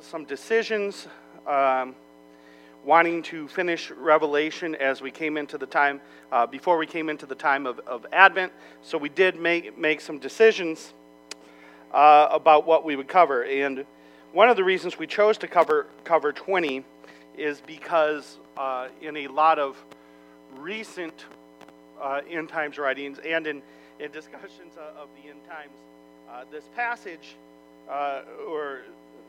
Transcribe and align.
some 0.00 0.24
decisions, 0.24 1.06
um, 1.46 1.94
wanting 2.84 3.22
to 3.22 3.48
finish 3.48 3.90
Revelation 3.90 4.74
as 4.74 5.00
we 5.00 5.10
came 5.10 5.36
into 5.36 5.58
the 5.58 5.66
time, 5.66 6.00
uh, 6.30 6.46
before 6.46 6.78
we 6.78 6.86
came 6.86 7.08
into 7.08 7.26
the 7.26 7.34
time 7.34 7.66
of, 7.66 7.78
of 7.80 8.06
Advent. 8.12 8.52
So 8.82 8.98
we 8.98 9.08
did 9.08 9.40
make, 9.40 9.76
make 9.76 10.00
some 10.00 10.18
decisions 10.18 10.92
uh, 11.92 12.28
about 12.30 12.66
what 12.66 12.84
we 12.84 12.96
would 12.96 13.08
cover. 13.08 13.44
And 13.44 13.84
one 14.32 14.48
of 14.48 14.56
the 14.56 14.64
reasons 14.64 14.98
we 14.98 15.06
chose 15.06 15.38
to 15.38 15.48
cover, 15.48 15.86
cover 16.04 16.32
20 16.32 16.84
is 17.36 17.60
because 17.66 18.38
uh, 18.56 18.88
in 19.02 19.16
a 19.16 19.28
lot 19.28 19.58
of 19.58 19.76
recent 20.56 21.24
uh, 22.00 22.20
end 22.30 22.48
times 22.48 22.78
writings 22.78 23.18
and 23.18 23.46
in, 23.46 23.62
in 23.98 24.10
discussions 24.10 24.74
of 24.98 25.08
the 25.16 25.30
end 25.30 25.40
times, 25.48 25.72
uh, 26.30 26.44
this 26.50 26.64
passage 26.74 27.36
uh, 27.88 28.22
or 28.48 28.82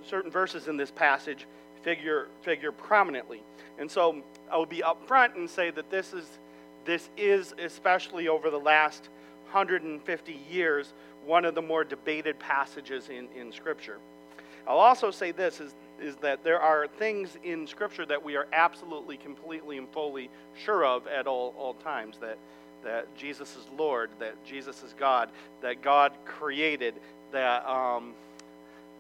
certain 0.08 0.32
verses 0.32 0.68
in 0.68 0.78
this 0.78 0.92
passage 0.92 1.46
figure 1.84 2.28
figure 2.42 2.72
prominently. 2.72 3.42
And 3.80 3.90
so 3.90 4.24
I 4.52 4.58
will 4.58 4.66
be 4.66 4.82
upfront 4.82 5.36
and 5.36 5.50
say 5.50 5.70
that 5.72 5.90
this 5.90 6.14
is 6.14 6.26
this 6.86 7.10
is 7.18 7.54
especially 7.60 8.28
over 8.28 8.50
the 8.50 8.60
last 8.60 9.10
150 9.52 10.40
years 10.50 10.94
one 11.26 11.46
of 11.46 11.56
the 11.56 11.62
more 11.62 11.84
debated 11.84 12.40
passages 12.40 13.10
in, 13.10 13.28
in 13.40 13.52
Scripture. 13.52 13.98
I'll 14.68 14.80
also 14.80 15.12
say 15.12 15.32
this 15.32 15.60
is, 15.60 15.76
is 16.02 16.16
that 16.18 16.44
there 16.44 16.60
are 16.60 16.88
things 16.88 17.38
in 17.44 17.68
Scripture 17.68 18.06
that 18.06 18.24
we 18.24 18.36
are 18.36 18.48
absolutely, 18.54 19.18
completely, 19.18 19.78
and 19.78 19.88
fully 19.90 20.30
sure 20.66 20.86
of 20.86 21.08
at 21.08 21.28
all, 21.28 21.54
all 21.58 21.74
times. 21.76 22.18
That, 22.20 22.38
that 22.84 23.14
Jesus 23.16 23.56
is 23.56 23.66
Lord, 23.78 24.10
that 24.20 24.44
Jesus 24.46 24.84
is 24.84 24.94
God, 24.98 25.30
that 25.62 25.82
God 25.82 26.14
created, 26.26 26.96
that, 27.32 27.66
um, 27.68 28.14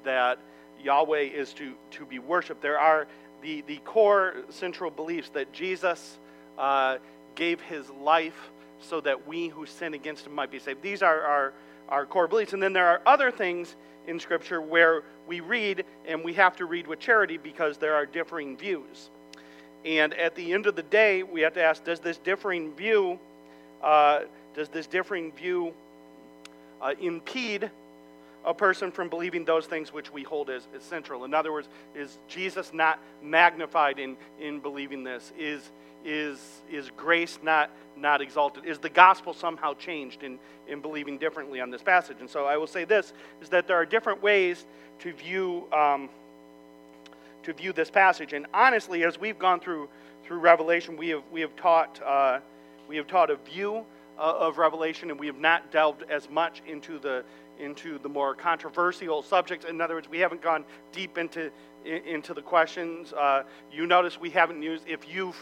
that 0.04 0.40
Yahweh 0.84 1.22
is 1.22 1.54
to, 1.54 1.74
to 1.92 2.06
be 2.06 2.20
worshiped. 2.20 2.62
There 2.62 2.80
are 2.80 3.08
the, 3.42 3.62
the 3.68 3.78
core 3.78 4.36
central 4.50 4.92
beliefs 4.92 5.30
that 5.30 5.52
Jesus 5.54 6.18
uh, 6.58 6.98
gave 7.36 7.62
his 7.62 7.90
life 7.90 8.50
so 8.82 9.02
that 9.02 9.28
we 9.28 9.48
who 9.48 9.66
sin 9.66 9.94
against 9.94 10.26
him 10.26 10.34
might 10.36 10.52
be 10.52 10.60
saved. 10.60 10.82
These 10.82 11.02
are 11.02 11.22
our, 11.22 11.54
our 11.90 12.06
core 12.06 12.28
beliefs. 12.28 12.54
And 12.54 12.62
then 12.62 12.74
there 12.74 12.88
are 12.88 13.02
other 13.06 13.32
things 13.32 13.76
in 14.08 14.20
Scripture 14.20 14.62
where 14.62 15.04
we 15.28 15.40
read 15.40 15.84
and 16.08 16.24
we 16.24 16.34
have 16.34 16.56
to 16.58 16.66
read 16.66 16.88
with 16.88 17.00
charity 17.00 17.38
because 17.38 17.78
there 17.78 17.96
are 17.96 18.06
differing 18.06 18.58
views. 18.58 19.10
And 19.86 20.14
at 20.14 20.36
the 20.36 20.54
end 20.54 20.66
of 20.66 20.76
the 20.76 20.84
day, 20.84 21.24
we 21.24 21.42
have 21.42 21.54
to 21.54 21.64
ask 21.64 21.84
does 21.84 22.00
this 22.00 22.18
differing 22.18 22.74
view, 22.74 23.20
uh, 23.84 24.22
does 24.56 24.70
this 24.70 24.88
differing 24.88 25.32
view 25.34 25.74
uh, 26.82 26.94
impede 27.00 27.70
a 28.48 28.54
person 28.54 28.92
from 28.92 29.10
believing 29.10 29.44
those 29.44 29.66
things 29.66 29.92
which 29.92 30.12
we 30.12 30.24
hold 30.24 30.50
as, 30.50 30.68
as 30.74 30.82
central. 30.82 31.26
In 31.26 31.34
other 31.34 31.52
words, 31.52 31.68
is 31.94 32.18
Jesus 32.30 32.72
not 32.74 32.98
magnified 33.22 34.00
in, 34.00 34.16
in 34.40 34.60
believing 34.60 35.04
this? 35.04 35.34
Is, 35.38 35.70
is, 36.06 36.40
is 36.72 36.90
grace 36.96 37.40
not, 37.44 37.70
not 37.98 38.22
exalted? 38.22 38.66
Is 38.66 38.80
the 38.80 38.90
gospel 38.90 39.34
somehow 39.34 39.74
changed 39.74 40.24
in, 40.24 40.40
in 40.66 40.80
believing 40.80 41.18
differently 41.18 41.60
on 41.60 41.70
this 41.70 41.84
passage? 41.84 42.18
And 42.22 42.30
so 42.30 42.46
I 42.46 42.56
will 42.56 42.68
say 42.68 42.86
this 42.86 43.12
is 43.42 43.50
that 43.50 43.68
there 43.68 43.76
are 43.76 43.86
different 43.86 44.24
ways 44.24 44.66
to 45.00 45.12
view, 45.12 45.66
um, 45.74 46.10
to 47.44 47.52
view 47.52 47.74
this 47.74 47.92
passage. 47.92 48.32
And 48.32 48.48
honestly, 48.54 49.04
as 49.04 49.20
we've 49.20 49.38
gone 49.38 49.60
through, 49.60 49.90
through 50.24 50.40
Revelation, 50.40 50.96
we 50.96 51.10
have, 51.10 51.24
we 51.34 51.42
have, 51.42 51.54
taught, 51.58 52.02
uh, 52.02 52.40
we 52.88 52.96
have 52.96 53.08
taught 53.08 53.30
a 53.30 53.36
view 53.36 53.86
uh, 54.18 54.22
of 54.40 54.58
Revelation, 54.58 55.12
and 55.12 55.20
we 55.20 55.28
have 55.28 55.38
not 55.38 55.70
delved 55.72 56.04
as 56.10 56.30
much 56.30 56.62
into 56.66 56.98
the 56.98 57.24
into 57.60 58.00
the 58.00 58.10
more 58.10 58.36
controversial 58.36 59.22
subjects. 59.22 59.66
In 59.66 59.80
other 59.82 59.96
words, 59.96 60.10
we 60.10 60.20
haven't 60.20 60.42
gone 60.42 60.66
deep 60.92 61.18
into 61.18 61.52
into 61.86 62.34
the 62.34 62.42
questions. 62.42 63.14
Uh, 63.14 63.44
you 63.72 63.86
notice 63.86 64.20
we 64.20 64.30
haven't 64.30 64.62
used 64.62 64.84
if 64.88 65.08
you've 65.08 65.38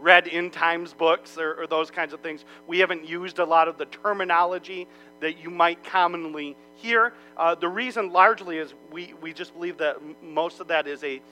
read 0.00 0.28
end 0.28 0.52
times 0.52 0.92
books 0.92 1.38
or, 1.38 1.54
or, 1.54 1.66
those 1.66 1.90
kinds 1.90 2.12
of 2.12 2.20
things. 2.20 2.44
We 2.66 2.80
haven't 2.80 3.08
used 3.08 3.38
a 3.38 3.44
lot 3.44 3.68
of 3.68 3.78
the 3.78 3.86
terminology 3.86 4.88
that 5.20 5.38
you 5.38 5.50
might 5.50 5.84
commonly 5.84 6.56
hear. 6.74 7.12
Uh, 7.36 7.54
the 7.54 7.68
reason 7.68 8.12
largely 8.12 8.58
is 8.58 8.74
we, 8.90 9.14
we 9.22 9.32
just 9.32 9.54
believe 9.54 9.78
that 9.78 9.96
most 10.22 10.60
of 10.60 10.68
that 10.68 10.86
is 10.86 11.04
a 11.04 11.22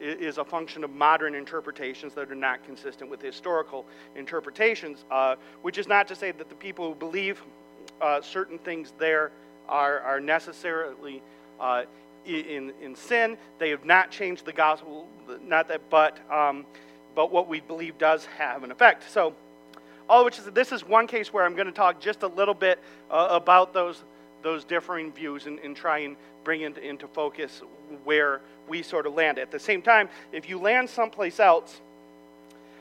is 0.00 0.38
a 0.38 0.44
function 0.44 0.82
of 0.82 0.90
modern 0.90 1.32
interpretations 1.32 2.12
that 2.14 2.28
are 2.28 2.34
not 2.34 2.64
consistent 2.64 3.08
with 3.08 3.22
historical 3.22 3.86
interpretations, 4.16 5.04
uh, 5.12 5.36
which 5.62 5.78
is 5.78 5.86
not 5.86 6.08
to 6.08 6.16
say 6.16 6.32
that 6.32 6.48
the 6.48 6.56
people 6.56 6.88
who 6.88 6.94
believe 6.96 7.40
uh, 8.00 8.20
certain 8.20 8.58
things 8.58 8.92
there 8.98 9.30
are, 9.68 10.00
are 10.00 10.20
necessarily 10.20 11.22
uh, 11.60 11.84
in, 12.24 12.72
in 12.82 12.94
sin. 12.94 13.36
They 13.58 13.70
have 13.70 13.84
not 13.84 14.10
changed 14.10 14.44
the 14.44 14.52
gospel, 14.52 15.08
not 15.42 15.68
that, 15.68 15.88
but, 15.90 16.18
um, 16.30 16.66
but 17.14 17.32
what 17.32 17.48
we 17.48 17.60
believe 17.60 17.98
does 17.98 18.26
have 18.38 18.64
an 18.64 18.70
effect. 18.70 19.10
So, 19.10 19.34
all 20.08 20.24
which 20.24 20.38
is, 20.38 20.44
this 20.46 20.72
is 20.72 20.86
one 20.86 21.06
case 21.06 21.32
where 21.32 21.44
I'm 21.44 21.54
going 21.54 21.66
to 21.66 21.72
talk 21.72 22.00
just 22.00 22.22
a 22.22 22.26
little 22.26 22.54
bit 22.54 22.78
uh, 23.10 23.28
about 23.30 23.72
those, 23.72 24.02
those 24.42 24.64
differing 24.64 25.12
views 25.12 25.46
and, 25.46 25.58
and 25.60 25.76
try 25.76 26.00
and 26.00 26.16
bring 26.44 26.62
it 26.62 26.76
into 26.78 27.06
focus 27.08 27.62
where 28.04 28.40
we 28.68 28.82
sort 28.82 29.06
of 29.06 29.14
land. 29.14 29.38
At 29.38 29.50
the 29.50 29.58
same 29.58 29.80
time, 29.80 30.08
if 30.32 30.48
you 30.48 30.58
land 30.58 30.90
someplace 30.90 31.40
else 31.40 31.80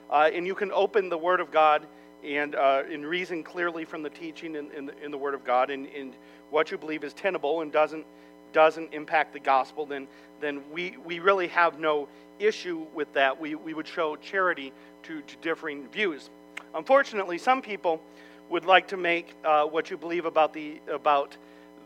uh, 0.10 0.30
and 0.34 0.46
you 0.46 0.56
can 0.56 0.72
open 0.72 1.10
the 1.10 1.18
Word 1.18 1.40
of 1.40 1.52
God 1.52 1.86
and, 2.24 2.56
uh, 2.56 2.84
and 2.90 3.06
reason 3.06 3.44
clearly 3.44 3.86
from 3.86 4.04
the 4.04 4.10
teaching 4.10 4.56
in, 4.56 4.72
in, 4.72 4.86
the, 4.86 5.04
in 5.04 5.12
the 5.12 5.18
Word 5.18 5.34
of 5.34 5.44
God 5.44 5.70
and, 5.70 5.88
and 5.88 6.14
what 6.50 6.72
you 6.72 6.78
believe 6.78 7.04
is 7.04 7.14
tenable 7.14 7.62
and 7.62 7.72
doesn't, 7.72 8.06
doesn't 8.54 8.94
impact 8.94 9.34
the 9.34 9.40
gospel, 9.40 9.86
then, 9.86 10.08
then 10.40 10.62
we, 10.72 10.98
we 11.06 11.20
really 11.20 11.48
have 11.48 11.80
no 11.80 12.08
issue 12.40 12.86
with 12.94 13.12
that. 13.14 13.40
We, 13.40 13.56
we 13.56 13.74
would 13.74 13.88
show 13.88 14.16
charity 14.16 14.74
to, 15.04 15.22
to 15.22 15.36
differing 15.38 15.88
views. 15.90 16.30
Unfortunately, 16.74 17.38
some 17.38 17.62
people 17.62 18.02
would 18.50 18.66
like 18.66 18.88
to 18.90 18.98
make 18.98 19.34
uh, 19.46 19.64
what 19.64 19.90
you 19.90 19.98
believe 19.98 20.26
about 20.26 20.54
the, 20.54 20.80
about 20.92 21.38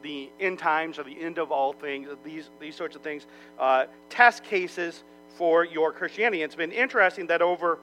the 0.01 0.29
end 0.39 0.59
times 0.59 0.99
or 0.99 1.03
the 1.03 1.19
end 1.19 1.37
of 1.37 1.51
all 1.51 1.73
things, 1.73 2.07
these, 2.23 2.49
these 2.59 2.75
sorts 2.75 2.95
of 2.95 3.01
things, 3.01 3.27
uh, 3.59 3.85
test 4.09 4.43
cases 4.43 5.03
for 5.37 5.65
your 5.65 5.91
Christianity. 5.91 6.43
It's 6.43 6.55
been 6.55 6.71
interesting 6.71 7.27
that 7.27 7.41
over, 7.41 7.79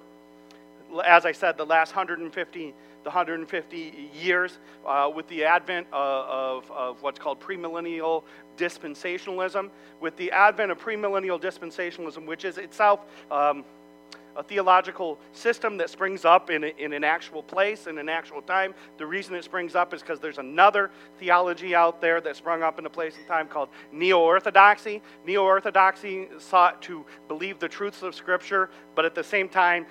as 1.07 1.25
I 1.25 1.33
said, 1.33 1.57
the 1.57 1.67
last 1.67 1.95
150 1.95 2.75
the 3.03 3.09
150 3.11 4.11
years 4.15 4.59
uh, 4.87 5.11
with 5.13 5.27
the 5.29 5.45
advent 5.45 5.87
of, 5.93 6.65
of, 6.65 6.71
of 6.71 7.03
what's 7.03 7.19
called 7.19 7.41
premillennial 7.41 8.23
dispensationalism, 8.57 9.71
with 10.01 10.17
the 10.17 10.31
advent 10.31 10.71
of 10.71 10.79
premillennial 10.79 11.41
dispensationalism, 11.41 12.27
which 12.27 12.45
is 12.45 12.59
itself 12.59 13.01
um, 13.31 13.65
a 14.37 14.43
theological 14.43 15.19
system 15.33 15.77
that 15.77 15.91
springs 15.91 16.25
up 16.25 16.51
in, 16.51 16.65
in 16.65 16.93
an 16.93 17.05
actual 17.05 17.43
place, 17.43 17.87
in 17.87 17.99
an 17.99 18.09
actual 18.09 18.41
time. 18.41 18.75
The 18.99 19.07
reason 19.07 19.35
it 19.35 19.45
springs 19.45 19.75
up 19.75 19.93
is 19.93 20.01
because 20.01 20.21
there's 20.21 20.39
another 20.39 20.91
theology 21.19 21.75
out 21.75 22.01
there 22.01 22.21
that 22.21 22.37
sprung 22.37 22.63
up 22.63 22.79
in 22.79 22.87
a 22.87 22.91
place 22.91 23.15
and 23.17 23.27
time 23.27 23.47
called 23.47 23.69
Neo 23.93 24.21
Orthodoxy. 24.21 25.03
Neo 25.27 25.43
Orthodoxy 25.43 26.29
sought 26.39 26.81
to 26.83 27.05
believe 27.29 27.59
the 27.59 27.69
truths 27.69 28.03
of 28.03 28.15
Scripture, 28.15 28.71
but 28.95 29.05
at 29.05 29.15
the 29.15 29.25
same 29.25 29.49
time, 29.49 29.87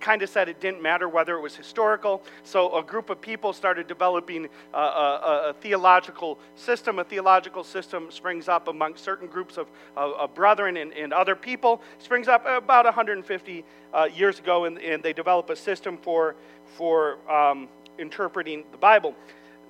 kind 0.00 0.22
of 0.22 0.28
said 0.28 0.48
it 0.48 0.60
didn't 0.60 0.82
matter 0.82 1.08
whether 1.08 1.36
it 1.36 1.40
was 1.40 1.56
historical. 1.56 2.22
So 2.42 2.76
a 2.76 2.82
group 2.82 3.10
of 3.10 3.20
people 3.20 3.52
started 3.52 3.86
developing 3.86 4.48
a, 4.74 4.78
a, 4.78 5.44
a 5.50 5.54
theological 5.60 6.38
system. 6.56 6.98
A 6.98 7.04
theological 7.04 7.64
system 7.64 8.10
springs 8.10 8.48
up 8.48 8.68
among 8.68 8.96
certain 8.96 9.28
groups 9.28 9.56
of, 9.56 9.68
of, 9.96 10.12
of 10.14 10.34
brethren 10.34 10.76
and, 10.76 10.92
and, 10.92 11.12
other 11.12 11.36
people. 11.36 11.82
Springs 11.98 12.28
up 12.28 12.44
about 12.46 12.84
150 12.84 13.64
uh, 13.92 14.08
years 14.14 14.38
ago, 14.38 14.64
and, 14.64 14.78
and, 14.78 15.02
they 15.02 15.12
develop 15.12 15.50
a 15.50 15.56
system 15.56 15.98
for, 15.98 16.36
for 16.76 17.18
um, 17.30 17.68
interpreting 17.98 18.64
the 18.72 18.78
Bible. 18.78 19.14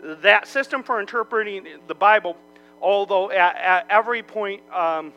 That 0.02 0.46
system 0.46 0.82
for 0.82 1.00
interpreting 1.00 1.66
the 1.86 1.94
Bible, 1.94 2.36
although 2.80 3.30
at, 3.30 3.56
at 3.56 3.86
every 3.90 4.22
point, 4.22 4.62
um, 4.72 5.12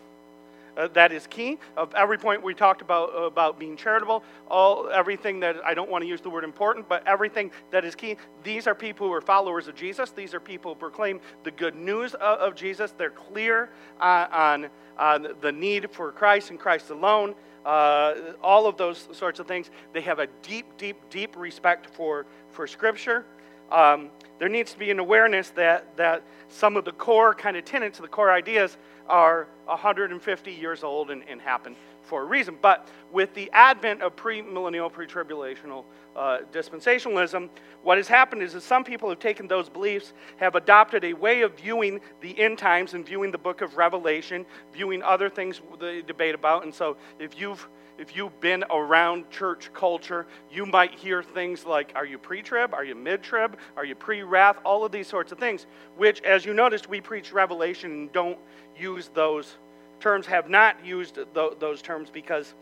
uh, 0.77 0.88
that 0.89 1.12
is 1.12 1.27
key. 1.27 1.57
Of 1.77 1.94
every 1.95 2.18
point 2.18 2.44
we 2.44 2.54
talked 2.54 2.81
about 2.81 3.07
about 3.07 3.60
being 3.60 3.77
charitable, 3.77 4.24
all 4.50 4.89
everything 4.89 5.39
that 5.42 5.57
I 5.63 5.74
don't 5.74 5.89
want 5.89 6.04
to 6.04 6.07
use 6.07 6.22
the 6.22 6.30
word 6.30 6.44
important, 6.44 6.88
but 6.89 7.06
everything 7.07 7.51
that 7.72 7.86
is 7.86 7.95
key. 7.95 8.18
These 8.44 8.68
are 8.68 8.75
people 8.75 9.07
who 9.07 9.13
are 9.13 9.22
followers 9.22 9.68
of 9.68 9.75
Jesus. 9.75 10.12
These 10.12 10.33
are 10.33 10.39
people 10.39 10.74
who 10.74 10.80
proclaim 10.80 11.19
the 11.44 11.51
good 11.51 11.75
news 11.75 12.13
of, 12.16 12.39
of 12.39 12.56
Jesus. 12.56 12.94
They're 12.98 13.10
clear 13.10 13.69
uh, 14.00 14.27
on 14.31 14.69
on 14.98 15.27
the 15.42 15.51
need 15.51 15.92
for 15.92 16.12
Christ 16.12 16.50
and 16.50 16.60
Christ 16.60 16.89
alone. 16.89 17.36
Uh, 17.66 18.33
all 18.44 18.68
of 18.68 18.77
those 18.77 19.07
sorts 19.12 19.39
of 19.39 19.48
things. 19.48 19.72
They 19.92 20.01
have 20.01 20.19
a 20.19 20.27
deep, 20.44 20.77
deep, 20.77 20.98
deep 21.10 21.36
respect 21.36 21.88
for 21.95 22.25
for 22.51 22.68
Scripture. 22.68 23.25
Um, 23.72 24.12
there 24.38 24.50
needs 24.50 24.74
to 24.74 24.80
be 24.80 24.92
an 24.92 25.00
awareness 25.00 25.50
that 25.51 25.98
that 25.98 26.24
some 26.50 26.77
of 26.77 26.86
the 26.86 26.92
core 26.92 27.33
kind 27.33 27.57
of 27.57 27.66
tenets, 27.66 27.98
the 27.98 28.07
core 28.07 28.31
ideas 28.31 28.77
are 29.07 29.48
150 29.66 30.52
years 30.52 30.84
old 30.84 31.12
and, 31.12 31.24
and 31.28 31.42
happened 31.42 31.75
for 32.04 32.22
a 32.22 32.25
reason. 32.25 32.57
But 32.62 32.88
with 33.12 33.34
the 33.34 33.50
advent 33.52 34.02
of 34.02 34.16
premillennial, 34.16 34.92
pre-tribulational 34.92 35.86
uh, 36.16 36.40
dispensationalism, 36.52 37.50
what 37.84 37.98
has 37.98 38.07
happened 38.07 38.42
is 38.42 38.54
that 38.54 38.62
some 38.62 38.84
people 38.84 39.10
have 39.10 39.19
taken 39.19 39.48
those 39.48 39.69
beliefs, 39.69 40.13
have 40.38 40.56
adopted 40.56 41.04
a 41.04 41.13
way 41.13 41.42
of 41.42 41.57
viewing 41.57 42.00
the 42.22 42.40
end 42.40 42.57
times 42.57 42.94
and 42.94 43.06
viewing 43.06 43.31
the 43.31 43.38
book 43.38 43.62
of 43.62 43.78
Revelation, 43.78 44.46
viewing 44.74 45.02
other 45.04 45.30
things 45.30 45.62
they 45.80 46.01
debate 46.01 46.36
about. 46.36 46.63
And 46.63 46.74
so, 46.74 46.98
if 47.19 47.40
you've 47.40 47.68
if 47.97 48.15
you've 48.15 48.39
been 48.42 48.63
around 48.69 49.30
church 49.30 49.71
culture, 49.74 50.27
you 50.51 50.65
might 50.65 50.94
hear 50.94 51.24
things 51.24 51.65
like, 51.65 51.94
Are 51.95 52.06
you 52.06 52.18
pre 52.18 52.42
trib? 52.42 52.74
Are 52.74 52.83
you 52.83 52.95
mid 52.95 53.24
trib? 53.24 53.57
Are 53.77 53.86
you 53.86 53.95
pre 53.95 54.24
wrath? 54.24 54.57
All 54.65 54.83
of 54.83 54.92
these 54.92 55.07
sorts 55.07 55.31
of 55.31 55.39
things, 55.39 55.65
which, 55.97 56.21
as 56.21 56.45
you 56.45 56.53
noticed, 56.53 56.89
we 56.89 57.00
preach 57.01 57.31
Revelation 57.31 57.92
and 57.92 58.12
don't 58.12 58.38
use 58.77 59.09
those 59.13 59.57
terms, 60.00 60.25
have 60.25 60.50
not 60.50 60.86
used 60.86 61.15
th- 61.15 61.53
those 61.59 61.81
terms 61.81 62.09
because, 62.09 62.53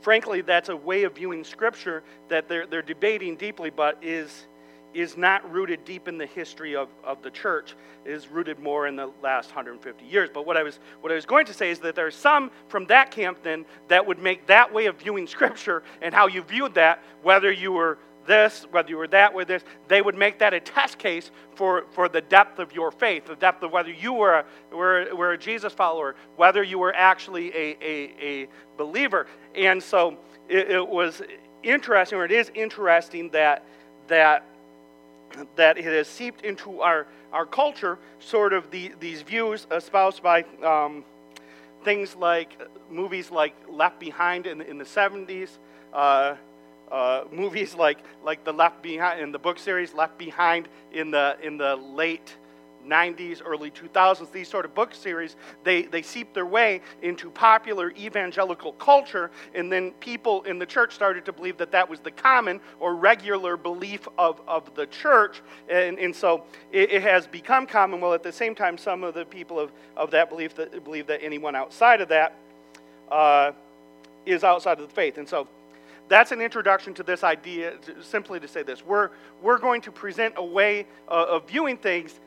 frankly, 0.00 0.40
that's 0.40 0.68
a 0.68 0.76
way 0.76 1.02
of 1.02 1.14
viewing 1.14 1.42
Scripture 1.42 2.02
that 2.28 2.48
they're, 2.48 2.66
they're 2.66 2.82
debating 2.82 3.36
deeply, 3.36 3.70
but 3.70 3.98
is, 4.02 4.46
is 4.94 5.16
not 5.16 5.50
rooted 5.50 5.84
deep 5.84 6.08
in 6.08 6.18
the 6.18 6.26
history 6.26 6.74
of, 6.74 6.88
of 7.04 7.22
the 7.22 7.30
church. 7.30 7.74
It 8.04 8.12
is 8.12 8.28
rooted 8.28 8.58
more 8.58 8.86
in 8.86 8.96
the 8.96 9.10
last 9.22 9.50
150 9.50 10.04
years. 10.04 10.30
But 10.32 10.46
what 10.46 10.56
I, 10.56 10.62
was, 10.62 10.78
what 11.00 11.12
I 11.12 11.14
was 11.14 11.26
going 11.26 11.46
to 11.46 11.54
say 11.54 11.70
is 11.70 11.78
that 11.80 11.94
there 11.94 12.06
are 12.06 12.10
some 12.10 12.50
from 12.68 12.86
that 12.86 13.10
camp 13.10 13.42
then 13.42 13.64
that 13.88 14.06
would 14.06 14.18
make 14.18 14.46
that 14.46 14.72
way 14.72 14.86
of 14.86 14.98
viewing 14.98 15.26
Scripture 15.26 15.82
and 16.02 16.14
how 16.14 16.26
you 16.26 16.42
viewed 16.42 16.74
that, 16.74 17.02
whether 17.22 17.52
you 17.52 17.72
were 17.72 17.98
this, 18.26 18.66
whether 18.70 18.88
you 18.90 18.96
were 18.96 19.08
that, 19.08 19.34
with 19.34 19.48
this, 19.48 19.64
they 19.88 20.02
would 20.02 20.14
make 20.14 20.38
that 20.38 20.54
a 20.54 20.60
test 20.60 20.98
case 20.98 21.30
for, 21.54 21.86
for 21.90 22.08
the 22.08 22.20
depth 22.20 22.58
of 22.58 22.72
your 22.72 22.90
faith, 22.90 23.26
the 23.26 23.34
depth 23.34 23.62
of 23.62 23.72
whether 23.72 23.90
you 23.90 24.12
were 24.12 24.44
a, 24.70 24.76
were, 24.76 25.08
were 25.14 25.32
a 25.32 25.38
Jesus 25.38 25.72
follower, 25.72 26.14
whether 26.36 26.62
you 26.62 26.78
were 26.78 26.94
actually 26.94 27.48
a, 27.48 27.76
a, 27.80 28.14
a 28.20 28.48
believer. 28.76 29.26
And 29.54 29.82
so 29.82 30.18
it, 30.48 30.70
it 30.70 30.88
was 30.88 31.22
interesting, 31.62 32.18
or 32.18 32.24
it 32.24 32.32
is 32.32 32.50
interesting 32.54 33.30
that, 33.30 33.64
that, 34.08 34.44
that 35.56 35.78
it 35.78 35.84
has 35.84 36.08
seeped 36.08 36.42
into 36.44 36.80
our, 36.80 37.06
our 37.32 37.46
culture, 37.46 37.98
sort 38.18 38.52
of 38.52 38.70
the, 38.70 38.92
these 39.00 39.22
views 39.22 39.66
espoused 39.70 40.22
by 40.22 40.44
um, 40.64 41.04
things 41.84 42.16
like 42.16 42.60
movies 42.90 43.30
like 43.30 43.54
Left 43.68 43.98
Behind 43.98 44.46
in, 44.46 44.60
in 44.60 44.78
the 44.78 44.84
70s. 44.84 45.58
Uh, 45.92 46.36
uh, 46.90 47.24
movies 47.30 47.74
like 47.74 47.98
like 48.24 48.42
the 48.44 48.52
Left 48.52 48.82
Behind 48.82 49.20
in 49.20 49.30
the 49.30 49.38
book 49.38 49.60
series 49.60 49.94
Left 49.94 50.18
Behind 50.18 50.68
in 50.92 51.12
the 51.12 51.36
in 51.40 51.56
the 51.56 51.76
late 51.76 52.36
90s, 52.86 53.40
early 53.44 53.70
2000s, 53.70 54.30
these 54.32 54.48
sort 54.48 54.64
of 54.64 54.74
book 54.74 54.94
series, 54.94 55.36
they, 55.64 55.82
they 55.82 56.02
seep 56.02 56.32
their 56.34 56.46
way 56.46 56.80
into 57.02 57.30
popular 57.30 57.90
evangelical 57.92 58.72
culture, 58.74 59.30
and 59.54 59.70
then 59.70 59.92
people 59.92 60.42
in 60.42 60.58
the 60.58 60.66
church 60.66 60.94
started 60.94 61.24
to 61.24 61.32
believe 61.32 61.56
that 61.58 61.72
that 61.72 61.88
was 61.88 62.00
the 62.00 62.10
common 62.10 62.60
or 62.78 62.94
regular 62.94 63.56
belief 63.56 64.06
of, 64.18 64.40
of 64.46 64.74
the 64.74 64.86
church, 64.86 65.42
and, 65.68 65.98
and 65.98 66.14
so 66.14 66.44
it, 66.72 66.90
it 66.90 67.02
has 67.02 67.26
become 67.26 67.66
common. 67.66 68.00
Well, 68.00 68.14
at 68.14 68.22
the 68.22 68.32
same 68.32 68.54
time, 68.54 68.78
some 68.78 69.04
of 69.04 69.14
the 69.14 69.24
people 69.24 69.58
of, 69.58 69.72
of 69.96 70.10
that 70.12 70.28
belief 70.28 70.54
that 70.56 70.84
believe 70.84 71.06
that 71.06 71.22
anyone 71.22 71.54
outside 71.54 72.00
of 72.00 72.08
that 72.08 72.36
uh, 73.10 73.52
is 74.26 74.44
outside 74.44 74.78
of 74.80 74.88
the 74.88 74.94
faith, 74.94 75.18
and 75.18 75.28
so 75.28 75.48
that's 76.10 76.32
an 76.32 76.40
introduction 76.40 76.92
to 76.94 77.04
this 77.04 77.22
idea, 77.22 77.76
to, 77.76 78.02
simply 78.02 78.40
to 78.40 78.48
say 78.48 78.64
this. 78.64 78.84
We're, 78.84 79.10
we're 79.40 79.58
going 79.58 79.80
to 79.82 79.92
present 79.92 80.34
a 80.36 80.44
way 80.44 80.86
uh, 81.08 81.26
of 81.28 81.48
viewing 81.48 81.76
things. 81.76 82.18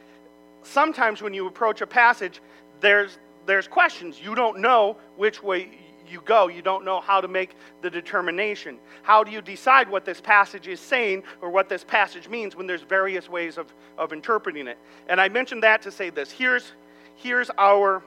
Sometimes 0.63 1.21
when 1.21 1.33
you 1.33 1.47
approach 1.47 1.81
a 1.81 1.87
passage, 1.87 2.41
there's, 2.79 3.17
there's 3.45 3.67
questions. 3.67 4.19
You 4.21 4.35
don't 4.35 4.59
know 4.59 4.97
which 5.17 5.43
way 5.43 5.69
you 6.09 6.21
go. 6.21 6.47
You 6.47 6.61
don't 6.61 6.85
know 6.85 7.01
how 7.01 7.21
to 7.21 7.27
make 7.27 7.55
the 7.81 7.89
determination. 7.89 8.77
How 9.01 9.23
do 9.23 9.31
you 9.31 9.41
decide 9.41 9.89
what 9.89 10.05
this 10.05 10.21
passage 10.21 10.67
is 10.67 10.79
saying 10.79 11.23
or 11.41 11.49
what 11.49 11.69
this 11.69 11.83
passage 11.83 12.29
means 12.29 12.55
when 12.55 12.67
there's 12.67 12.81
various 12.83 13.29
ways 13.29 13.57
of, 13.57 13.73
of 13.97 14.13
interpreting 14.13 14.67
it? 14.67 14.77
And 15.07 15.19
I 15.19 15.29
mentioned 15.29 15.63
that 15.63 15.81
to 15.83 15.91
say 15.91 16.09
this. 16.09 16.31
Here's, 16.31 16.73
here's 17.15 17.49
our 17.57 18.03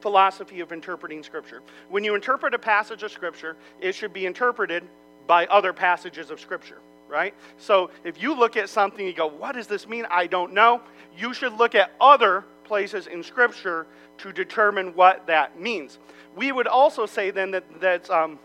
philosophy 0.00 0.60
of 0.60 0.72
interpreting 0.72 1.22
Scripture. 1.22 1.62
When 1.88 2.04
you 2.04 2.14
interpret 2.14 2.54
a 2.54 2.58
passage 2.58 3.02
of 3.02 3.10
Scripture, 3.10 3.56
it 3.80 3.94
should 3.94 4.12
be 4.12 4.26
interpreted 4.26 4.84
by 5.26 5.46
other 5.46 5.72
passages 5.72 6.30
of 6.30 6.40
Scripture, 6.40 6.78
right? 7.08 7.34
So 7.58 7.90
if 8.04 8.20
you 8.22 8.34
look 8.34 8.56
at 8.56 8.68
something, 8.68 9.06
you 9.06 9.12
go, 9.12 9.26
what 9.26 9.54
does 9.54 9.66
this 9.66 9.88
mean? 9.88 10.06
I 10.10 10.26
don't 10.26 10.52
know. 10.52 10.80
You 11.16 11.34
should 11.34 11.54
look 11.54 11.74
at 11.74 11.92
other 12.00 12.44
places 12.64 13.06
in 13.06 13.22
Scripture 13.22 13.86
to 14.18 14.32
determine 14.32 14.94
what 14.94 15.26
that 15.26 15.60
means. 15.60 15.98
We 16.36 16.52
would 16.52 16.66
also 16.66 17.06
say 17.06 17.30
then 17.30 17.50
that, 17.52 17.80
that, 17.80 18.10
um, 18.10 18.38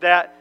that, 0.00 0.38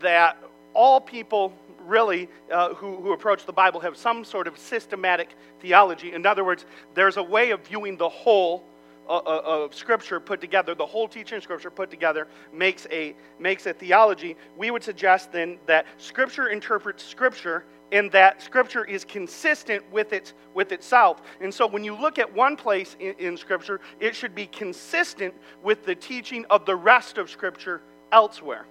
that 0.00 0.36
all 0.74 1.00
people 1.00 1.52
really 1.86 2.28
uh, 2.52 2.74
who, 2.74 2.96
who 2.96 3.12
approach 3.12 3.46
the 3.46 3.52
Bible 3.52 3.80
have 3.80 3.96
some 3.96 4.24
sort 4.24 4.46
of 4.46 4.58
systematic 4.58 5.30
theology. 5.60 6.12
In 6.12 6.26
other 6.26 6.44
words, 6.44 6.66
there's 6.94 7.16
a 7.16 7.22
way 7.22 7.50
of 7.50 7.66
viewing 7.66 7.96
the 7.96 8.08
whole 8.08 8.62
of 9.08 9.74
Scripture 9.74 10.20
put 10.20 10.40
together, 10.40 10.74
the 10.74 10.86
whole 10.86 11.08
teaching 11.08 11.38
of 11.38 11.42
Scripture 11.42 11.70
put 11.70 11.90
together, 11.90 12.28
makes 12.52 12.86
a, 12.90 13.14
makes 13.38 13.66
a 13.66 13.72
theology, 13.72 14.36
we 14.56 14.70
would 14.70 14.82
suggest 14.82 15.32
then 15.32 15.58
that 15.66 15.86
Scripture 15.96 16.48
interprets 16.48 17.02
Scripture 17.02 17.64
and 17.90 18.12
that 18.12 18.42
Scripture 18.42 18.84
is 18.84 19.04
consistent 19.04 19.82
with, 19.90 20.12
its, 20.12 20.34
with 20.54 20.72
itself. 20.72 21.22
And 21.40 21.52
so 21.52 21.66
when 21.66 21.84
you 21.84 21.94
look 21.94 22.18
at 22.18 22.32
one 22.32 22.56
place 22.56 22.96
in, 23.00 23.14
in 23.18 23.36
Scripture, 23.36 23.80
it 23.98 24.14
should 24.14 24.34
be 24.34 24.46
consistent 24.46 25.34
with 25.62 25.86
the 25.86 25.94
teaching 25.94 26.44
of 26.50 26.66
the 26.66 26.76
rest 26.76 27.16
of 27.16 27.30
Scripture 27.30 27.80
elsewhere. 28.12 28.66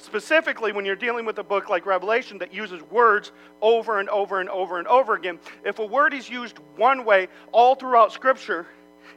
Specifically, 0.00 0.70
when 0.70 0.84
you're 0.84 0.94
dealing 0.94 1.26
with 1.26 1.38
a 1.38 1.42
book 1.42 1.68
like 1.68 1.84
Revelation 1.84 2.38
that 2.38 2.54
uses 2.54 2.80
words 2.82 3.32
over 3.60 3.98
and 3.98 4.08
over 4.08 4.40
and 4.40 4.48
over 4.48 4.78
and 4.78 4.86
over 4.86 5.14
again, 5.14 5.40
if 5.64 5.80
a 5.80 5.84
word 5.84 6.14
is 6.14 6.30
used 6.30 6.58
one 6.76 7.04
way 7.04 7.26
all 7.50 7.74
throughout 7.74 8.12
Scripture, 8.12 8.64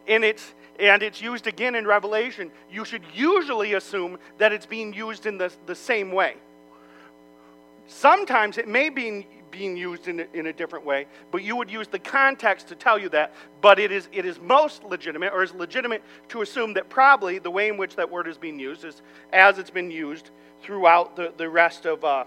and 0.07 0.23
it's, 0.23 0.53
and 0.79 1.03
it's 1.03 1.21
used 1.21 1.47
again 1.47 1.75
in 1.75 1.85
Revelation, 1.85 2.51
you 2.71 2.85
should 2.85 3.03
usually 3.13 3.73
assume 3.73 4.17
that 4.37 4.51
it's 4.51 4.65
being 4.65 4.93
used 4.93 5.25
in 5.25 5.37
the, 5.37 5.51
the 5.65 5.75
same 5.75 6.11
way. 6.11 6.35
Sometimes 7.87 8.57
it 8.57 8.67
may 8.67 8.89
be 8.89 9.27
being 9.51 9.75
used 9.75 10.07
in 10.07 10.21
a, 10.21 10.27
in 10.33 10.47
a 10.47 10.53
different 10.53 10.85
way, 10.85 11.05
but 11.29 11.43
you 11.43 11.55
would 11.57 11.69
use 11.69 11.87
the 11.87 11.99
context 11.99 12.69
to 12.69 12.75
tell 12.75 12.97
you 12.97 13.09
that. 13.09 13.33
But 13.61 13.79
it 13.79 13.91
is, 13.91 14.07
it 14.13 14.25
is 14.25 14.39
most 14.39 14.83
legitimate, 14.83 15.33
or 15.33 15.43
is 15.43 15.53
legitimate 15.53 16.01
to 16.29 16.41
assume 16.41 16.73
that 16.73 16.89
probably 16.89 17.37
the 17.37 17.51
way 17.51 17.67
in 17.67 17.77
which 17.77 17.95
that 17.97 18.09
word 18.09 18.27
is 18.27 18.37
being 18.37 18.59
used 18.59 18.85
is 18.85 19.01
as 19.33 19.59
it's 19.59 19.69
been 19.69 19.91
used 19.91 20.31
throughout 20.61 21.15
the, 21.15 21.33
the 21.37 21.49
rest 21.49 21.85
of 21.85 22.03
uh, 22.03 22.23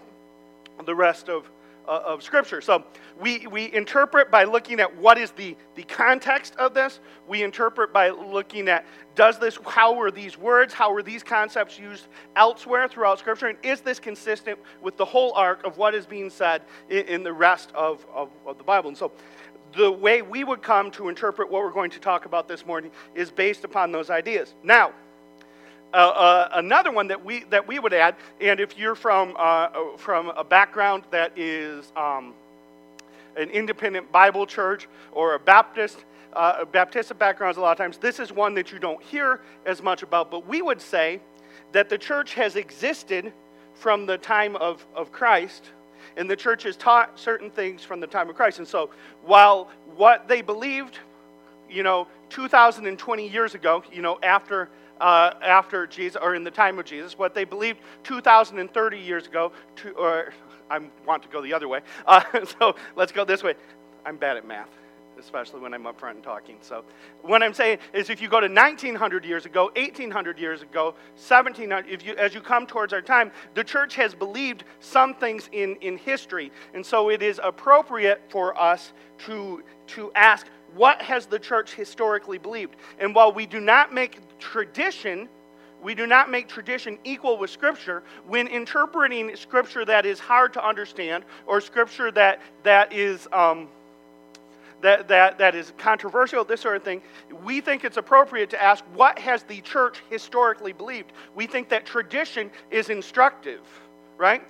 the 0.84 0.94
rest 0.94 1.28
of 1.28 1.48
uh, 1.86 2.02
of 2.06 2.22
Scripture. 2.22 2.60
So 2.60 2.84
we, 3.20 3.46
we 3.46 3.72
interpret 3.72 4.30
by 4.30 4.44
looking 4.44 4.80
at 4.80 4.96
what 4.96 5.18
is 5.18 5.30
the, 5.32 5.56
the 5.74 5.82
context 5.84 6.56
of 6.56 6.74
this. 6.74 7.00
We 7.28 7.42
interpret 7.42 7.92
by 7.92 8.10
looking 8.10 8.68
at 8.68 8.86
does 9.14 9.38
this, 9.38 9.58
how 9.64 9.94
were 9.94 10.10
these 10.10 10.36
words, 10.36 10.74
how 10.74 10.92
were 10.92 11.02
these 11.02 11.22
concepts 11.22 11.78
used 11.78 12.08
elsewhere 12.34 12.88
throughout 12.88 13.18
Scripture, 13.18 13.46
and 13.46 13.58
is 13.62 13.80
this 13.80 14.00
consistent 14.00 14.58
with 14.82 14.96
the 14.96 15.04
whole 15.04 15.32
arc 15.34 15.64
of 15.64 15.76
what 15.78 15.94
is 15.94 16.04
being 16.04 16.30
said 16.30 16.62
in, 16.88 17.06
in 17.06 17.22
the 17.22 17.32
rest 17.32 17.70
of, 17.74 18.04
of, 18.12 18.30
of 18.46 18.58
the 18.58 18.64
Bible? 18.64 18.88
And 18.88 18.98
so 18.98 19.12
the 19.76 19.90
way 19.90 20.22
we 20.22 20.44
would 20.44 20.62
come 20.62 20.90
to 20.92 21.08
interpret 21.08 21.50
what 21.50 21.62
we're 21.62 21.72
going 21.72 21.90
to 21.90 22.00
talk 22.00 22.26
about 22.26 22.48
this 22.48 22.64
morning 22.66 22.90
is 23.14 23.30
based 23.30 23.64
upon 23.64 23.92
those 23.92 24.10
ideas. 24.10 24.54
Now, 24.62 24.92
uh, 25.94 25.96
uh, 25.96 26.48
another 26.54 26.90
one 26.90 27.06
that 27.06 27.24
we, 27.24 27.44
that 27.44 27.68
we 27.68 27.78
would 27.78 27.92
add, 27.92 28.16
and 28.40 28.58
if 28.58 28.76
you're 28.76 28.96
from, 28.96 29.34
uh, 29.38 29.68
from 29.96 30.28
a 30.30 30.42
background 30.42 31.04
that 31.12 31.38
is 31.38 31.92
um, 31.96 32.34
an 33.36 33.48
independent 33.50 34.10
Bible 34.10 34.44
church 34.44 34.88
or 35.12 35.34
a 35.34 35.38
Baptist, 35.38 36.04
uh, 36.32 36.64
Baptist 36.64 37.16
backgrounds, 37.16 37.58
a 37.58 37.60
lot 37.60 37.70
of 37.70 37.78
times, 37.78 37.96
this 37.98 38.18
is 38.18 38.32
one 38.32 38.54
that 38.54 38.72
you 38.72 38.80
don't 38.80 39.00
hear 39.04 39.40
as 39.66 39.82
much 39.82 40.02
about, 40.02 40.32
but 40.32 40.48
we 40.48 40.62
would 40.62 40.80
say 40.80 41.20
that 41.70 41.88
the 41.88 41.96
church 41.96 42.34
has 42.34 42.56
existed 42.56 43.32
from 43.74 44.04
the 44.04 44.18
time 44.18 44.56
of, 44.56 44.84
of 44.96 45.12
Christ, 45.12 45.70
and 46.16 46.28
the 46.28 46.36
church 46.36 46.64
has 46.64 46.76
taught 46.76 47.20
certain 47.20 47.50
things 47.50 47.84
from 47.84 48.00
the 48.00 48.06
time 48.08 48.28
of 48.28 48.34
Christ. 48.34 48.58
And 48.58 48.66
so, 48.66 48.90
while 49.22 49.70
what 49.94 50.26
they 50.26 50.42
believed, 50.42 50.98
you 51.70 51.84
know, 51.84 52.08
2,020 52.30 53.28
years 53.28 53.54
ago, 53.54 53.84
you 53.92 54.02
know, 54.02 54.18
after 54.24 54.68
uh, 55.00 55.32
after 55.42 55.86
Jesus, 55.86 56.20
or 56.20 56.34
in 56.34 56.44
the 56.44 56.50
time 56.50 56.78
of 56.78 56.84
Jesus, 56.84 57.18
what 57.18 57.34
they 57.34 57.44
believed 57.44 57.80
2,030 58.04 58.98
years 58.98 59.26
ago, 59.26 59.52
to, 59.76 59.90
or 59.92 60.32
I 60.70 60.80
want 61.06 61.22
to 61.22 61.28
go 61.28 61.42
the 61.42 61.52
other 61.52 61.68
way. 61.68 61.80
Uh, 62.06 62.22
so 62.58 62.74
let's 62.96 63.12
go 63.12 63.24
this 63.24 63.42
way. 63.42 63.54
I'm 64.06 64.16
bad 64.16 64.36
at 64.36 64.46
math, 64.46 64.68
especially 65.18 65.60
when 65.60 65.72
I'm 65.72 65.86
up 65.86 65.98
front 65.98 66.16
and 66.16 66.24
talking. 66.24 66.56
So 66.60 66.84
what 67.22 67.42
I'm 67.42 67.54
saying 67.54 67.78
is 67.92 68.10
if 68.10 68.20
you 68.20 68.28
go 68.28 68.40
to 68.40 68.48
1900 68.48 69.24
years 69.24 69.46
ago, 69.46 69.70
1800 69.76 70.38
years 70.38 70.62
ago, 70.62 70.94
1700, 71.16 71.88
if 71.90 72.04
you, 72.04 72.14
as 72.16 72.34
you 72.34 72.40
come 72.40 72.66
towards 72.66 72.92
our 72.92 73.02
time, 73.02 73.30
the 73.54 73.64
church 73.64 73.94
has 73.96 74.14
believed 74.14 74.64
some 74.80 75.14
things 75.14 75.48
in, 75.52 75.76
in 75.76 75.96
history. 75.96 76.52
And 76.74 76.84
so 76.84 77.10
it 77.10 77.22
is 77.22 77.40
appropriate 77.42 78.22
for 78.28 78.58
us 78.60 78.92
to, 79.26 79.62
to 79.88 80.12
ask, 80.14 80.46
what 80.74 81.00
has 81.02 81.26
the 81.26 81.38
church 81.38 81.74
historically 81.74 82.38
believed? 82.38 82.76
And 82.98 83.14
while 83.14 83.32
we 83.32 83.46
do 83.46 83.60
not 83.60 83.92
make 83.92 84.18
tradition, 84.44 85.28
we 85.82 85.94
do 85.94 86.06
not 86.06 86.30
make 86.30 86.48
tradition 86.48 86.98
equal 87.02 87.38
with 87.38 87.50
Scripture 87.50 88.02
when 88.28 88.46
interpreting 88.46 89.34
Scripture 89.36 89.84
that 89.86 90.04
is 90.04 90.20
hard 90.20 90.52
to 90.52 90.64
understand 90.64 91.24
or 91.46 91.60
Scripture 91.60 92.12
that, 92.12 92.40
that 92.62 92.92
is. 92.92 93.26
Um, 93.32 93.68
that, 94.82 95.08
that, 95.08 95.38
that 95.38 95.54
is 95.54 95.72
controversial, 95.78 96.44
this 96.44 96.60
sort 96.60 96.76
of 96.76 96.82
thing, 96.82 97.00
we 97.42 97.62
think 97.62 97.84
it's 97.84 97.96
appropriate 97.96 98.50
to 98.50 98.62
ask 98.62 98.84
what 98.92 99.18
has 99.18 99.42
the 99.44 99.62
church 99.62 100.02
historically 100.10 100.74
believed? 100.74 101.10
We 101.34 101.46
think 101.46 101.70
that 101.70 101.86
tradition 101.86 102.50
is 102.70 102.90
instructive, 102.90 103.62
right? 104.18 104.42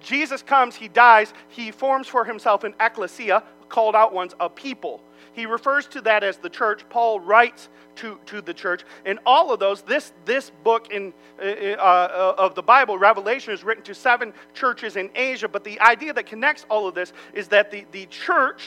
Jesus 0.00 0.40
comes, 0.40 0.76
he 0.76 0.88
dies, 0.88 1.34
he 1.50 1.70
forms 1.70 2.08
for 2.08 2.24
himself 2.24 2.64
an 2.64 2.72
ecclesia, 2.80 3.42
called 3.68 3.94
out 3.94 4.14
ones, 4.14 4.34
a 4.40 4.48
people. 4.48 5.02
He 5.38 5.46
refers 5.46 5.86
to 5.88 6.00
that 6.00 6.24
as 6.24 6.38
the 6.38 6.50
church. 6.50 6.82
Paul 6.90 7.20
writes 7.20 7.68
to, 7.96 8.18
to 8.26 8.40
the 8.40 8.52
church. 8.52 8.82
And 9.06 9.20
all 9.24 9.52
of 9.52 9.60
those, 9.60 9.82
this, 9.82 10.12
this 10.24 10.50
book 10.64 10.90
in, 10.90 11.12
uh, 11.40 11.42
uh, 11.42 12.34
of 12.36 12.56
the 12.56 12.62
Bible, 12.62 12.98
Revelation, 12.98 13.52
is 13.52 13.62
written 13.62 13.84
to 13.84 13.94
seven 13.94 14.32
churches 14.52 14.96
in 14.96 15.10
Asia. 15.14 15.46
But 15.46 15.62
the 15.62 15.78
idea 15.78 16.12
that 16.12 16.26
connects 16.26 16.66
all 16.68 16.88
of 16.88 16.96
this 16.96 17.12
is 17.34 17.46
that 17.48 17.70
the, 17.70 17.86
the 17.92 18.06
church 18.06 18.64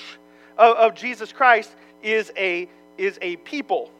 of, 0.58 0.78
of 0.78 0.96
Jesus 0.96 1.34
Christ 1.34 1.76
is 2.02 2.32
a, 2.38 2.70
is 2.98 3.20
a 3.22 3.36
people. 3.38 3.92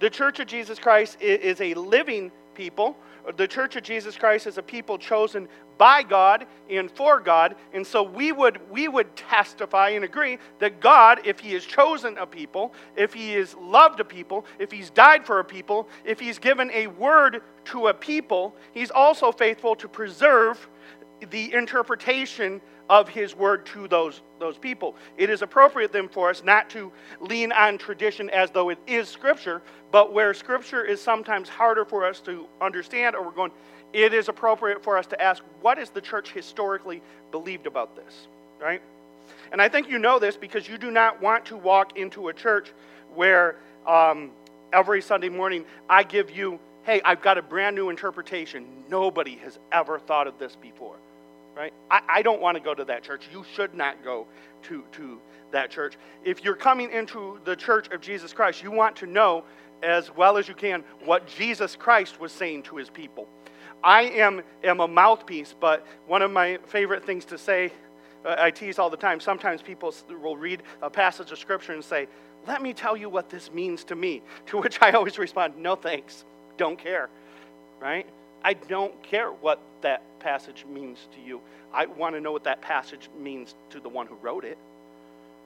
The 0.00 0.10
church 0.10 0.40
of 0.40 0.48
Jesus 0.48 0.80
Christ 0.80 1.18
is, 1.20 1.38
is 1.38 1.60
a 1.60 1.74
living 1.74 2.32
people. 2.56 2.96
The 3.36 3.46
church 3.46 3.76
of 3.76 3.84
Jesus 3.84 4.16
Christ 4.16 4.48
is 4.48 4.58
a 4.58 4.62
people 4.62 4.98
chosen 4.98 5.46
by 5.78 6.02
God 6.02 6.46
and 6.70 6.90
for 6.90 7.20
God. 7.20 7.56
And 7.72 7.86
so 7.86 8.02
we 8.02 8.32
would, 8.32 8.58
we 8.70 8.88
would 8.88 9.14
testify 9.16 9.90
and 9.90 10.04
agree 10.04 10.38
that 10.58 10.80
God, 10.80 11.20
if 11.24 11.40
He 11.40 11.52
has 11.54 11.64
chosen 11.64 12.18
a 12.18 12.26
people, 12.26 12.72
if 12.96 13.12
He 13.12 13.32
has 13.32 13.54
loved 13.54 14.00
a 14.00 14.04
people, 14.04 14.46
if 14.58 14.70
He's 14.70 14.90
died 14.90 15.26
for 15.26 15.40
a 15.40 15.44
people, 15.44 15.88
if 16.04 16.20
He's 16.20 16.38
given 16.38 16.70
a 16.72 16.86
word 16.86 17.42
to 17.66 17.88
a 17.88 17.94
people, 17.94 18.54
He's 18.72 18.90
also 18.90 19.32
faithful 19.32 19.76
to 19.76 19.88
preserve 19.88 20.68
the 21.30 21.52
interpretation 21.54 22.60
of 22.88 23.08
his 23.08 23.34
word 23.34 23.66
to 23.66 23.88
those, 23.88 24.22
those 24.38 24.58
people. 24.58 24.94
It 25.16 25.30
is 25.30 25.42
appropriate 25.42 25.92
then 25.92 26.08
for 26.08 26.30
us 26.30 26.44
not 26.44 26.70
to 26.70 26.92
lean 27.20 27.52
on 27.52 27.78
tradition 27.78 28.30
as 28.30 28.50
though 28.50 28.68
it 28.68 28.78
is 28.86 29.08
scripture, 29.08 29.62
but 29.90 30.12
where 30.12 30.32
scripture 30.34 30.84
is 30.84 31.00
sometimes 31.00 31.48
harder 31.48 31.84
for 31.84 32.04
us 32.04 32.20
to 32.20 32.46
understand, 32.60 33.16
or 33.16 33.24
we're 33.24 33.30
going, 33.32 33.50
it 33.92 34.12
is 34.12 34.28
appropriate 34.28 34.82
for 34.82 34.98
us 34.98 35.06
to 35.08 35.22
ask, 35.22 35.42
what 35.60 35.78
is 35.78 35.90
the 35.90 36.00
church 36.00 36.32
historically 36.32 37.02
believed 37.30 37.66
about 37.66 37.96
this? 37.96 38.26
Right? 38.60 38.82
And 39.52 39.62
I 39.62 39.68
think 39.68 39.88
you 39.88 39.98
know 39.98 40.18
this 40.18 40.36
because 40.36 40.68
you 40.68 40.78
do 40.78 40.90
not 40.90 41.20
want 41.20 41.46
to 41.46 41.56
walk 41.56 41.96
into 41.96 42.28
a 42.28 42.32
church 42.32 42.72
where 43.14 43.56
um, 43.86 44.30
every 44.72 45.00
Sunday 45.00 45.28
morning 45.28 45.64
I 45.88 46.02
give 46.02 46.30
you, 46.30 46.58
hey, 46.84 47.00
I've 47.04 47.22
got 47.22 47.38
a 47.38 47.42
brand 47.42 47.76
new 47.76 47.90
interpretation. 47.90 48.66
Nobody 48.88 49.36
has 49.36 49.58
ever 49.72 49.98
thought 49.98 50.26
of 50.26 50.38
this 50.38 50.56
before. 50.56 50.96
Right? 51.54 51.72
I, 51.90 52.02
I 52.08 52.22
don't 52.22 52.40
want 52.40 52.56
to 52.58 52.62
go 52.62 52.74
to 52.74 52.84
that 52.84 53.02
church. 53.02 53.24
You 53.32 53.44
should 53.54 53.74
not 53.74 54.04
go 54.04 54.26
to, 54.64 54.84
to 54.92 55.20
that 55.52 55.70
church. 55.70 55.96
If 56.24 56.44
you're 56.44 56.56
coming 56.56 56.90
into 56.90 57.40
the 57.44 57.56
church 57.56 57.88
of 57.92 58.00
Jesus 58.00 58.32
Christ, 58.32 58.62
you 58.62 58.70
want 58.70 58.96
to 58.96 59.06
know 59.06 59.44
as 59.82 60.14
well 60.14 60.36
as 60.36 60.48
you 60.48 60.54
can 60.54 60.84
what 61.04 61.26
Jesus 61.26 61.76
Christ 61.76 62.20
was 62.20 62.32
saying 62.32 62.64
to 62.64 62.76
his 62.76 62.90
people. 62.90 63.26
I 63.82 64.02
am, 64.02 64.42
am 64.64 64.80
a 64.80 64.88
mouthpiece, 64.88 65.54
but 65.58 65.86
one 66.06 66.22
of 66.22 66.30
my 66.30 66.58
favorite 66.66 67.04
things 67.04 67.24
to 67.26 67.38
say, 67.38 67.72
uh, 68.24 68.34
I 68.38 68.50
tease 68.50 68.78
all 68.78 68.90
the 68.90 68.96
time. 68.96 69.20
Sometimes 69.20 69.62
people 69.62 69.94
will 70.20 70.36
read 70.36 70.62
a 70.82 70.90
passage 70.90 71.30
of 71.30 71.38
Scripture 71.38 71.72
and 71.72 71.84
say, 71.84 72.08
Let 72.46 72.60
me 72.60 72.74
tell 72.74 72.96
you 72.96 73.08
what 73.08 73.30
this 73.30 73.52
means 73.52 73.84
to 73.84 73.94
me. 73.94 74.22
To 74.46 74.58
which 74.58 74.78
I 74.82 74.92
always 74.92 75.18
respond, 75.18 75.56
No 75.56 75.76
thanks. 75.76 76.24
Don't 76.56 76.78
care. 76.78 77.08
Right? 77.80 78.06
I 78.42 78.54
don't 78.54 79.00
care 79.02 79.30
what 79.30 79.60
that 79.82 80.02
passage 80.20 80.64
means 80.68 81.08
to 81.14 81.20
you. 81.20 81.40
I 81.72 81.86
want 81.86 82.14
to 82.14 82.20
know 82.20 82.32
what 82.32 82.44
that 82.44 82.60
passage 82.62 83.08
means 83.18 83.54
to 83.70 83.80
the 83.80 83.88
one 83.88 84.06
who 84.06 84.16
wrote 84.16 84.44
it. 84.44 84.58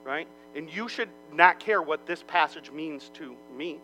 Right? 0.03 0.27
And 0.55 0.69
you 0.73 0.87
should 0.87 1.09
not 1.33 1.59
care 1.59 1.81
what 1.81 2.07
this 2.07 2.23
passage 2.23 2.71
means 2.71 3.11
to 3.15 3.35
me. 3.55 3.79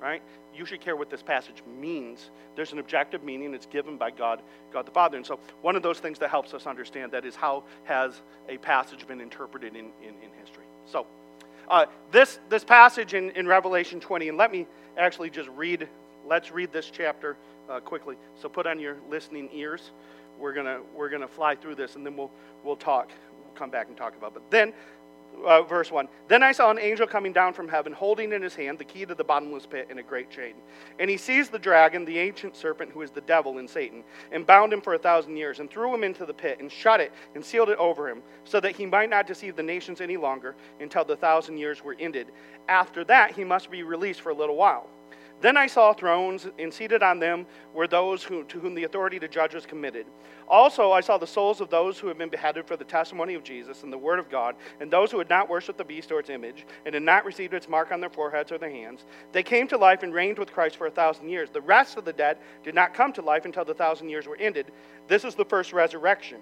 Right? 0.00 0.22
you 0.54 0.66
should 0.66 0.80
care 0.80 0.96
what 0.96 1.10
this 1.10 1.22
passage 1.22 1.62
means. 1.66 2.30
There's 2.56 2.72
an 2.72 2.78
objective 2.78 3.22
meaning. 3.22 3.54
It's 3.54 3.66
given 3.66 3.96
by 3.96 4.10
God, 4.10 4.42
God 4.72 4.86
the 4.86 4.90
Father. 4.90 5.16
And 5.16 5.26
so 5.26 5.38
one 5.62 5.76
of 5.76 5.82
those 5.82 5.98
things 5.98 6.18
that 6.18 6.30
helps 6.30 6.54
us 6.54 6.66
understand 6.66 7.12
that 7.12 7.24
is 7.24 7.36
how 7.36 7.64
has 7.84 8.20
a 8.48 8.58
passage 8.58 9.06
been 9.06 9.20
interpreted 9.20 9.74
in, 9.74 9.86
in, 10.02 10.14
in 10.22 10.30
history. 10.40 10.64
So 10.86 11.06
uh, 11.68 11.86
this, 12.10 12.40
this 12.48 12.64
passage 12.64 13.14
in, 13.14 13.30
in 13.30 13.46
Revelation 13.46 14.00
20, 14.00 14.28
and 14.28 14.38
let 14.38 14.50
me 14.50 14.66
actually 14.98 15.30
just 15.30 15.48
read, 15.50 15.88
let's 16.26 16.50
read 16.50 16.72
this 16.72 16.90
chapter 16.90 17.36
uh, 17.68 17.80
quickly. 17.80 18.16
So 18.40 18.48
put 18.48 18.66
on 18.66 18.80
your 18.80 18.96
listening 19.08 19.48
ears. 19.52 19.92
We're 20.38 20.52
going 20.52 20.66
to 20.66 20.80
we're 20.96 21.10
gonna 21.10 21.28
fly 21.28 21.54
through 21.54 21.74
this, 21.76 21.96
and 21.96 22.04
then 22.04 22.16
we'll, 22.16 22.30
we'll 22.64 22.76
talk. 22.76 23.10
We'll 23.44 23.54
come 23.54 23.70
back 23.70 23.88
and 23.88 23.96
talk 23.96 24.16
about 24.16 24.28
it. 24.28 24.34
But 24.34 24.50
then 24.50 24.72
uh, 25.44 25.62
verse 25.62 25.90
1 25.90 26.08
Then 26.28 26.42
I 26.42 26.52
saw 26.52 26.70
an 26.70 26.78
angel 26.78 27.06
coming 27.06 27.32
down 27.32 27.52
from 27.52 27.68
heaven, 27.68 27.92
holding 27.92 28.32
in 28.32 28.42
his 28.42 28.54
hand 28.54 28.78
the 28.78 28.84
key 28.84 29.04
to 29.06 29.14
the 29.14 29.24
bottomless 29.24 29.66
pit 29.66 29.88
and 29.90 29.98
a 29.98 30.02
great 30.02 30.30
chain. 30.30 30.54
And 30.98 31.10
he 31.10 31.16
seized 31.16 31.52
the 31.52 31.58
dragon, 31.58 32.04
the 32.04 32.18
ancient 32.18 32.56
serpent, 32.56 32.90
who 32.92 33.02
is 33.02 33.10
the 33.10 33.20
devil 33.22 33.58
and 33.58 33.68
Satan, 33.68 34.04
and 34.32 34.46
bound 34.46 34.72
him 34.72 34.80
for 34.80 34.94
a 34.94 34.98
thousand 34.98 35.36
years, 35.36 35.60
and 35.60 35.70
threw 35.70 35.94
him 35.94 36.04
into 36.04 36.26
the 36.26 36.34
pit, 36.34 36.58
and 36.60 36.70
shut 36.70 37.00
it, 37.00 37.12
and 37.34 37.44
sealed 37.44 37.70
it 37.70 37.78
over 37.78 38.08
him, 38.08 38.22
so 38.44 38.60
that 38.60 38.76
he 38.76 38.86
might 38.86 39.10
not 39.10 39.26
deceive 39.26 39.56
the 39.56 39.62
nations 39.62 40.00
any 40.00 40.16
longer 40.16 40.54
until 40.80 41.04
the 41.04 41.16
thousand 41.16 41.58
years 41.58 41.82
were 41.82 41.96
ended. 41.98 42.28
After 42.68 43.04
that, 43.04 43.32
he 43.32 43.44
must 43.44 43.70
be 43.70 43.82
released 43.82 44.20
for 44.20 44.30
a 44.30 44.34
little 44.34 44.56
while. 44.56 44.88
Then 45.40 45.56
I 45.56 45.66
saw 45.68 45.94
thrones, 45.94 46.46
and 46.58 46.72
seated 46.72 47.02
on 47.02 47.18
them 47.18 47.46
were 47.72 47.86
those 47.86 48.22
who, 48.22 48.44
to 48.44 48.60
whom 48.60 48.74
the 48.74 48.84
authority 48.84 49.18
to 49.20 49.28
judge 49.28 49.54
was 49.54 49.64
committed. 49.64 50.06
Also, 50.46 50.92
I 50.92 51.00
saw 51.00 51.16
the 51.16 51.26
souls 51.26 51.62
of 51.62 51.70
those 51.70 51.98
who 51.98 52.08
had 52.08 52.18
been 52.18 52.28
beheaded 52.28 52.66
for 52.66 52.76
the 52.76 52.84
testimony 52.84 53.34
of 53.34 53.42
Jesus 53.42 53.82
and 53.82 53.92
the 53.92 53.96
word 53.96 54.18
of 54.18 54.28
God, 54.28 54.56
and 54.80 54.90
those 54.90 55.10
who 55.10 55.18
had 55.18 55.30
not 55.30 55.48
worshipped 55.48 55.78
the 55.78 55.84
beast 55.84 56.12
or 56.12 56.20
its 56.20 56.28
image, 56.28 56.66
and 56.84 56.94
had 56.94 57.02
not 57.02 57.24
received 57.24 57.54
its 57.54 57.68
mark 57.68 57.90
on 57.90 58.00
their 58.00 58.10
foreheads 58.10 58.52
or 58.52 58.58
their 58.58 58.70
hands. 58.70 59.04
They 59.32 59.42
came 59.42 59.66
to 59.68 59.78
life 59.78 60.02
and 60.02 60.12
reigned 60.12 60.38
with 60.38 60.52
Christ 60.52 60.76
for 60.76 60.86
a 60.86 60.90
thousand 60.90 61.30
years. 61.30 61.48
The 61.50 61.62
rest 61.62 61.96
of 61.96 62.04
the 62.04 62.12
dead 62.12 62.36
did 62.62 62.74
not 62.74 62.92
come 62.92 63.12
to 63.14 63.22
life 63.22 63.46
until 63.46 63.64
the 63.64 63.74
thousand 63.74 64.10
years 64.10 64.26
were 64.26 64.36
ended. 64.36 64.66
This 65.08 65.24
is 65.24 65.34
the 65.34 65.44
first 65.46 65.72
resurrection. 65.72 66.40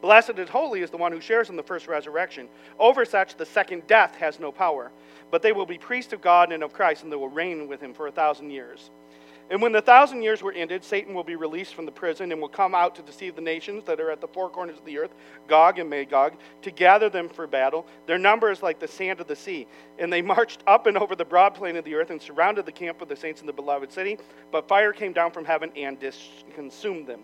Blessed 0.00 0.30
and 0.30 0.48
holy 0.48 0.80
is 0.80 0.90
the 0.90 0.96
one 0.96 1.12
who 1.12 1.20
shares 1.20 1.48
in 1.48 1.56
the 1.56 1.62
first 1.62 1.86
resurrection. 1.86 2.48
Over 2.78 3.04
such, 3.04 3.36
the 3.36 3.46
second 3.46 3.86
death 3.86 4.16
has 4.16 4.40
no 4.40 4.50
power 4.50 4.90
but 5.32 5.42
they 5.42 5.50
will 5.50 5.66
be 5.66 5.78
priests 5.78 6.12
of 6.12 6.20
God 6.20 6.52
and 6.52 6.62
of 6.62 6.72
Christ, 6.72 7.02
and 7.02 7.10
they 7.10 7.16
will 7.16 7.28
reign 7.28 7.66
with 7.66 7.80
him 7.80 7.94
for 7.94 8.06
a 8.06 8.12
thousand 8.12 8.50
years. 8.50 8.90
And 9.50 9.60
when 9.60 9.72
the 9.72 9.82
thousand 9.82 10.22
years 10.22 10.42
were 10.42 10.52
ended, 10.52 10.84
Satan 10.84 11.14
will 11.14 11.24
be 11.24 11.36
released 11.36 11.74
from 11.74 11.84
the 11.84 11.92
prison 11.92 12.32
and 12.32 12.40
will 12.40 12.48
come 12.48 12.74
out 12.74 12.94
to 12.94 13.02
deceive 13.02 13.34
the 13.34 13.42
nations 13.42 13.84
that 13.84 13.98
are 13.98 14.10
at 14.10 14.20
the 14.20 14.28
four 14.28 14.48
corners 14.48 14.78
of 14.78 14.84
the 14.84 14.98
earth, 14.98 15.10
Gog 15.48 15.78
and 15.78 15.90
Magog, 15.90 16.34
to 16.62 16.70
gather 16.70 17.10
them 17.10 17.28
for 17.28 17.46
battle. 17.46 17.86
Their 18.06 18.18
number 18.18 18.50
is 18.50 18.62
like 18.62 18.78
the 18.78 18.88
sand 18.88 19.20
of 19.20 19.26
the 19.26 19.36
sea. 19.36 19.66
And 19.98 20.12
they 20.12 20.22
marched 20.36 20.62
up 20.66 20.86
and 20.86 20.96
over 20.96 21.16
the 21.16 21.24
broad 21.24 21.54
plain 21.54 21.76
of 21.76 21.84
the 21.84 21.94
earth 21.94 22.10
and 22.10 22.22
surrounded 22.22 22.66
the 22.66 22.72
camp 22.72 23.02
of 23.02 23.08
the 23.08 23.16
saints 23.16 23.40
in 23.40 23.46
the 23.46 23.52
beloved 23.52 23.90
city. 23.90 24.18
But 24.50 24.68
fire 24.68 24.92
came 24.92 25.12
down 25.12 25.32
from 25.32 25.44
heaven 25.44 25.72
and 25.76 25.98
consumed 26.54 27.06
them. 27.06 27.20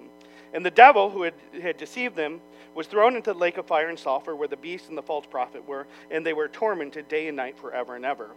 And 0.52 0.64
the 0.64 0.70
devil 0.70 1.10
who 1.10 1.22
had, 1.22 1.34
had 1.60 1.76
deceived 1.76 2.16
them 2.16 2.40
was 2.74 2.86
thrown 2.86 3.16
into 3.16 3.32
the 3.32 3.38
lake 3.38 3.56
of 3.56 3.66
fire 3.66 3.88
and 3.88 3.98
sulfur 3.98 4.36
where 4.36 4.48
the 4.48 4.56
beast 4.56 4.88
and 4.88 4.96
the 4.96 5.02
false 5.02 5.26
prophet 5.26 5.66
were, 5.66 5.86
and 6.10 6.24
they 6.24 6.32
were 6.32 6.48
tormented 6.48 7.08
day 7.08 7.28
and 7.28 7.36
night 7.36 7.58
forever 7.58 7.96
and 7.96 8.04
ever. 8.04 8.30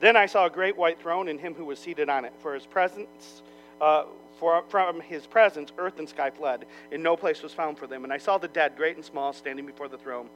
Then 0.00 0.16
I 0.16 0.26
saw 0.26 0.46
a 0.46 0.50
great 0.50 0.76
white 0.76 1.00
throne 1.00 1.28
and 1.28 1.40
him 1.40 1.54
who 1.54 1.64
was 1.64 1.78
seated 1.78 2.08
on 2.08 2.24
it. 2.24 2.32
For 2.40 2.54
his 2.54 2.66
presence, 2.66 3.42
uh, 3.80 4.04
for, 4.38 4.64
from 4.68 5.00
his 5.00 5.26
presence, 5.26 5.72
earth 5.78 5.98
and 5.98 6.08
sky 6.08 6.30
fled, 6.30 6.66
and 6.92 7.02
no 7.02 7.16
place 7.16 7.42
was 7.42 7.52
found 7.52 7.78
for 7.78 7.86
them. 7.86 8.04
And 8.04 8.12
I 8.12 8.18
saw 8.18 8.36
the 8.36 8.48
dead, 8.48 8.76
great 8.76 8.96
and 8.96 9.04
small, 9.04 9.32
standing 9.32 9.64
before 9.64 9.88
the 9.88 9.98
throne 9.98 10.28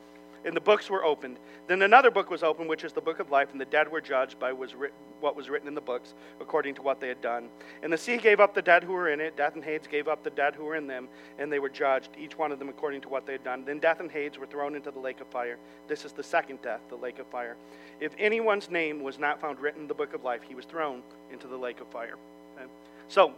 and 0.45 0.55
the 0.55 0.61
books 0.61 0.89
were 0.89 1.05
opened. 1.05 1.39
Then 1.67 1.83
another 1.83 2.11
book 2.11 2.31
was 2.31 2.43
opened, 2.43 2.69
which 2.69 2.85
is 2.85 2.93
the 2.93 3.01
book 3.01 3.21
of 3.21 3.31
life, 3.31 3.53
and 3.53 3.61
the 3.61 3.67
dead 3.67 3.91
were 3.91 4.01
judged 4.01 4.39
by 4.39 4.53
was 4.53 4.75
what 5.21 5.37
was 5.37 5.51
written 5.51 5.69
in 5.69 5.75
the 5.75 5.81
books, 5.81 6.15
according 6.41 6.75
to 6.75 6.83
what 6.83 7.01
they 7.01 7.09
had 7.09 7.21
done. 7.21 7.49
And 7.83 7.93
the 7.93 7.99
sea 7.99 8.17
gave 8.17 8.41
up 8.41 8.55
the 8.55 8.63
dead 8.63 8.83
who 8.83 8.93
were 8.93 9.11
in 9.11 9.21
it. 9.21 9.37
Death 9.37 9.55
and 9.55 9.65
Hades 9.65 9.87
gave 9.87 10.09
up 10.09 10.25
the 10.25 10.31
dead 10.31 10.55
who 10.55 10.65
were 10.65 10.77
in 10.77 10.87
them, 10.87 11.09
and 11.39 11.53
they 11.53 11.59
were 11.59 11.69
judged, 11.69 12.11
each 12.19 12.39
one 12.39 12.53
of 12.53 12.59
them 12.59 12.69
according 12.69 13.03
to 13.03 13.09
what 13.09 13.27
they 13.27 13.33
had 13.33 13.45
done. 13.45 13.65
Then 13.65 13.79
death 13.79 14.01
and 14.01 14.11
Hades 14.11 14.39
were 14.39 14.47
thrown 14.47 14.75
into 14.75 14.91
the 14.91 14.99
lake 14.99 15.21
of 15.21 15.27
fire. 15.29 15.59
This 15.89 16.05
is 16.05 16.13
the 16.13 16.23
second 16.23 16.63
death, 16.63 16.81
the 16.89 16.97
lake 16.97 17.19
of 17.19 17.27
fire. 17.27 17.57
If 18.01 18.13
anyone's 18.19 18.71
name 18.71 19.03
was 19.03 19.19
not 19.19 19.41
found 19.41 19.61
written 19.61 19.83
in 19.83 19.89
the 19.89 19.95
book 19.95 20.15
of 20.15 20.25
life, 20.25 20.41
he 20.43 20.55
was 20.55 20.65
thrown 20.65 21.03
into 21.31 21.47
the 21.47 21.57
lake 21.57 21.81
of 21.81 21.89
fire. 21.89 22.17
Okay? 22.57 22.67
So, 23.09 23.35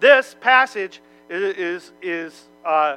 this 0.00 0.34
passage 0.40 1.00
is 1.28 1.56
is 1.56 1.92
is, 2.02 2.48
uh, 2.64 2.96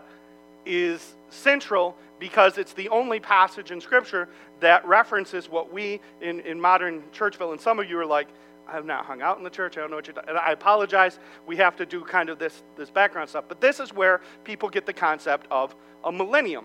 is 0.65 1.15
central 1.29 1.97
because 2.23 2.57
it's 2.57 2.71
the 2.71 2.87
only 2.87 3.19
passage 3.19 3.69
in 3.69 3.81
Scripture 3.81 4.29
that 4.61 4.87
references 4.87 5.49
what 5.49 5.73
we 5.73 5.99
in, 6.21 6.39
in 6.39 6.57
modern 6.57 7.03
Churchville, 7.13 7.51
and 7.51 7.59
some 7.59 7.79
of 7.79 7.89
you 7.89 7.99
are 7.99 8.05
like, 8.05 8.29
I 8.65 8.71
have 8.71 8.85
not 8.85 9.03
hung 9.03 9.21
out 9.21 9.39
in 9.39 9.43
the 9.43 9.49
church. 9.49 9.77
I 9.77 9.81
don't 9.81 9.89
know 9.89 9.97
what 9.97 10.07
you're 10.07 10.39
I 10.39 10.53
apologize. 10.53 11.19
We 11.45 11.57
have 11.57 11.75
to 11.75 11.85
do 11.85 12.01
kind 12.05 12.29
of 12.29 12.39
this, 12.39 12.63
this 12.77 12.89
background 12.89 13.29
stuff. 13.29 13.43
But 13.49 13.59
this 13.59 13.81
is 13.81 13.93
where 13.93 14.21
people 14.45 14.69
get 14.69 14.85
the 14.85 14.93
concept 14.93 15.47
of 15.51 15.75
a 16.05 16.13
millennium, 16.13 16.63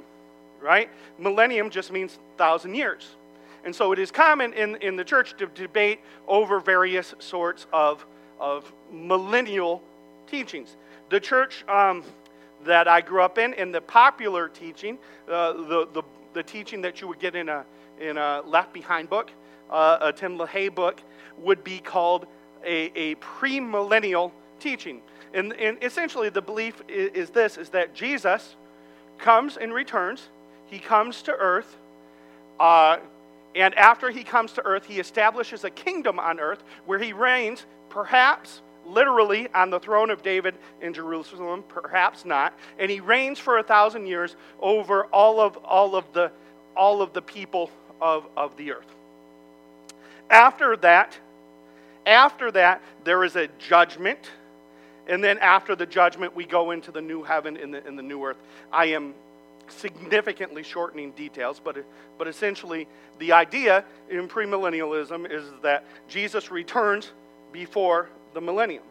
right? 0.60 0.90
Millennium 1.18 1.70
just 1.70 1.90
means 1.90 2.20
thousand 2.36 2.76
years. 2.76 3.16
And 3.64 3.74
so 3.74 3.90
it 3.90 3.98
is 3.98 4.12
common 4.12 4.52
in, 4.52 4.76
in 4.76 4.94
the 4.94 5.02
church 5.02 5.36
to 5.38 5.46
debate 5.46 5.98
over 6.28 6.60
various 6.60 7.16
sorts 7.18 7.66
of, 7.72 8.06
of 8.38 8.72
millennial 8.92 9.82
teachings. 10.28 10.76
The 11.10 11.18
church 11.18 11.64
um, 11.66 12.04
that 12.64 12.88
I 12.88 13.00
grew 13.00 13.22
up 13.22 13.38
in, 13.38 13.54
in 13.54 13.72
the 13.72 13.80
popular 13.80 14.48
teaching, 14.48 14.98
uh, 15.28 15.52
the, 15.52 15.88
the, 15.92 16.02
the 16.34 16.42
teaching 16.42 16.80
that 16.82 17.00
you 17.00 17.08
would 17.08 17.18
get 17.18 17.34
in 17.34 17.48
a, 17.48 17.64
in 18.00 18.16
a 18.16 18.42
Left 18.46 18.72
Behind 18.72 19.08
book, 19.08 19.30
uh, 19.70 19.98
a 20.00 20.12
Tim 20.12 20.38
LaHaye 20.38 20.74
book, 20.74 21.00
would 21.38 21.62
be 21.62 21.78
called 21.78 22.26
a, 22.64 22.90
a 22.94 23.14
premillennial 23.16 24.32
teaching. 24.58 25.00
And, 25.34 25.52
and 25.54 25.82
essentially, 25.82 26.30
the 26.30 26.42
belief 26.42 26.82
is, 26.88 27.10
is 27.12 27.30
this 27.30 27.56
is 27.56 27.68
that 27.70 27.94
Jesus 27.94 28.56
comes 29.18 29.56
and 29.56 29.72
returns, 29.72 30.28
he 30.66 30.78
comes 30.78 31.22
to 31.22 31.32
earth. 31.32 31.76
Uh, 32.58 32.98
and 33.54 33.74
after 33.74 34.10
he 34.10 34.24
comes 34.24 34.52
to 34.52 34.64
earth, 34.64 34.86
he 34.86 35.00
establishes 35.00 35.64
a 35.64 35.70
kingdom 35.70 36.18
on 36.18 36.38
earth 36.38 36.62
where 36.86 36.98
he 36.98 37.12
reigns, 37.12 37.66
perhaps 37.88 38.62
literally 38.88 39.49
on 39.54 39.71
the 39.71 39.80
throne 39.80 40.11
of 40.11 40.23
David 40.23 40.54
in 40.80 40.95
Jerusalem, 40.95 41.64
perhaps 41.68 42.25
not. 42.25 42.54
And 42.78 42.90
he 42.90 43.00
reigns 43.00 43.38
for 43.38 43.59
a 43.59 43.62
thousand 43.62 44.07
years 44.07 44.37
over 44.61 45.04
all 45.07 45.40
of, 45.40 45.57
all 45.59 45.95
of, 45.95 46.12
the, 46.12 46.30
all 46.76 47.02
of 47.02 47.12
the 47.12 47.23
people 47.23 47.71
of, 48.00 48.26
of 48.37 48.57
the 48.57 48.73
earth. 48.73 48.87
After 50.30 50.76
that, 50.78 51.18
after 52.07 52.50
that, 52.52 52.83
there 53.04 53.25
is 53.25 53.37
a 53.37 53.49
judgment. 53.59 54.30
And 55.07 55.23
then 55.23 55.38
after 55.38 55.75
the 55.75 55.87
judgment, 55.87 56.35
we 56.35 56.45
go 56.45 56.71
into 56.71 56.90
the 56.90 57.00
new 57.00 57.23
heaven 57.23 57.57
and 57.57 57.73
the, 57.73 57.87
and 57.87 57.99
the 57.99 58.02
new 58.02 58.25
earth. 58.25 58.38
I 58.73 58.87
am 58.87 59.14
significantly 59.68 60.62
shortening 60.62 61.12
details, 61.12 61.61
but, 61.62 61.76
but 62.16 62.26
essentially, 62.28 62.87
the 63.18 63.33
idea 63.33 63.85
in 64.11 64.28
premillennialism 64.28 65.30
is 65.30 65.45
that 65.62 65.85
Jesus 66.09 66.50
returns 66.50 67.11
before 67.52 68.09
the 68.35 68.40
millennium. 68.40 68.85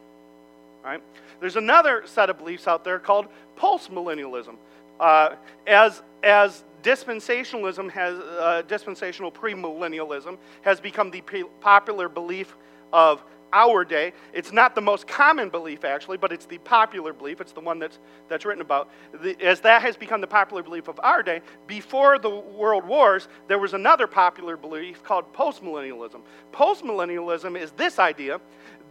Right? 0.84 1.02
There's 1.40 1.56
another 1.56 2.04
set 2.06 2.30
of 2.30 2.38
beliefs 2.38 2.68
out 2.68 2.84
there 2.84 3.00
called 3.00 3.28
postmillennialism. 3.58 4.56
Uh, 5.00 5.36
as, 5.66 6.02
as 6.24 6.64
dispensationalism 6.82 7.92
has, 7.92 8.18
uh, 8.18 8.64
dispensational 8.68 9.32
premillennialism 9.32 10.38
has 10.62 10.80
become 10.80 11.12
the 11.12 11.22
popular 11.60 12.10
belief 12.10 12.56
of 12.94 13.24
our 13.54 13.86
day. 13.86 14.14
It's 14.34 14.52
not 14.52 14.76
the 14.76 14.82
most 14.82 15.08
common 15.08 15.50
belief, 15.50 15.86
actually, 15.86 16.18
but 16.18 16.32
it's 16.32 16.46
the 16.46 16.58
popular 16.60 17.14
belief. 17.14 17.42
It's 17.42 17.54
the 17.54 17.62
one 17.62 17.80
that's, 17.80 18.00
that's 18.28 18.46
written 18.46 18.62
about. 18.62 18.90
The, 19.22 19.40
as 19.42 19.62
that 19.62 19.82
has 19.82 19.96
become 19.96 20.22
the 20.22 20.28
popular 20.28 20.64
belief 20.64 20.88
of 20.88 21.00
our 21.02 21.24
day, 21.24 21.42
before 21.66 22.20
the 22.20 22.30
world 22.30 22.86
wars, 22.86 23.28
there 23.48 23.60
was 23.60 23.74
another 23.74 24.08
popular 24.08 24.58
belief 24.58 25.04
called 25.04 25.32
postmillennialism. 25.34 26.22
Postmillennialism 26.52 27.60
is 27.60 27.72
this 27.72 28.00
idea 28.00 28.40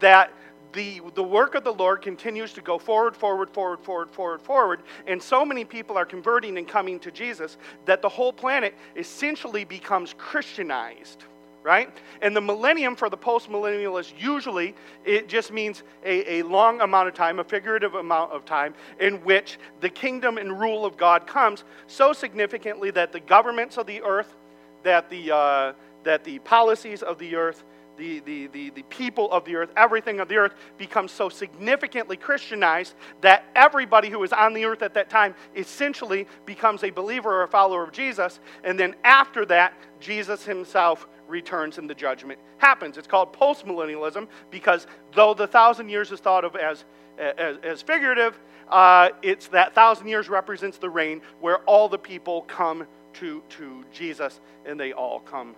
that 0.00 0.32
the, 0.72 1.00
the 1.14 1.22
work 1.22 1.54
of 1.54 1.64
the 1.64 1.72
Lord 1.72 2.02
continues 2.02 2.52
to 2.52 2.60
go 2.60 2.78
forward, 2.78 3.16
forward, 3.16 3.50
forward, 3.50 3.80
forward, 3.80 4.10
forward, 4.10 4.42
forward, 4.42 4.82
and 5.06 5.22
so 5.22 5.44
many 5.44 5.64
people 5.64 5.96
are 5.96 6.04
converting 6.04 6.58
and 6.58 6.68
coming 6.68 7.00
to 7.00 7.10
Jesus 7.10 7.56
that 7.86 8.02
the 8.02 8.08
whole 8.08 8.32
planet 8.32 8.74
essentially 8.94 9.64
becomes 9.64 10.14
Christianized 10.18 11.24
right? 11.66 11.90
And 12.22 12.36
the 12.36 12.40
millennium 12.40 12.94
for 12.94 13.10
the 13.10 13.16
postmillennialists, 13.16 14.12
usually 14.16 14.76
it 15.04 15.28
just 15.28 15.52
means 15.52 15.82
a, 16.04 16.38
a 16.38 16.42
long 16.44 16.80
amount 16.80 17.08
of 17.08 17.14
time, 17.14 17.40
a 17.40 17.44
figurative 17.44 17.96
amount 17.96 18.30
of 18.30 18.44
time, 18.44 18.72
in 19.00 19.14
which 19.24 19.58
the 19.80 19.88
kingdom 19.88 20.38
and 20.38 20.60
rule 20.60 20.86
of 20.86 20.96
God 20.96 21.26
comes 21.26 21.64
so 21.88 22.12
significantly 22.12 22.92
that 22.92 23.10
the 23.10 23.18
governments 23.18 23.78
of 23.78 23.88
the 23.88 24.00
earth, 24.02 24.36
that 24.84 25.10
the, 25.10 25.34
uh, 25.34 25.72
that 26.04 26.22
the 26.22 26.38
policies 26.38 27.02
of 27.02 27.18
the 27.18 27.34
earth, 27.34 27.64
the, 27.96 28.20
the, 28.20 28.46
the, 28.48 28.70
the 28.70 28.82
people 28.84 29.30
of 29.32 29.44
the 29.44 29.56
earth, 29.56 29.70
everything 29.76 30.20
of 30.20 30.28
the 30.28 30.36
earth 30.36 30.54
becomes 30.78 31.12
so 31.12 31.28
significantly 31.28 32.16
Christianized 32.16 32.94
that 33.20 33.44
everybody 33.54 34.10
who 34.10 34.22
is 34.22 34.32
on 34.32 34.54
the 34.54 34.64
earth 34.64 34.82
at 34.82 34.94
that 34.94 35.10
time 35.10 35.34
essentially 35.54 36.26
becomes 36.44 36.84
a 36.84 36.90
believer 36.90 37.30
or 37.30 37.42
a 37.42 37.48
follower 37.48 37.82
of 37.82 37.92
Jesus. 37.92 38.40
And 38.64 38.78
then 38.78 38.94
after 39.04 39.46
that, 39.46 39.74
Jesus 40.00 40.44
himself 40.44 41.06
returns 41.26 41.78
and 41.78 41.88
the 41.88 41.94
judgment 41.94 42.38
happens. 42.58 42.98
It's 42.98 43.08
called 43.08 43.32
postmillennialism 43.32 44.28
because 44.50 44.86
though 45.14 45.34
the 45.34 45.46
thousand 45.46 45.88
years 45.88 46.12
is 46.12 46.20
thought 46.20 46.44
of 46.44 46.56
as, 46.56 46.84
as, 47.18 47.56
as 47.62 47.82
figurative, 47.82 48.38
uh, 48.68 49.10
it's 49.22 49.48
that 49.48 49.74
thousand 49.74 50.08
years 50.08 50.28
represents 50.28 50.78
the 50.78 50.90
reign 50.90 51.22
where 51.40 51.58
all 51.60 51.88
the 51.88 51.98
people 51.98 52.42
come 52.42 52.86
to, 53.14 53.42
to 53.48 53.84
Jesus 53.92 54.40
and 54.64 54.78
they 54.78 54.92
all 54.92 55.20
come, 55.20 55.54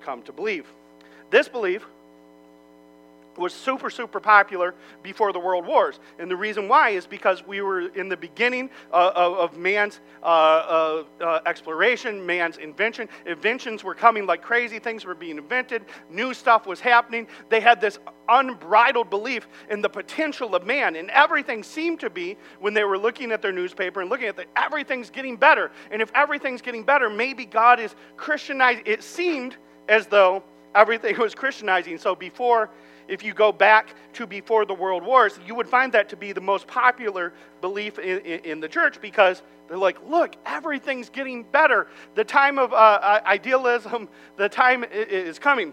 come 0.00 0.22
to 0.22 0.32
believe. 0.32 0.66
This 1.30 1.48
belief 1.48 1.86
was 3.40 3.52
super, 3.52 3.90
super 3.90 4.20
popular 4.20 4.74
before 5.02 5.32
the 5.32 5.38
world 5.38 5.66
wars. 5.66 5.98
And 6.18 6.30
the 6.30 6.36
reason 6.36 6.68
why 6.68 6.90
is 6.90 7.06
because 7.06 7.44
we 7.46 7.62
were 7.62 7.88
in 7.88 8.08
the 8.08 8.16
beginning 8.16 8.70
uh, 8.92 9.12
of, 9.14 9.34
of, 9.34 9.58
man's 9.58 10.00
uh, 10.22 10.26
uh, 10.26 11.04
uh, 11.20 11.40
exploration, 11.46 12.24
man's 12.24 12.58
invention. 12.58 13.08
Inventions 13.26 13.82
were 13.82 13.94
coming 13.94 14.26
like 14.26 14.42
crazy, 14.42 14.78
things 14.78 15.04
were 15.04 15.14
being 15.14 15.38
invented, 15.38 15.84
new 16.10 16.34
stuff 16.34 16.66
was 16.66 16.80
happening. 16.80 17.26
They 17.48 17.60
had 17.60 17.80
this 17.80 17.98
unbridled 18.28 19.10
belief 19.10 19.48
in 19.70 19.80
the 19.80 19.88
potential 19.88 20.54
of 20.54 20.66
man. 20.66 20.96
And 20.96 21.10
everything 21.10 21.62
seemed 21.62 22.00
to 22.00 22.10
be, 22.10 22.36
when 22.60 22.74
they 22.74 22.84
were 22.84 22.98
looking 22.98 23.32
at 23.32 23.42
their 23.42 23.52
newspaper 23.52 24.00
and 24.00 24.10
looking 24.10 24.28
at 24.28 24.36
that, 24.36 24.46
everything's 24.56 25.10
getting 25.10 25.36
better. 25.36 25.70
And 25.90 26.02
if 26.02 26.12
everything's 26.14 26.62
getting 26.62 26.84
better, 26.84 27.08
maybe 27.08 27.46
God 27.46 27.80
is 27.80 27.94
Christianized. 28.16 28.82
It 28.84 29.02
seemed 29.02 29.56
as 29.88 30.06
though 30.06 30.44
everything 30.74 31.16
was 31.18 31.34
Christianizing. 31.34 31.98
So 31.98 32.14
before 32.14 32.70
if 33.10 33.24
you 33.24 33.34
go 33.34 33.50
back 33.50 33.94
to 34.12 34.26
before 34.26 34.64
the 34.64 34.72
world 34.72 35.04
wars, 35.04 35.38
you 35.44 35.54
would 35.56 35.68
find 35.68 35.92
that 35.92 36.08
to 36.10 36.16
be 36.16 36.32
the 36.32 36.40
most 36.40 36.68
popular 36.68 37.32
belief 37.60 37.98
in, 37.98 38.20
in, 38.20 38.40
in 38.44 38.60
the 38.60 38.68
church 38.68 39.00
because 39.00 39.42
they're 39.68 39.76
like, 39.76 39.98
look, 40.08 40.36
everything's 40.46 41.10
getting 41.10 41.42
better. 41.42 41.88
The 42.14 42.24
time 42.24 42.58
of 42.58 42.72
uh, 42.72 43.20
idealism, 43.26 44.08
the 44.36 44.48
time 44.48 44.84
is 44.84 45.40
coming. 45.40 45.72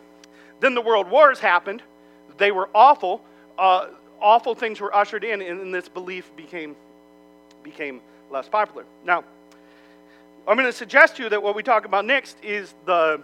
Then 0.60 0.74
the 0.74 0.82
world 0.82 1.10
wars 1.10 1.40
happened. 1.40 1.84
They 2.38 2.52
were 2.52 2.70
awful. 2.74 3.24
Uh, 3.58 3.90
awful 4.20 4.56
things 4.56 4.82
were 4.82 4.96
ushered 4.96 5.24
in, 5.24 5.42
and 5.42 5.74
this 5.74 5.88
belief 5.88 6.36
became, 6.36 6.76
became 7.62 8.02
less 8.32 8.50
popular. 8.50 8.86
Now, 9.06 9.24
I'm 10.48 10.56
going 10.58 10.68
to 10.68 10.74
suggest 10.74 11.18
to 11.18 11.24
you 11.24 11.30
that 11.30 11.44
what 11.44 11.56
we 11.56 11.62
talk 11.62 11.86
about 11.86 12.06
next 12.06 12.44
is 12.44 12.74
the 12.86 13.22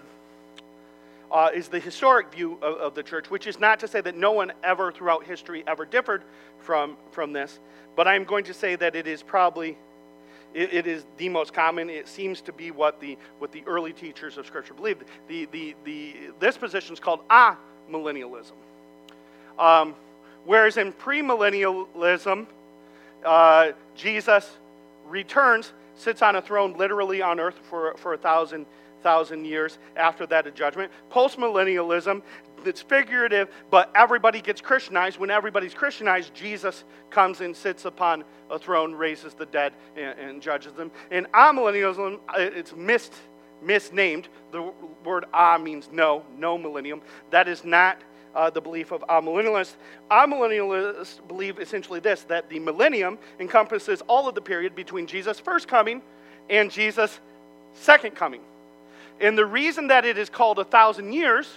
uh, 1.33 1.49
is 1.53 1.67
the 1.67 1.79
historic 1.79 2.31
view 2.31 2.59
of, 2.61 2.77
of, 2.77 2.95
the 2.95 3.01
church, 3.01 3.31
which 3.31 3.47
is 3.47 3.59
not 3.59 3.79
to 3.79 3.87
say 3.87 3.99
that 3.99 4.15
no 4.15 4.31
one 4.31 4.53
ever 4.63 4.91
throughout 4.91 5.25
history 5.25 5.63
ever 5.65 5.83
differed 5.83 6.21
from, 6.59 6.95
from 7.11 7.33
this, 7.33 7.59
but 7.95 8.07
I'm 8.07 8.23
going 8.23 8.43
to 8.45 8.53
say 8.53 8.75
that 8.75 8.95
it 8.95 9.07
is 9.07 9.23
probably 9.23 9.77
it, 10.53 10.71
it 10.71 10.87
is 10.87 11.03
the 11.17 11.29
most 11.29 11.51
common. 11.51 11.89
It 11.89 12.07
seems 12.07 12.39
to 12.41 12.53
be 12.53 12.69
what 12.69 12.99
the 13.01 13.17
what 13.39 13.51
the 13.51 13.63
early 13.65 13.91
teachers 13.91 14.37
of 14.37 14.45
Scripture 14.45 14.75
believed. 14.75 15.03
The 15.27 15.45
the 15.51 15.75
the 15.83 16.15
this 16.39 16.57
position 16.57 16.93
is 16.93 16.99
called 16.99 17.27
amillennialism. 17.29 18.53
Um, 19.57 19.95
whereas 20.45 20.77
in 20.77 20.93
premillennialism, 20.93 22.45
uh, 23.25 23.71
Jesus 23.95 24.49
returns, 25.07 25.73
sits 25.95 26.21
on 26.21 26.35
a 26.35 26.41
throne 26.41 26.73
literally 26.77 27.21
on 27.21 27.39
earth 27.39 27.59
for, 27.69 27.95
for 27.97 28.13
a 28.13 28.17
thousand 28.17 28.65
thousand 29.03 29.45
years 29.45 29.77
after 29.95 30.25
that 30.27 30.53
judgment. 30.55 30.91
Postmillennialism, 31.11 32.21
it's 32.65 32.81
figurative, 32.81 33.49
but 33.69 33.91
everybody 33.93 34.41
gets 34.41 34.61
Christianized. 34.61 35.19
When 35.19 35.29
everybody's 35.29 35.73
Christianized, 35.73 36.33
Jesus 36.33 36.83
comes 37.09 37.41
and 37.41 37.55
sits 37.55 37.85
upon 37.85 38.23
a 38.49 38.57
throne, 38.57 38.93
raises 38.93 39.33
the 39.33 39.45
dead, 39.45 39.73
and, 39.95 40.17
and 40.17 40.41
judges 40.41 40.73
them. 40.73 40.91
In 41.11 41.27
amillennialism, 41.33 42.19
uh, 42.29 42.33
it's 42.37 42.75
missed, 42.75 43.13
misnamed. 43.61 44.29
The 44.51 44.71
word 45.03 45.25
ah 45.33 45.57
means 45.57 45.89
no, 45.91 46.23
no 46.37 46.57
millennium. 46.57 47.01
That 47.31 47.47
is 47.47 47.63
not 47.63 48.01
uh, 48.35 48.49
the 48.49 48.61
belief 48.61 48.91
of 48.91 49.01
amillennialists. 49.01 49.75
Amillennialists 50.09 51.27
believe 51.27 51.59
essentially 51.59 51.99
this 51.99 52.23
that 52.23 52.49
the 52.49 52.59
millennium 52.59 53.17
encompasses 53.39 54.01
all 54.07 54.27
of 54.27 54.35
the 54.35 54.41
period 54.41 54.75
between 54.75 55.05
Jesus' 55.05 55.39
first 55.39 55.67
coming 55.67 56.01
and 56.49 56.71
Jesus' 56.71 57.19
second 57.73 58.15
coming. 58.15 58.41
And 59.19 59.37
the 59.37 59.45
reason 59.45 59.87
that 59.87 60.05
it 60.05 60.17
is 60.17 60.29
called 60.29 60.59
a 60.59 60.63
thousand 60.63 61.13
years, 61.13 61.49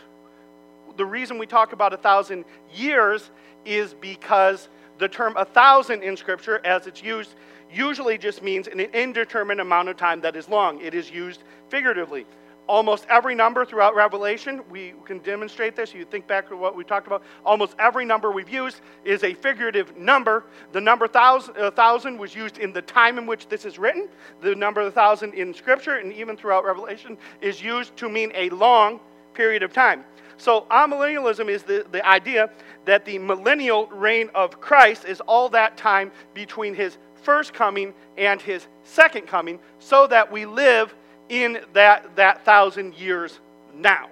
the 0.96 1.04
reason 1.04 1.38
we 1.38 1.46
talk 1.46 1.72
about 1.72 1.92
a 1.92 1.96
thousand 1.96 2.44
years 2.72 3.30
is 3.64 3.94
because 3.94 4.68
the 4.98 5.08
term 5.08 5.34
a 5.36 5.44
thousand 5.44 6.02
in 6.02 6.16
Scripture, 6.16 6.60
as 6.64 6.86
it's 6.86 7.02
used, 7.02 7.34
usually 7.72 8.16
just 8.16 8.42
means 8.42 8.68
an 8.68 8.80
indeterminate 8.80 9.60
amount 9.60 9.88
of 9.88 9.96
time 9.96 10.20
that 10.20 10.36
is 10.36 10.48
long. 10.48 10.80
It 10.80 10.94
is 10.94 11.10
used 11.10 11.42
figuratively 11.68 12.26
almost 12.68 13.06
every 13.08 13.34
number 13.34 13.64
throughout 13.64 13.94
Revelation, 13.94 14.62
we 14.70 14.94
can 15.04 15.18
demonstrate 15.20 15.76
this. 15.76 15.94
You 15.94 16.04
think 16.04 16.26
back 16.26 16.48
to 16.48 16.56
what 16.56 16.76
we 16.76 16.84
talked 16.84 17.06
about. 17.06 17.22
Almost 17.44 17.74
every 17.78 18.04
number 18.04 18.30
we've 18.30 18.48
used 18.48 18.80
is 19.04 19.24
a 19.24 19.34
figurative 19.34 19.96
number. 19.96 20.44
The 20.72 20.80
number 20.80 21.06
thousand, 21.08 21.56
uh, 21.56 21.70
thousand 21.70 22.18
was 22.18 22.34
used 22.34 22.58
in 22.58 22.72
the 22.72 22.82
time 22.82 23.18
in 23.18 23.26
which 23.26 23.48
this 23.48 23.64
is 23.64 23.78
written. 23.78 24.08
The 24.40 24.54
number 24.54 24.80
of 24.80 24.94
thousand 24.94 25.34
in 25.34 25.54
Scripture 25.54 25.96
and 25.96 26.12
even 26.12 26.36
throughout 26.36 26.64
Revelation 26.64 27.16
is 27.40 27.62
used 27.62 27.96
to 27.98 28.08
mean 28.08 28.32
a 28.34 28.50
long 28.50 29.00
period 29.34 29.62
of 29.62 29.72
time. 29.72 30.04
So, 30.38 30.66
amillennialism 30.70 31.48
is 31.48 31.62
the, 31.62 31.86
the 31.90 32.06
idea 32.06 32.50
that 32.84 33.04
the 33.04 33.18
millennial 33.18 33.86
reign 33.86 34.28
of 34.34 34.60
Christ 34.60 35.06
is 35.06 35.20
all 35.22 35.48
that 35.50 35.76
time 35.78 36.12
between 36.34 36.74
his 36.74 36.98
first 37.22 37.54
coming 37.54 37.94
and 38.18 38.40
his 38.40 38.66
second 38.84 39.26
coming, 39.26 39.58
so 39.78 40.06
that 40.06 40.30
we 40.30 40.44
live 40.44 40.94
in 41.28 41.60
that, 41.72 42.16
that 42.16 42.44
thousand 42.44 42.94
years 42.94 43.38
now. 43.74 44.08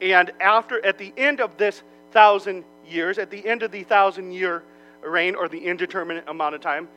And 0.00 0.30
after, 0.40 0.84
at 0.84 0.98
the 0.98 1.12
end 1.16 1.40
of 1.40 1.56
this 1.56 1.82
thousand 2.12 2.64
years, 2.88 3.18
at 3.18 3.30
the 3.30 3.46
end 3.46 3.62
of 3.62 3.70
the 3.72 3.82
thousand 3.82 4.32
year 4.32 4.62
reign, 5.02 5.34
or 5.34 5.48
the 5.48 5.58
indeterminate 5.58 6.28
amount 6.28 6.54
of 6.54 6.60
time, 6.60 6.88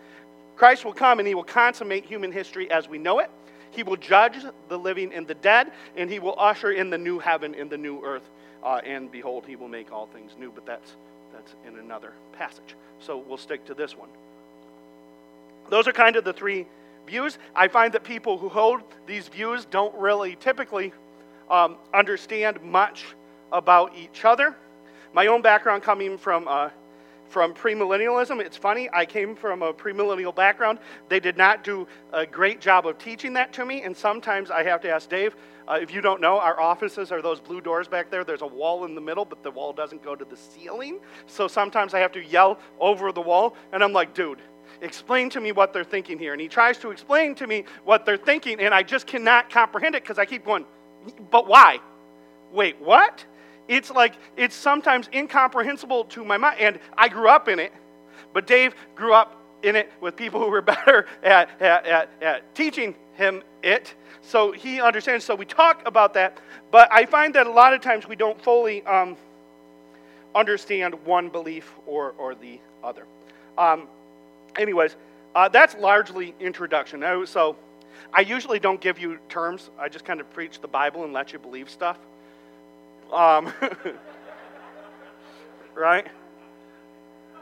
Christ 0.56 0.84
will 0.84 0.94
come 0.94 1.20
and 1.20 1.28
he 1.28 1.36
will 1.36 1.44
consummate 1.44 2.06
human 2.06 2.32
history 2.32 2.70
as 2.70 2.90
we 2.90 2.98
know 2.98 3.20
it. 3.20 3.30
He 3.72 3.84
will 3.84 3.96
judge 3.96 4.36
the 4.68 4.78
living 4.78 5.14
and 5.14 5.28
the 5.28 5.36
dead, 5.36 5.72
and 5.96 6.10
he 6.10 6.20
will 6.20 6.36
usher 6.38 6.72
in 6.72 6.90
the 6.90 6.98
new 6.98 7.20
heaven 7.20 7.56
and 7.56 7.70
the 7.70 7.78
new 7.78 8.04
earth. 8.04 8.28
Uh, 8.64 8.82
and 8.84 9.12
behold, 9.12 9.46
he 9.46 9.56
will 9.56 9.68
make 9.68 9.92
all 9.92 10.08
things 10.08 10.32
new. 10.38 10.52
But 10.52 10.66
that's, 10.66 10.96
that's 11.32 11.54
in 11.68 11.78
another 11.78 12.14
passage. 12.34 12.76
So 13.00 13.24
we'll 13.26 13.38
stick 13.38 13.66
to 13.66 13.74
this 13.74 13.96
one. 13.96 14.10
Those 15.70 15.88
are 15.88 15.94
kind 15.94 16.16
of 16.16 16.24
the 16.24 16.34
three 16.34 16.66
views. 17.08 17.38
I 17.56 17.68
find 17.68 17.94
that 17.94 18.04
people 18.04 18.38
who 18.38 18.50
hold 18.50 18.82
these 19.06 19.28
views 19.28 19.66
don't 19.66 19.96
really 19.96 20.36
typically 20.36 20.94
um, 21.50 21.78
understand 21.94 22.62
much 22.62 23.06
about 23.52 23.96
each 23.96 24.26
other. 24.26 24.56
My 25.14 25.28
own 25.28 25.42
background 25.42 25.84
coming 25.84 26.18
from 26.18 26.48
uh, 26.48 26.70
from 27.30 27.54
premillennialism. 27.54 28.42
It's 28.42 28.58
funny, 28.58 28.90
I 28.92 29.06
came 29.06 29.36
from 29.36 29.62
a 29.62 29.74
premillennial 29.74 30.36
background. 30.36 30.80
They 31.08 31.20
did 31.20 31.38
not 31.38 31.64
do 31.64 31.88
a 32.12 32.26
great 32.26 32.60
job 32.60 32.88
of 32.88 32.98
teaching 32.98 33.34
that 33.34 33.54
to 33.54 33.66
me, 33.66 33.84
and 33.84 33.96
sometimes 33.96 34.52
I 34.52 34.64
have 34.64 34.82
to 34.82 34.90
ask 34.90 35.10
Dave. 35.10 35.36
Uh, 35.68 35.78
if 35.80 35.94
you 35.94 36.02
don't 36.02 36.20
know, 36.20 36.40
our 36.40 36.60
offices 36.60 37.12
are 37.12 37.22
those 37.22 37.40
blue 37.40 37.62
doors 37.62 37.88
back 37.88 38.10
there. 38.10 38.24
There's 38.24 38.42
a 38.42 38.48
wall 38.48 38.86
in 38.86 38.96
the 38.96 39.02
middle, 39.02 39.26
but 39.26 39.44
the 39.44 39.52
wall 39.52 39.72
doesn't 39.72 40.04
go 40.04 40.16
to 40.16 40.26
the 40.26 40.36
ceiling. 40.36 41.00
So 41.28 41.48
sometimes 41.48 41.94
I 41.94 42.00
have 42.00 42.12
to 42.14 42.24
yell 42.24 42.60
over 42.80 43.12
the 43.12 43.22
wall, 43.22 43.56
and 43.72 43.84
I'm 43.84 43.94
like, 43.94 44.16
dude, 44.16 44.40
explain 44.82 45.30
to 45.32 45.42
me 45.42 45.52
what 45.52 45.74
they're 45.74 45.84
thinking 45.84 46.20
here. 46.20 46.34
And 46.34 46.42
he 46.42 46.48
tries 46.48 46.78
to 46.80 46.92
explain 46.92 47.36
to 47.36 47.48
me 47.48 47.66
what 47.84 48.06
they're 48.06 48.18
thinking, 48.18 48.60
and 48.60 48.74
I 48.74 48.84
just 48.84 49.08
cannot 49.08 49.50
comprehend 49.50 49.96
it 49.96 50.04
because 50.04 50.20
I 50.20 50.26
keep 50.26 50.46
going, 50.46 50.66
but 51.32 51.48
why? 51.48 51.80
Wait, 52.52 52.80
what? 52.82 53.26
It's 53.68 53.92
like, 53.92 54.16
it's 54.36 54.56
sometimes 54.56 55.10
incomprehensible 55.14 56.06
to 56.06 56.26
my 56.26 56.38
mind. 56.38 56.60
And 56.60 56.80
I 56.98 57.08
grew 57.08 57.30
up 57.30 57.48
in 57.48 57.60
it, 57.60 57.72
but 58.34 58.48
Dave 58.48 58.74
grew 58.96 59.14
up 59.14 59.36
in 59.62 59.76
it 59.76 59.92
with 60.02 60.16
people 60.16 60.40
who 60.40 60.50
were 60.50 60.62
better 60.74 61.06
at, 61.24 61.62
at, 61.62 61.86
at, 61.86 62.10
at 62.22 62.56
teaching 62.56 62.96
him 63.14 63.44
it. 63.62 63.94
So 64.22 64.52
he 64.52 64.82
understands. 64.82 65.26
So 65.26 65.36
we 65.36 65.46
talk 65.46 65.86
about 65.86 66.14
that. 66.16 66.40
But 66.72 66.92
I 66.92 67.06
find 67.06 67.36
that 67.36 67.48
a 67.48 67.52
lot 67.52 67.74
of 67.74 67.82
times 67.82 68.08
we 68.08 68.16
don't 68.16 68.42
fully 68.42 68.84
um, 68.86 69.18
understand 70.36 70.96
one 71.06 71.30
belief 71.30 71.72
or, 71.86 72.12
or 72.18 72.36
the 72.36 72.60
other. 72.84 73.06
Um, 73.58 73.88
anyways, 74.58 74.96
uh, 75.36 75.50
that's 75.50 75.76
largely 75.76 76.34
introduction. 76.40 77.04
So 77.26 77.56
I 78.14 78.22
usually 78.22 78.60
don't 78.60 78.82
give 78.82 79.00
you 79.00 79.20
terms. 79.30 79.70
I 79.80 79.90
just 79.90 80.06
kind 80.06 80.20
of 80.20 80.30
preach 80.32 80.62
the 80.62 80.68
Bible 80.68 81.04
and 81.04 81.14
let 81.14 81.34
you 81.34 81.40
believe 81.40 81.70
stuff. 81.70 81.98
Um, 83.12 83.52
right? 85.76 86.08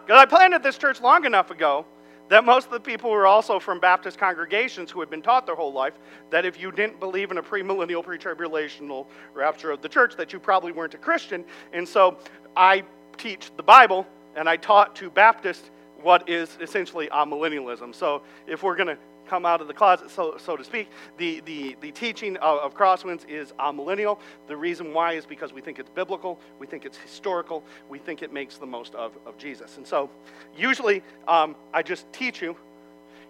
Because 0.05 0.21
I 0.21 0.25
planted 0.25 0.63
this 0.63 0.77
church 0.77 1.01
long 1.01 1.25
enough 1.25 1.51
ago 1.51 1.85
that 2.29 2.43
most 2.43 2.65
of 2.65 2.71
the 2.71 2.79
people 2.79 3.09
were 3.09 3.25
also 3.25 3.59
from 3.59 3.79
Baptist 3.79 4.17
congregations 4.17 4.91
who 4.91 4.99
had 4.99 5.09
been 5.09 5.21
taught 5.21 5.45
their 5.45 5.55
whole 5.55 5.71
life 5.71 5.93
that 6.29 6.45
if 6.45 6.59
you 6.59 6.71
didn't 6.71 6.99
believe 6.99 7.31
in 7.31 7.37
a 7.37 7.43
premillennial, 7.43 8.03
pre-tribulational 8.03 9.07
rapture 9.33 9.71
of 9.71 9.81
the 9.81 9.89
church, 9.89 10.15
that 10.17 10.33
you 10.33 10.39
probably 10.39 10.71
weren't 10.71 10.93
a 10.93 10.97
Christian. 10.97 11.45
And 11.71 11.87
so 11.87 12.17
I 12.55 12.83
teach 13.17 13.51
the 13.55 13.63
Bible, 13.63 14.05
and 14.35 14.49
I 14.49 14.57
taught 14.57 14.95
to 14.97 15.09
Baptists 15.09 15.71
what 16.01 16.29
is 16.29 16.57
essentially 16.61 17.07
amillennialism. 17.07 17.93
So 17.93 18.21
if 18.47 18.63
we're 18.63 18.75
going 18.75 18.87
to 18.87 18.97
come 19.27 19.45
out 19.45 19.61
of 19.61 19.67
the 19.67 19.73
closet, 19.73 20.09
so, 20.09 20.37
so 20.37 20.55
to 20.55 20.63
speak. 20.63 20.89
The, 21.17 21.41
the, 21.41 21.75
the 21.81 21.91
teaching 21.91 22.37
of, 22.37 22.59
of 22.59 22.73
Crosswinds 22.73 23.27
is 23.27 23.51
amillennial. 23.59 24.19
The 24.47 24.55
reason 24.55 24.93
why 24.93 25.13
is 25.13 25.25
because 25.25 25.53
we 25.53 25.61
think 25.61 25.79
it's 25.79 25.89
biblical, 25.89 26.39
we 26.59 26.67
think 26.67 26.85
it's 26.85 26.97
historical, 26.97 27.63
we 27.89 27.99
think 27.99 28.21
it 28.21 28.31
makes 28.33 28.57
the 28.57 28.65
most 28.65 28.95
of, 28.95 29.11
of 29.25 29.37
Jesus. 29.37 29.77
And 29.77 29.85
so 29.85 30.09
usually 30.57 31.03
um, 31.27 31.55
I 31.73 31.83
just 31.83 32.11
teach 32.13 32.41
you, 32.41 32.55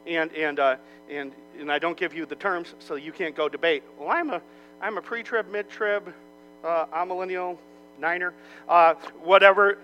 and, 0.05 0.31
and, 0.33 0.59
uh, 0.59 0.75
and, 1.09 1.31
and 1.59 1.71
I 1.71 1.79
don't 1.79 1.97
give 1.97 2.13
you 2.13 2.25
the 2.25 2.35
terms 2.35 2.75
so 2.79 2.95
you 2.95 3.11
can't 3.11 3.35
go 3.35 3.49
debate. 3.49 3.83
Well, 3.99 4.09
I'm 4.09 4.29
a, 4.29 4.41
I'm 4.81 4.97
a 4.97 5.01
pre 5.01 5.23
trib, 5.23 5.49
mid 5.49 5.69
trib, 5.69 6.13
uh, 6.63 6.85
amillennial, 6.87 7.57
niner, 7.99 8.33
uh, 8.69 8.93
whatever 9.23 9.79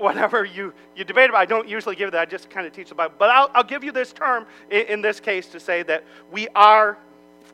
whatever 0.00 0.44
you, 0.44 0.72
you 0.96 1.04
debate 1.04 1.28
about. 1.28 1.40
I 1.40 1.46
don't 1.46 1.68
usually 1.68 1.94
give 1.94 2.10
that, 2.12 2.20
I 2.20 2.24
just 2.24 2.50
kind 2.50 2.66
of 2.66 2.72
teach 2.72 2.88
the 2.88 2.94
Bible. 2.94 3.14
But 3.18 3.30
I'll, 3.30 3.50
I'll 3.54 3.64
give 3.64 3.84
you 3.84 3.92
this 3.92 4.12
term 4.12 4.46
in, 4.70 4.86
in, 4.86 5.02
this 5.02 5.20
case 5.20 5.46
to 5.48 5.60
say 5.60 5.82
that 5.84 6.04
we 6.32 6.48
are, 6.54 6.98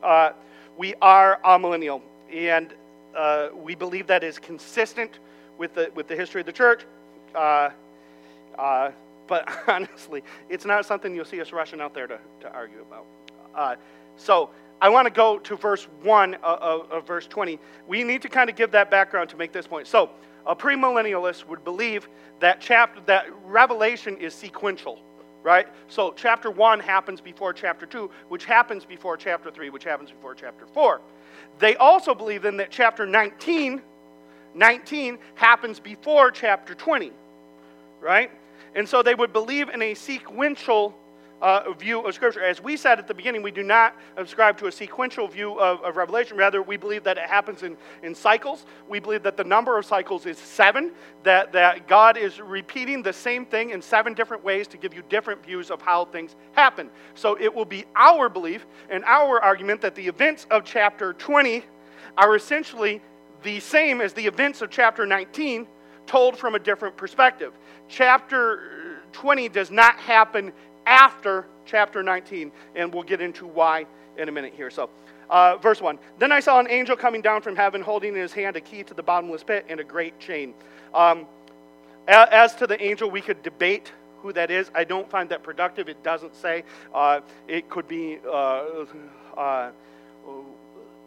uh, 0.01 0.31
we 0.77 0.95
are 1.01 1.39
amillennial. 1.43 2.01
And 2.33 2.73
uh, 3.15 3.49
we 3.55 3.75
believe 3.75 4.07
that 4.07 4.23
is 4.23 4.39
consistent 4.39 5.19
with 5.57 5.73
the, 5.73 5.91
with 5.95 6.07
the 6.07 6.15
history 6.15 6.41
of 6.41 6.45
the 6.47 6.53
church. 6.53 6.85
Uh, 7.35 7.69
uh 8.57 8.91
but 9.27 9.49
honestly, 9.67 10.23
it's 10.49 10.65
not 10.65 10.85
something 10.85 11.13
you'll 11.13 11.25
see 11.25 11.41
us 11.41 11.51
rushing 11.51 11.81
out 11.81 11.93
there 11.93 12.07
to, 12.07 12.17
to 12.39 12.53
argue 12.53 12.81
about. 12.81 13.05
Uh, 13.53 13.75
so 14.15 14.49
I 14.79 14.89
want 14.89 15.05
to 15.05 15.11
go 15.11 15.39
to 15.39 15.57
verse 15.57 15.87
1 16.03 16.35
of, 16.35 16.89
of 16.91 17.07
verse 17.07 17.27
20. 17.27 17.59
We 17.87 18.03
need 18.03 18.21
to 18.21 18.29
kind 18.29 18.49
of 18.49 18.55
give 18.55 18.71
that 18.71 18.89
background 18.89 19.29
to 19.31 19.37
make 19.37 19.51
this 19.51 19.67
point. 19.67 19.87
So, 19.87 20.11
a 20.47 20.55
premillennialist 20.55 21.45
would 21.47 21.63
believe 21.63 22.07
that 22.39 22.61
chapter 22.61 23.01
that 23.05 23.27
Revelation 23.45 24.17
is 24.17 24.33
sequential, 24.33 24.99
right? 25.43 25.67
So 25.87 26.13
chapter 26.15 26.49
1 26.49 26.79
happens 26.79 27.21
before 27.21 27.53
chapter 27.53 27.85
2, 27.85 28.09
which 28.29 28.45
happens 28.45 28.85
before 28.85 29.17
chapter 29.17 29.51
3, 29.51 29.69
which 29.69 29.83
happens 29.83 30.09
before 30.11 30.33
chapter 30.33 30.65
4. 30.67 31.01
They 31.59 31.75
also 31.75 32.15
believe 32.15 32.43
then 32.43 32.57
that 32.57 32.71
chapter 32.71 33.05
19 33.05 33.81
19 34.55 35.19
happens 35.35 35.79
before 35.79 36.31
chapter 36.31 36.73
20, 36.73 37.11
right? 38.01 38.31
And 38.73 38.89
so 38.89 39.03
they 39.03 39.13
would 39.13 39.31
believe 39.31 39.69
in 39.69 39.81
a 39.81 39.93
sequential 39.93 40.97
uh, 41.41 41.71
view 41.73 42.01
of 42.01 42.13
Scripture. 42.13 42.43
As 42.43 42.61
we 42.61 42.77
said 42.77 42.99
at 42.99 43.07
the 43.07 43.13
beginning, 43.13 43.43
we 43.43 43.51
do 43.51 43.63
not 43.63 43.95
subscribe 44.17 44.57
to 44.57 44.67
a 44.67 44.71
sequential 44.71 45.27
view 45.27 45.59
of, 45.59 45.81
of, 45.81 45.95
Revelation. 45.95 46.37
Rather, 46.37 46.61
we 46.61 46.77
believe 46.77 47.03
that 47.03 47.17
it 47.17 47.29
happens 47.29 47.63
in, 47.63 47.77
in 48.03 48.15
cycles. 48.15 48.65
We 48.87 48.99
believe 48.99 49.23
that 49.23 49.37
the 49.37 49.43
number 49.43 49.77
of 49.77 49.85
cycles 49.85 50.25
is 50.25 50.37
seven, 50.37 50.91
that, 51.23 51.51
that 51.53 51.87
God 51.87 52.17
is 52.17 52.39
repeating 52.39 53.03
the 53.03 53.13
same 53.13 53.45
thing 53.45 53.71
in 53.71 53.81
seven 53.81 54.13
different 54.13 54.43
ways 54.43 54.67
to 54.67 54.77
give 54.77 54.93
you 54.93 55.03
different 55.09 55.45
views 55.45 55.69
of 55.69 55.81
how 55.81 56.05
things 56.05 56.35
happen. 56.53 56.89
So 57.15 57.37
it 57.39 57.53
will 57.53 57.65
be 57.65 57.85
our 57.95 58.29
belief 58.29 58.65
and 58.89 59.03
our 59.05 59.41
argument 59.41 59.81
that 59.81 59.95
the 59.95 60.07
events 60.07 60.47
of 60.49 60.63
chapter 60.65 61.13
20 61.13 61.63
are 62.17 62.35
essentially 62.35 63.01
the 63.43 63.59
same 63.59 64.01
as 64.01 64.13
the 64.13 64.25
events 64.25 64.61
of 64.61 64.71
chapter 64.71 65.05
19 65.05 65.67
told 66.07 66.37
from 66.37 66.55
a 66.55 66.59
different 66.59 66.97
perspective. 66.97 67.53
Chapter 67.87 69.01
20 69.11 69.49
does 69.49 69.69
not 69.69 69.97
happen 69.97 70.51
after 70.87 71.45
chapter 71.65 72.01
19, 72.01 72.51
and 72.75 72.91
we'll 72.91 73.03
get 73.03 73.21
into 73.21 73.45
why 73.45 73.85
in 74.17 74.29
a 74.29 74.31
minute 74.31 74.53
here. 74.55 74.71
So, 74.71 74.89
uh, 75.29 75.57
verse 75.57 75.81
1 75.81 75.99
Then 76.17 76.31
I 76.31 76.39
saw 76.39 76.59
an 76.59 76.67
angel 76.69 76.95
coming 76.95 77.21
down 77.21 77.41
from 77.41 77.55
heaven, 77.55 77.81
holding 77.81 78.15
in 78.15 78.21
his 78.21 78.33
hand 78.33 78.55
a 78.55 78.61
key 78.61 78.83
to 78.83 78.93
the 78.93 79.03
bottomless 79.03 79.43
pit 79.43 79.65
and 79.69 79.79
a 79.79 79.83
great 79.83 80.17
chain. 80.19 80.53
Um, 80.93 81.27
as 82.07 82.55
to 82.55 82.67
the 82.67 82.81
angel, 82.81 83.11
we 83.11 83.21
could 83.21 83.43
debate 83.43 83.91
who 84.21 84.31
that 84.33 84.49
is. 84.49 84.71
I 84.73 84.85
don't 84.85 85.09
find 85.09 85.29
that 85.29 85.43
productive. 85.43 85.89
It 85.89 86.01
doesn't 86.03 86.35
say. 86.35 86.63
Uh, 86.93 87.19
it 87.47 87.69
could 87.69 87.87
be 87.87 88.19
uh, 88.25 88.85
uh 89.37 89.71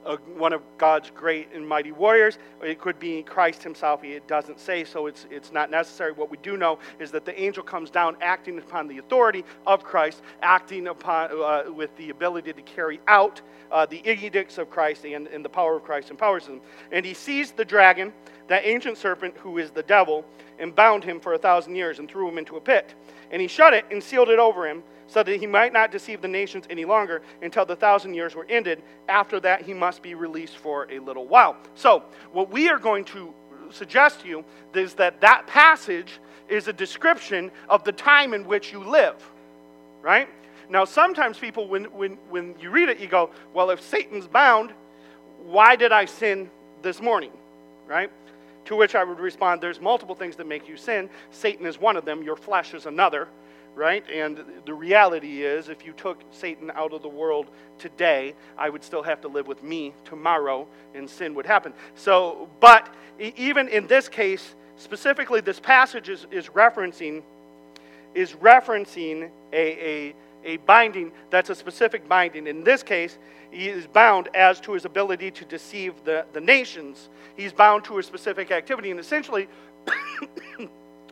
a, 0.06 0.16
one 0.16 0.52
of 0.52 0.62
God's 0.78 1.10
great 1.10 1.48
and 1.54 1.66
mighty 1.66 1.92
warriors. 1.92 2.38
It 2.62 2.80
could 2.80 2.98
be 2.98 3.22
Christ 3.22 3.62
himself. 3.62 4.02
It 4.04 4.26
doesn't 4.26 4.58
say, 4.58 4.84
so 4.84 5.06
it's, 5.06 5.26
it's 5.30 5.52
not 5.52 5.70
necessary. 5.70 6.12
What 6.12 6.30
we 6.30 6.38
do 6.38 6.56
know 6.56 6.78
is 6.98 7.10
that 7.10 7.24
the 7.24 7.38
angel 7.40 7.62
comes 7.62 7.90
down 7.90 8.16
acting 8.20 8.58
upon 8.58 8.88
the 8.88 8.98
authority 8.98 9.44
of 9.66 9.84
Christ, 9.84 10.22
acting 10.42 10.88
upon, 10.88 11.30
uh, 11.32 11.70
with 11.72 11.94
the 11.96 12.10
ability 12.10 12.52
to 12.52 12.62
carry 12.62 13.00
out 13.08 13.40
uh, 13.70 13.86
the 13.86 14.02
edicts 14.08 14.58
of 14.58 14.70
Christ 14.70 15.04
and, 15.04 15.26
and 15.28 15.44
the 15.44 15.48
power 15.48 15.76
of 15.76 15.84
Christ 15.84 16.10
empowers 16.10 16.46
him. 16.46 16.60
And 16.92 17.04
he 17.04 17.14
seized 17.14 17.56
the 17.56 17.64
dragon, 17.64 18.12
that 18.48 18.66
ancient 18.66 18.98
serpent 18.98 19.36
who 19.36 19.58
is 19.58 19.70
the 19.70 19.82
devil, 19.82 20.24
and 20.58 20.74
bound 20.74 21.04
him 21.04 21.20
for 21.20 21.34
a 21.34 21.38
thousand 21.38 21.74
years 21.74 21.98
and 21.98 22.08
threw 22.08 22.28
him 22.28 22.36
into 22.36 22.56
a 22.56 22.60
pit. 22.60 22.94
And 23.30 23.40
he 23.40 23.48
shut 23.48 23.72
it 23.72 23.86
and 23.90 24.02
sealed 24.02 24.28
it 24.28 24.38
over 24.38 24.66
him 24.66 24.82
so 25.10 25.24
that 25.24 25.40
he 25.40 25.46
might 25.46 25.72
not 25.72 25.90
deceive 25.90 26.22
the 26.22 26.28
nations 26.28 26.66
any 26.70 26.84
longer 26.84 27.20
until 27.42 27.66
the 27.66 27.74
thousand 27.74 28.14
years 28.14 28.36
were 28.36 28.46
ended. 28.48 28.80
After 29.08 29.40
that, 29.40 29.62
he 29.62 29.74
must 29.74 30.02
be 30.02 30.14
released 30.14 30.56
for 30.56 30.86
a 30.90 31.00
little 31.00 31.26
while. 31.26 31.56
So, 31.74 32.04
what 32.32 32.50
we 32.50 32.68
are 32.68 32.78
going 32.78 33.04
to 33.06 33.34
suggest 33.70 34.20
to 34.20 34.28
you 34.28 34.44
is 34.72 34.94
that 34.94 35.20
that 35.20 35.48
passage 35.48 36.20
is 36.48 36.68
a 36.68 36.72
description 36.72 37.50
of 37.68 37.82
the 37.82 37.90
time 37.90 38.34
in 38.34 38.44
which 38.44 38.72
you 38.72 38.84
live, 38.84 39.16
right? 40.00 40.28
Now, 40.68 40.84
sometimes 40.84 41.38
people, 41.38 41.66
when, 41.66 41.86
when, 41.86 42.12
when 42.28 42.54
you 42.60 42.70
read 42.70 42.88
it, 42.88 43.00
you 43.00 43.08
go, 43.08 43.30
well, 43.52 43.70
if 43.70 43.80
Satan's 43.80 44.28
bound, 44.28 44.72
why 45.42 45.74
did 45.74 45.90
I 45.90 46.04
sin 46.04 46.48
this 46.82 47.00
morning, 47.00 47.32
right? 47.88 48.10
To 48.66 48.76
which 48.76 48.94
I 48.94 49.02
would 49.02 49.18
respond, 49.18 49.60
there's 49.60 49.80
multiple 49.80 50.14
things 50.14 50.36
that 50.36 50.46
make 50.46 50.68
you 50.68 50.76
sin. 50.76 51.10
Satan 51.32 51.66
is 51.66 51.80
one 51.80 51.96
of 51.96 52.04
them, 52.04 52.22
your 52.22 52.36
flesh 52.36 52.74
is 52.74 52.86
another, 52.86 53.26
right? 53.74 54.04
And 54.10 54.44
the 54.66 54.74
reality 54.74 55.42
is, 55.42 55.68
if 55.68 55.86
you 55.86 55.92
took 55.92 56.22
Satan 56.32 56.70
out 56.74 56.92
of 56.92 57.02
the 57.02 57.08
world 57.08 57.48
today, 57.78 58.34
I 58.58 58.68
would 58.68 58.84
still 58.84 59.02
have 59.02 59.20
to 59.22 59.28
live 59.28 59.46
with 59.46 59.62
me 59.62 59.94
tomorrow, 60.04 60.66
and 60.94 61.08
sin 61.08 61.34
would 61.34 61.46
happen. 61.46 61.72
So, 61.94 62.48
but 62.60 62.88
even 63.18 63.68
in 63.68 63.86
this 63.86 64.08
case, 64.08 64.54
specifically, 64.76 65.40
this 65.40 65.60
passage 65.60 66.08
is, 66.08 66.26
is 66.30 66.48
referencing 66.48 67.22
is 68.14 68.32
referencing 68.32 69.30
a, 69.52 69.56
a, 69.56 70.14
a 70.44 70.56
binding 70.58 71.12
that's 71.30 71.50
a 71.50 71.54
specific 71.54 72.08
binding. 72.08 72.46
In 72.46 72.64
this 72.64 72.82
case, 72.82 73.18
he 73.50 73.68
is 73.68 73.86
bound 73.86 74.28
as 74.34 74.60
to 74.60 74.72
his 74.72 74.84
ability 74.84 75.30
to 75.32 75.44
deceive 75.44 75.94
the, 76.04 76.24
the 76.32 76.40
nations. 76.40 77.08
He's 77.36 77.52
bound 77.52 77.84
to 77.84 77.98
a 77.98 78.02
specific 78.02 78.50
activity. 78.50 78.90
And 78.90 79.00
essentially, 79.00 79.48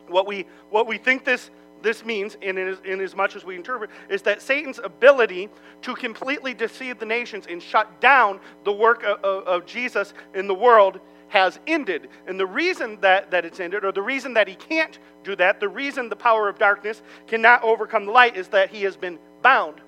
what, 0.09 0.27
we, 0.27 0.47
what 0.71 0.87
we 0.87 0.99
think 0.99 1.25
this, 1.25 1.51
this 1.83 2.05
means, 2.05 2.37
in 2.43 2.59
as, 2.59 2.79
in 2.85 3.01
as 3.01 3.15
much 3.15 3.37
as 3.37 3.45
we 3.45 3.57
interpret, 3.57 3.91
is 4.09 4.23
that 4.23 4.43
Satan's 4.43 4.81
ability 4.83 5.49
to 5.83 5.95
completely 5.95 6.55
deceive 6.55 6.99
the 6.99 7.07
nations 7.07 7.47
and 7.49 7.63
shut 7.63 8.01
down 8.01 8.41
the 8.65 8.73
work 8.73 9.03
of, 9.05 9.19
of, 9.25 9.45
of 9.47 9.67
Jesus 9.67 10.15
in 10.35 10.47
the 10.47 10.55
world 10.55 11.01
has 11.29 11.59
ended. 11.67 12.09
And 12.27 12.41
the 12.41 12.47
reason 12.47 13.01
that, 13.01 13.31
that 13.31 13.45
it's 13.45 13.61
ended, 13.61 13.85
or 13.85 13.93
the 13.93 14.03
reason 14.03 14.35
that 14.35 14.49
he 14.49 14.55
can't 14.55 14.99
do 15.25 15.37
that, 15.37 15.61
the 15.61 15.69
reason 15.69 16.09
the 16.09 16.17
power 16.17 16.49
of 16.49 16.59
darkness 16.59 17.03
cannot 17.27 17.63
overcome 17.63 18.07
the 18.07 18.13
light, 18.13 18.37
is 18.37 18.49
that 18.49 18.71
he 18.71 18.83
has 18.83 18.97
been 18.97 19.19
bound. 19.43 19.81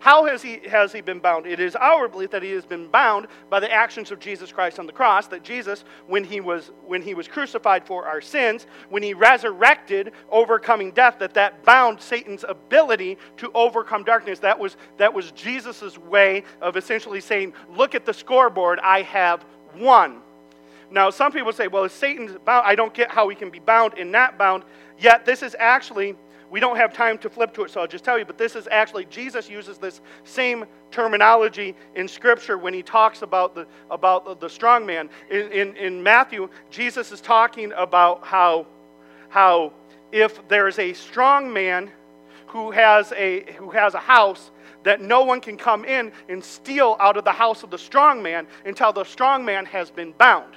How 0.00 0.26
has 0.26 0.42
he, 0.42 0.60
has 0.68 0.92
he 0.92 1.00
been 1.00 1.18
bound? 1.18 1.46
It 1.46 1.60
is 1.60 1.74
our 1.76 2.08
belief 2.08 2.30
that 2.30 2.42
he 2.42 2.52
has 2.52 2.64
been 2.64 2.88
bound 2.88 3.26
by 3.50 3.60
the 3.60 3.70
actions 3.70 4.10
of 4.10 4.20
Jesus 4.20 4.52
Christ 4.52 4.78
on 4.78 4.86
the 4.86 4.92
cross, 4.92 5.26
that 5.28 5.42
Jesus, 5.42 5.84
when 6.06 6.24
he 6.24 6.40
was, 6.40 6.70
when 6.86 7.02
he 7.02 7.14
was 7.14 7.26
crucified 7.26 7.86
for 7.86 8.06
our 8.06 8.20
sins, 8.20 8.66
when 8.90 9.02
he 9.02 9.14
resurrected, 9.14 10.12
overcoming 10.30 10.92
death, 10.92 11.18
that 11.18 11.34
that 11.34 11.64
bound 11.64 12.00
Satan's 12.00 12.44
ability 12.44 13.18
to 13.38 13.50
overcome 13.54 14.04
darkness. 14.04 14.38
That 14.38 14.58
was, 14.58 14.76
that 14.98 15.12
was 15.12 15.32
Jesus' 15.32 15.98
way 15.98 16.44
of 16.60 16.76
essentially 16.76 17.20
saying, 17.20 17.52
look 17.74 17.94
at 17.94 18.06
the 18.06 18.14
scoreboard, 18.14 18.78
I 18.82 19.02
have 19.02 19.44
won. 19.76 20.22
Now, 20.90 21.10
some 21.10 21.32
people 21.32 21.52
say, 21.52 21.68
well, 21.68 21.84
if 21.84 21.92
Satan's 21.92 22.36
bound, 22.44 22.66
I 22.66 22.74
don't 22.74 22.94
get 22.94 23.10
how 23.10 23.28
he 23.28 23.36
can 23.36 23.50
be 23.50 23.58
bound 23.58 23.94
and 23.98 24.10
not 24.10 24.38
bound. 24.38 24.62
Yet, 24.98 25.26
this 25.26 25.42
is 25.42 25.54
actually, 25.58 26.16
we 26.50 26.60
don't 26.60 26.76
have 26.76 26.92
time 26.94 27.18
to 27.18 27.30
flip 27.30 27.52
to 27.54 27.64
it, 27.64 27.70
so 27.70 27.80
I'll 27.80 27.86
just 27.86 28.04
tell 28.04 28.18
you, 28.18 28.24
but 28.24 28.38
this 28.38 28.56
is 28.56 28.66
actually, 28.70 29.04
Jesus 29.06 29.48
uses 29.48 29.78
this 29.78 30.00
same 30.24 30.64
terminology 30.90 31.74
in 31.94 32.08
Scripture 32.08 32.56
when 32.56 32.72
he 32.72 32.82
talks 32.82 33.22
about 33.22 33.54
the, 33.54 33.66
about 33.90 34.40
the, 34.40 34.48
strong 34.48 34.86
man. 34.86 35.10
In, 35.30 35.52
in, 35.52 35.76
in 35.76 36.02
Matthew, 36.02 36.48
Jesus 36.70 37.12
is 37.12 37.20
talking 37.20 37.72
about 37.76 38.24
how, 38.24 38.66
how 39.28 39.72
if 40.10 40.46
there's 40.48 40.78
a 40.78 40.94
strong 40.94 41.52
man 41.52 41.90
who 42.46 42.70
has 42.70 43.12
a, 43.12 43.52
who 43.52 43.70
has 43.70 43.94
a 43.94 43.98
house, 43.98 44.50
that 44.84 45.00
no 45.02 45.24
one 45.24 45.40
can 45.40 45.56
come 45.58 45.84
in 45.84 46.12
and 46.30 46.42
steal 46.42 46.96
out 46.98 47.16
of 47.16 47.24
the 47.24 47.32
house 47.32 47.62
of 47.62 47.70
the 47.70 47.76
strong 47.76 48.22
man 48.22 48.46
until 48.64 48.92
the 48.92 49.04
strong 49.04 49.44
man 49.44 49.66
has 49.66 49.90
been 49.90 50.12
bound 50.12 50.54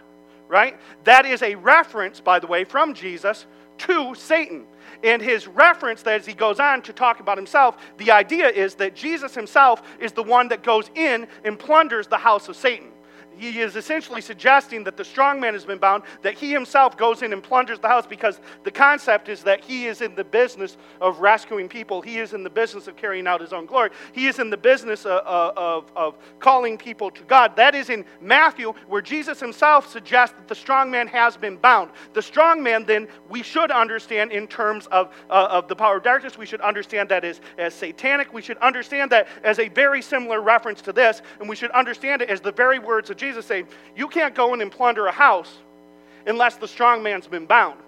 right? 0.52 0.78
That 1.06 1.26
is 1.26 1.42
a 1.44 1.56
reference, 1.56 2.20
by 2.20 2.38
the 2.40 2.46
way, 2.46 2.66
from 2.66 2.94
Jesus 2.94 3.46
to 3.78 4.14
Satan. 4.14 4.66
And 5.04 5.22
his 5.22 5.48
reference, 5.48 6.04
as 6.04 6.26
he 6.26 6.34
goes 6.34 6.60
on 6.60 6.82
to 6.84 6.94
talk 6.94 7.20
about 7.20 7.38
himself, 7.38 7.78
the 7.98 8.12
idea 8.12 8.50
is 8.50 8.76
that 8.76 8.96
Jesus 8.96 9.34
himself 9.34 9.82
is 10.00 10.12
the 10.12 10.24
one 10.24 10.48
that 10.50 10.64
goes 10.64 10.90
in 10.96 11.28
and 11.44 11.58
plunders 11.58 12.08
the 12.08 12.18
house 12.18 12.48
of 12.48 12.56
Satan 12.56 12.92
he 13.38 13.60
is 13.60 13.76
essentially 13.76 14.22
suggesting 14.22 14.84
that 14.84 14.98
the 14.98 15.04
strong 15.04 15.40
man 15.40 15.54
has 15.54 15.66
been 15.66 15.80
bound, 15.80 16.04
that 16.22 16.36
he 16.36 16.52
himself 16.52 16.98
goes 16.98 17.22
in 17.22 17.34
and 17.34 17.42
plunders 17.42 17.80
the 17.80 17.88
house 17.88 18.06
because 18.06 18.40
the 18.64 18.72
concept 18.72 19.30
is 19.30 19.44
that 19.44 19.64
he 19.64 19.86
is 19.86 20.02
in 20.02 20.16
the 20.16 20.24
business 20.24 20.78
of 21.00 21.20
rescuing 21.20 21.68
people. 21.68 22.02
He 22.02 22.20
is 22.20 22.34
in 22.34 22.44
the 22.44 22.50
business 22.50 22.88
of 22.88 22.96
carrying 22.96 23.28
out 23.28 23.42
his 23.42 23.54
own 23.54 23.66
glory. 23.66 23.90
He 24.12 24.28
is 24.28 24.40
in 24.40 24.50
the 24.50 24.58
business 24.58 25.06
of, 25.06 25.22
of, 25.26 25.92
of 25.96 26.18
calling 26.40 26.78
people 26.78 27.10
to 27.12 27.24
God. 27.24 27.56
That 27.56 27.76
is 27.76 27.90
in 27.90 28.06
Matthew, 28.20 28.74
where 28.88 29.02
Jesus 29.02 29.40
himself 29.40 29.92
suggests 29.92 30.36
that 30.36 30.48
the 30.48 30.56
strong 30.56 30.92
man 30.92 31.08
has 31.08 31.38
been 31.38 31.58
bound. 31.58 31.92
The 32.14 32.22
strong 32.22 32.62
man, 32.62 32.86
then, 32.86 33.08
we 33.30 33.44
should 33.44 33.72
understand 33.72 34.32
in 34.32 34.48
terms 34.48 34.88
of, 34.88 35.14
uh, 35.30 35.48
of 35.50 35.68
the 35.68 35.76
power 35.76 35.98
of 35.98 36.04
darkness. 36.04 36.38
We 36.38 36.46
should 36.46 36.62
understand 36.62 37.10
that 37.10 37.24
as, 37.24 37.42
as 37.58 37.74
satanic. 37.74 38.34
We 38.34 38.42
should 38.42 38.58
understand 38.58 39.12
that 39.12 39.28
as 39.44 39.60
a 39.60 39.70
very 39.70 40.02
similar 40.02 40.42
reference 40.42 40.82
to 40.84 40.94
this, 40.94 41.22
and 41.40 41.48
we 41.48 41.56
should 41.56 41.72
understand 41.72 42.22
it 42.22 42.30
as 42.30 42.42
the 42.42 42.52
very 42.52 42.80
words 42.80 43.10
of 43.10 43.18
Jesus 43.22 43.46
saying, 43.46 43.68
You 43.96 44.10
can't 44.10 44.36
go 44.36 44.54
in 44.54 44.60
and 44.60 44.70
plunder 44.72 45.06
a 45.08 45.12
house 45.12 45.60
unless 46.28 46.58
the 46.58 46.68
strong 46.68 47.02
man's 47.02 47.28
been 47.28 47.46
bound. 47.46 47.80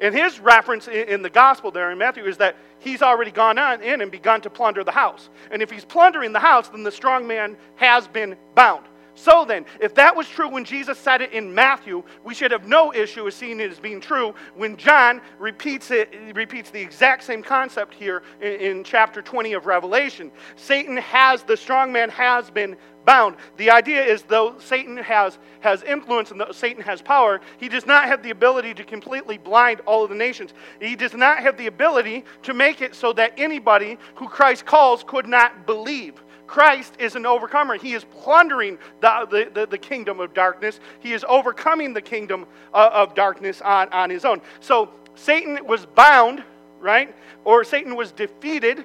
And 0.00 0.14
his 0.14 0.40
reference 0.40 0.88
in 0.88 1.22
the 1.22 1.30
gospel 1.30 1.70
there 1.70 1.92
in 1.92 1.98
Matthew 1.98 2.24
is 2.24 2.36
that 2.38 2.56
he's 2.80 3.02
already 3.02 3.30
gone 3.30 3.56
on 3.56 3.80
in 3.82 4.00
and 4.00 4.10
begun 4.10 4.40
to 4.40 4.50
plunder 4.50 4.82
the 4.82 4.90
house. 4.90 5.30
And 5.52 5.62
if 5.62 5.70
he's 5.70 5.84
plundering 5.84 6.32
the 6.32 6.40
house, 6.40 6.68
then 6.68 6.82
the 6.82 6.90
strong 6.90 7.26
man 7.26 7.56
has 7.76 8.08
been 8.08 8.36
bound. 8.56 8.84
So 9.14 9.44
then, 9.44 9.66
if 9.78 9.94
that 9.96 10.16
was 10.16 10.26
true 10.26 10.48
when 10.48 10.64
Jesus 10.64 10.98
said 10.98 11.20
it 11.20 11.32
in 11.32 11.54
Matthew, 11.54 12.02
we 12.24 12.34
should 12.34 12.50
have 12.50 12.66
no 12.66 12.94
issue 12.94 13.24
with 13.24 13.34
seeing 13.34 13.60
it 13.60 13.70
as 13.70 13.78
being 13.78 14.00
true 14.00 14.34
when 14.56 14.76
John 14.76 15.20
repeats 15.38 15.90
it, 15.90 16.12
repeats 16.34 16.70
the 16.70 16.80
exact 16.80 17.22
same 17.24 17.42
concept 17.42 17.92
here 17.92 18.22
in, 18.40 18.52
in 18.52 18.84
chapter 18.84 19.20
20 19.20 19.52
of 19.52 19.66
Revelation. 19.66 20.32
Satan 20.56 20.96
has, 20.96 21.42
the 21.42 21.56
strong 21.56 21.92
man 21.92 22.08
has 22.08 22.50
been 22.50 22.76
bound. 23.04 23.36
The 23.56 23.70
idea 23.70 24.04
is 24.04 24.22
though 24.22 24.58
Satan 24.58 24.96
has, 24.96 25.38
has 25.60 25.82
influence 25.82 26.30
and 26.30 26.40
though 26.40 26.52
Satan 26.52 26.82
has 26.82 27.02
power, 27.02 27.40
he 27.58 27.68
does 27.68 27.86
not 27.86 28.04
have 28.04 28.22
the 28.22 28.30
ability 28.30 28.74
to 28.74 28.84
completely 28.84 29.38
blind 29.38 29.80
all 29.86 30.04
of 30.04 30.10
the 30.10 30.16
nations. 30.16 30.52
He 30.80 30.96
does 30.96 31.14
not 31.14 31.38
have 31.38 31.56
the 31.56 31.66
ability 31.66 32.24
to 32.42 32.54
make 32.54 32.80
it 32.80 32.94
so 32.94 33.12
that 33.14 33.34
anybody 33.36 33.98
who 34.16 34.28
Christ 34.28 34.66
calls 34.66 35.04
could 35.04 35.26
not 35.26 35.66
believe. 35.66 36.22
Christ 36.46 36.96
is 36.98 37.16
an 37.16 37.24
overcomer. 37.24 37.76
He 37.76 37.94
is 37.94 38.04
plundering 38.04 38.78
the, 39.00 39.26
the, 39.30 39.50
the, 39.60 39.66
the 39.66 39.78
kingdom 39.78 40.20
of 40.20 40.34
darkness. 40.34 40.80
He 41.00 41.14
is 41.14 41.24
overcoming 41.26 41.94
the 41.94 42.02
kingdom 42.02 42.42
of, 42.42 42.48
uh, 42.74 42.90
of 42.92 43.14
darkness 43.14 43.62
on, 43.62 43.88
on 43.88 44.10
his 44.10 44.24
own. 44.24 44.42
So 44.60 44.90
Satan 45.14 45.66
was 45.66 45.86
bound, 45.86 46.44
right? 46.80 47.14
Or 47.44 47.64
Satan 47.64 47.96
was 47.96 48.12
defeated 48.12 48.84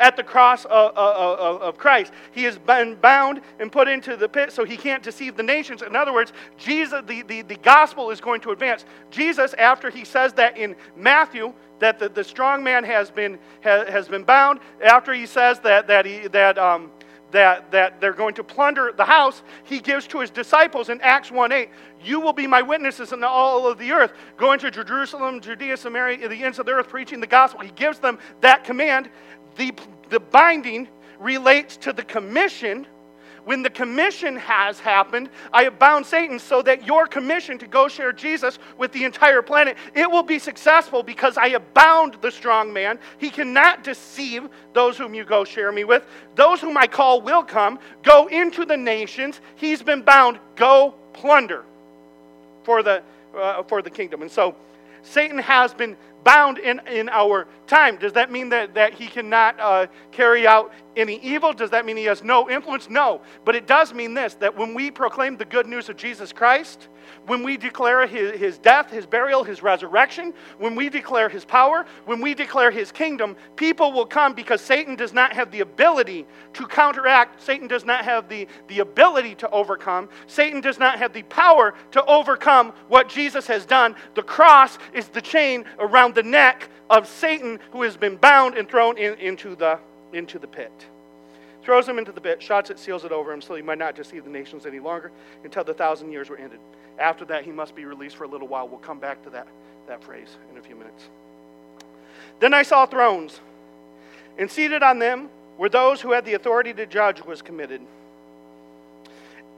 at 0.00 0.16
the 0.16 0.24
cross 0.24 0.64
of, 0.64 0.92
of, 0.96 1.62
of, 1.62 1.78
Christ. 1.78 2.12
He 2.32 2.42
has 2.44 2.58
been 2.58 2.96
bound 2.96 3.42
and 3.60 3.70
put 3.70 3.86
into 3.86 4.16
the 4.16 4.28
pit 4.28 4.50
so 4.50 4.64
he 4.64 4.76
can't 4.76 5.02
deceive 5.02 5.36
the 5.36 5.42
nations. 5.42 5.82
In 5.82 5.94
other 5.94 6.12
words, 6.12 6.32
Jesus, 6.56 7.02
the, 7.06 7.22
the, 7.22 7.42
the 7.42 7.56
gospel 7.56 8.10
is 8.10 8.20
going 8.20 8.40
to 8.40 8.50
advance. 8.50 8.86
Jesus, 9.10 9.52
after 9.54 9.90
he 9.90 10.04
says 10.04 10.32
that 10.32 10.56
in 10.56 10.74
Matthew, 10.96 11.52
that 11.78 11.98
the, 11.98 12.08
the 12.08 12.24
strong 12.24 12.64
man 12.64 12.82
has 12.82 13.10
been, 13.10 13.38
has, 13.60 13.88
has 13.88 14.08
been 14.08 14.24
bound, 14.24 14.60
after 14.82 15.12
he 15.12 15.26
says 15.26 15.60
that, 15.60 15.86
that, 15.86 16.06
he, 16.06 16.28
that 16.28 16.56
um, 16.58 16.90
that, 17.32 17.70
that 17.70 18.00
they're 18.00 18.12
going 18.12 18.34
to 18.34 18.44
plunder 18.44 18.92
the 18.96 19.04
house, 19.04 19.42
he 19.64 19.80
gives 19.80 20.06
to 20.08 20.20
his 20.20 20.30
disciples 20.30 20.88
in 20.88 21.00
Acts 21.00 21.30
1 21.30 21.52
8, 21.52 21.68
You 22.02 22.20
will 22.20 22.32
be 22.32 22.46
my 22.46 22.62
witnesses 22.62 23.12
in 23.12 23.22
all 23.22 23.66
of 23.66 23.78
the 23.78 23.92
earth, 23.92 24.12
going 24.36 24.58
to 24.60 24.70
Jerusalem, 24.70 25.40
Judea, 25.40 25.76
Samaria, 25.76 26.28
the 26.28 26.42
ends 26.42 26.58
of 26.58 26.66
the 26.66 26.72
earth, 26.72 26.88
preaching 26.88 27.20
the 27.20 27.26
gospel. 27.26 27.60
He 27.60 27.70
gives 27.70 27.98
them 27.98 28.18
that 28.40 28.64
command 28.64 29.10
the, 29.56 29.72
the 30.08 30.20
binding 30.20 30.88
relates 31.18 31.76
to 31.78 31.92
the 31.92 32.02
commission. 32.02 32.86
When 33.44 33.62
the 33.62 33.70
commission 33.70 34.36
has 34.36 34.78
happened, 34.78 35.30
I 35.52 35.64
have 35.64 35.78
bound 35.78 36.04
Satan 36.04 36.38
so 36.38 36.60
that 36.62 36.86
your 36.86 37.06
commission 37.06 37.58
to 37.58 37.66
go 37.66 37.88
share 37.88 38.12
Jesus 38.12 38.58
with 38.76 38.92
the 38.92 39.04
entire 39.04 39.40
planet, 39.40 39.76
it 39.94 40.10
will 40.10 40.22
be 40.22 40.38
successful 40.38 41.02
because 41.02 41.38
I 41.38 41.48
have 41.48 41.72
bound 41.72 42.18
the 42.20 42.30
strong 42.30 42.72
man. 42.72 42.98
He 43.18 43.30
cannot 43.30 43.82
deceive 43.82 44.48
those 44.74 44.98
whom 44.98 45.14
you 45.14 45.24
go 45.24 45.44
share 45.44 45.72
me 45.72 45.84
with. 45.84 46.04
Those 46.34 46.60
whom 46.60 46.76
I 46.76 46.86
call 46.86 47.22
will 47.22 47.42
come. 47.42 47.78
Go 48.02 48.26
into 48.26 48.64
the 48.64 48.76
nations. 48.76 49.40
He's 49.56 49.82
been 49.82 50.02
bound. 50.02 50.38
Go 50.54 50.94
plunder 51.14 51.64
for 52.62 52.82
the, 52.82 53.02
uh, 53.36 53.62
for 53.64 53.80
the 53.80 53.90
kingdom. 53.90 54.22
And 54.22 54.30
so 54.30 54.54
Satan 55.02 55.38
has 55.38 55.72
been 55.72 55.96
bound 56.24 56.58
in, 56.58 56.80
in 56.86 57.08
our 57.08 57.46
time. 57.66 57.96
Does 57.96 58.12
that 58.14 58.30
mean 58.30 58.48
that, 58.50 58.74
that 58.74 58.94
he 58.94 59.06
cannot 59.06 59.58
uh, 59.58 59.86
carry 60.12 60.46
out 60.46 60.72
any 60.96 61.20
evil? 61.20 61.52
Does 61.52 61.70
that 61.70 61.86
mean 61.86 61.96
he 61.96 62.04
has 62.04 62.22
no 62.22 62.50
influence? 62.50 62.90
No. 62.90 63.22
But 63.44 63.56
it 63.56 63.66
does 63.66 63.94
mean 63.94 64.14
this 64.14 64.34
that 64.34 64.56
when 64.56 64.74
we 64.74 64.90
proclaim 64.90 65.36
the 65.36 65.44
good 65.44 65.66
news 65.66 65.88
of 65.88 65.96
Jesus 65.96 66.32
Christ, 66.32 66.88
when 67.26 67.42
we 67.42 67.56
declare 67.56 68.06
his, 68.06 68.38
his 68.38 68.58
death, 68.58 68.90
his 68.90 69.06
burial, 69.06 69.44
his 69.44 69.62
resurrection, 69.62 70.32
when 70.58 70.74
we 70.74 70.88
declare 70.88 71.28
his 71.28 71.44
power, 71.44 71.86
when 72.04 72.20
we 72.20 72.34
declare 72.34 72.70
his 72.70 72.92
kingdom, 72.92 73.36
people 73.56 73.92
will 73.92 74.06
come 74.06 74.32
because 74.32 74.60
Satan 74.60 74.96
does 74.96 75.12
not 75.12 75.32
have 75.32 75.50
the 75.50 75.60
ability 75.60 76.26
to 76.54 76.66
counteract. 76.66 77.42
Satan 77.42 77.68
does 77.68 77.84
not 77.84 78.04
have 78.04 78.28
the, 78.28 78.46
the 78.68 78.80
ability 78.80 79.34
to 79.36 79.50
overcome. 79.50 80.08
Satan 80.26 80.60
does 80.60 80.78
not 80.78 80.98
have 80.98 81.12
the 81.12 81.22
power 81.24 81.74
to 81.92 82.04
overcome 82.04 82.72
what 82.88 83.08
Jesus 83.08 83.46
has 83.46 83.66
done. 83.66 83.94
The 84.14 84.22
cross 84.22 84.78
is 84.92 85.08
the 85.08 85.22
chain 85.22 85.64
around 85.78 86.09
the 86.12 86.22
neck 86.22 86.68
of 86.88 87.06
Satan 87.06 87.58
who 87.72 87.82
has 87.82 87.96
been 87.96 88.16
bound 88.16 88.56
and 88.56 88.68
thrown 88.68 88.98
in, 88.98 89.14
into, 89.14 89.54
the, 89.54 89.78
into 90.12 90.38
the 90.38 90.46
pit. 90.46 90.72
throws 91.62 91.88
him 91.88 91.98
into 91.98 92.12
the 92.12 92.20
pit, 92.20 92.42
shuts 92.42 92.70
it, 92.70 92.78
seals 92.78 93.04
it 93.04 93.12
over 93.12 93.32
him, 93.32 93.40
so 93.40 93.54
he 93.54 93.62
might 93.62 93.78
not 93.78 93.94
deceive 93.94 94.24
the 94.24 94.30
nations 94.30 94.66
any 94.66 94.80
longer 94.80 95.12
until 95.44 95.64
the 95.64 95.74
thousand 95.74 96.10
years 96.10 96.28
were 96.28 96.36
ended. 96.36 96.58
After 96.98 97.24
that, 97.26 97.44
he 97.44 97.52
must 97.52 97.74
be 97.74 97.84
released 97.84 98.16
for 98.16 98.24
a 98.24 98.28
little 98.28 98.48
while. 98.48 98.68
We'll 98.68 98.78
come 98.78 98.98
back 98.98 99.22
to 99.24 99.30
that, 99.30 99.46
that 99.86 100.02
phrase 100.02 100.36
in 100.50 100.58
a 100.58 100.62
few 100.62 100.76
minutes. 100.76 101.04
Then 102.40 102.54
I 102.54 102.62
saw 102.62 102.86
thrones, 102.86 103.40
and 104.38 104.50
seated 104.50 104.82
on 104.82 104.98
them 104.98 105.28
were 105.58 105.68
those 105.68 106.00
who 106.00 106.12
had 106.12 106.24
the 106.24 106.34
authority 106.34 106.72
to 106.74 106.86
judge 106.86 107.22
was 107.22 107.42
committed. 107.42 107.82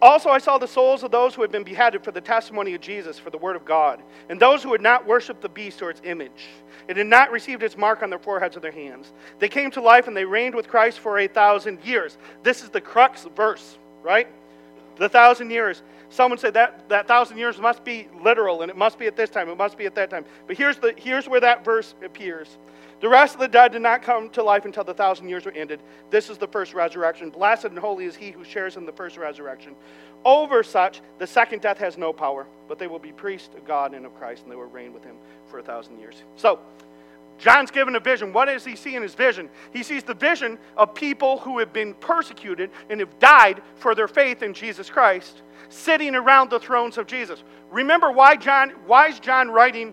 Also, 0.02 0.30
I 0.30 0.38
saw 0.38 0.58
the 0.58 0.66
souls 0.66 1.04
of 1.04 1.12
those 1.12 1.32
who 1.32 1.42
had 1.42 1.52
been 1.52 1.62
beheaded 1.62 2.02
for 2.02 2.10
the 2.10 2.20
testimony 2.20 2.74
of 2.74 2.80
Jesus, 2.80 3.20
for 3.20 3.30
the 3.30 3.38
word 3.38 3.54
of 3.54 3.64
God, 3.64 4.02
and 4.28 4.40
those 4.40 4.60
who 4.60 4.72
had 4.72 4.80
not 4.80 5.06
worshipped 5.06 5.42
the 5.42 5.48
beast 5.48 5.80
or 5.80 5.90
its 5.90 6.00
image, 6.02 6.48
and 6.88 6.98
had 6.98 7.06
not 7.06 7.30
received 7.30 7.62
its 7.62 7.76
mark 7.76 8.02
on 8.02 8.10
their 8.10 8.18
foreheads 8.18 8.56
or 8.56 8.60
their 8.60 8.72
hands. 8.72 9.12
They 9.38 9.48
came 9.48 9.70
to 9.70 9.80
life 9.80 10.08
and 10.08 10.16
they 10.16 10.24
reigned 10.24 10.56
with 10.56 10.66
Christ 10.66 10.98
for 10.98 11.20
a 11.20 11.28
thousand 11.28 11.84
years. 11.84 12.18
This 12.42 12.64
is 12.64 12.70
the 12.70 12.80
crux 12.80 13.28
verse, 13.36 13.78
right? 14.02 14.26
The 14.96 15.08
thousand 15.08 15.50
years. 15.50 15.82
Someone 16.10 16.36
said 16.36 16.54
that, 16.54 16.88
that 16.88 17.06
thousand 17.06 17.38
years 17.38 17.58
must 17.58 17.84
be 17.84 18.08
literal, 18.20 18.62
and 18.62 18.70
it 18.70 18.76
must 18.76 18.98
be 18.98 19.06
at 19.06 19.14
this 19.14 19.30
time, 19.30 19.48
it 19.48 19.56
must 19.56 19.78
be 19.78 19.86
at 19.86 19.94
that 19.94 20.10
time. 20.10 20.24
But 20.48 20.56
here's, 20.58 20.78
the, 20.78 20.94
here's 20.96 21.28
where 21.28 21.40
that 21.40 21.64
verse 21.64 21.94
appears. 22.04 22.58
The 23.02 23.08
rest 23.08 23.34
of 23.34 23.40
the 23.40 23.48
dead 23.48 23.72
did 23.72 23.82
not 23.82 24.02
come 24.02 24.30
to 24.30 24.44
life 24.44 24.64
until 24.64 24.84
the 24.84 24.94
thousand 24.94 25.28
years 25.28 25.44
were 25.44 25.50
ended. 25.50 25.80
This 26.10 26.30
is 26.30 26.38
the 26.38 26.46
first 26.46 26.72
resurrection. 26.72 27.30
Blessed 27.30 27.64
and 27.64 27.78
holy 27.78 28.04
is 28.04 28.14
he 28.14 28.30
who 28.30 28.44
shares 28.44 28.76
in 28.76 28.86
the 28.86 28.92
first 28.92 29.16
resurrection. 29.16 29.74
Over 30.24 30.62
such, 30.62 31.00
the 31.18 31.26
second 31.26 31.62
death 31.62 31.78
has 31.78 31.98
no 31.98 32.12
power, 32.12 32.46
but 32.68 32.78
they 32.78 32.86
will 32.86 33.00
be 33.00 33.10
priests 33.10 33.50
of 33.56 33.66
God 33.66 33.92
and 33.92 34.06
of 34.06 34.14
Christ, 34.14 34.44
and 34.44 34.52
they 34.52 34.54
will 34.54 34.66
reign 34.66 34.94
with 34.94 35.02
him 35.02 35.16
for 35.48 35.58
a 35.58 35.62
thousand 35.64 35.98
years. 35.98 36.22
So, 36.36 36.60
John's 37.38 37.72
given 37.72 37.96
a 37.96 38.00
vision. 38.00 38.32
What 38.32 38.44
does 38.44 38.64
he 38.64 38.76
see 38.76 38.94
in 38.94 39.02
his 39.02 39.16
vision? 39.16 39.50
He 39.72 39.82
sees 39.82 40.04
the 40.04 40.14
vision 40.14 40.56
of 40.76 40.94
people 40.94 41.38
who 41.38 41.58
have 41.58 41.72
been 41.72 41.94
persecuted 41.94 42.70
and 42.88 43.00
have 43.00 43.18
died 43.18 43.62
for 43.74 43.96
their 43.96 44.06
faith 44.06 44.44
in 44.44 44.54
Jesus 44.54 44.88
Christ, 44.88 45.42
sitting 45.70 46.14
around 46.14 46.50
the 46.50 46.60
thrones 46.60 46.98
of 46.98 47.08
Jesus. 47.08 47.42
Remember 47.72 48.12
why 48.12 48.36
John 48.36 48.70
why 48.86 49.08
is 49.08 49.18
John 49.18 49.50
writing 49.50 49.92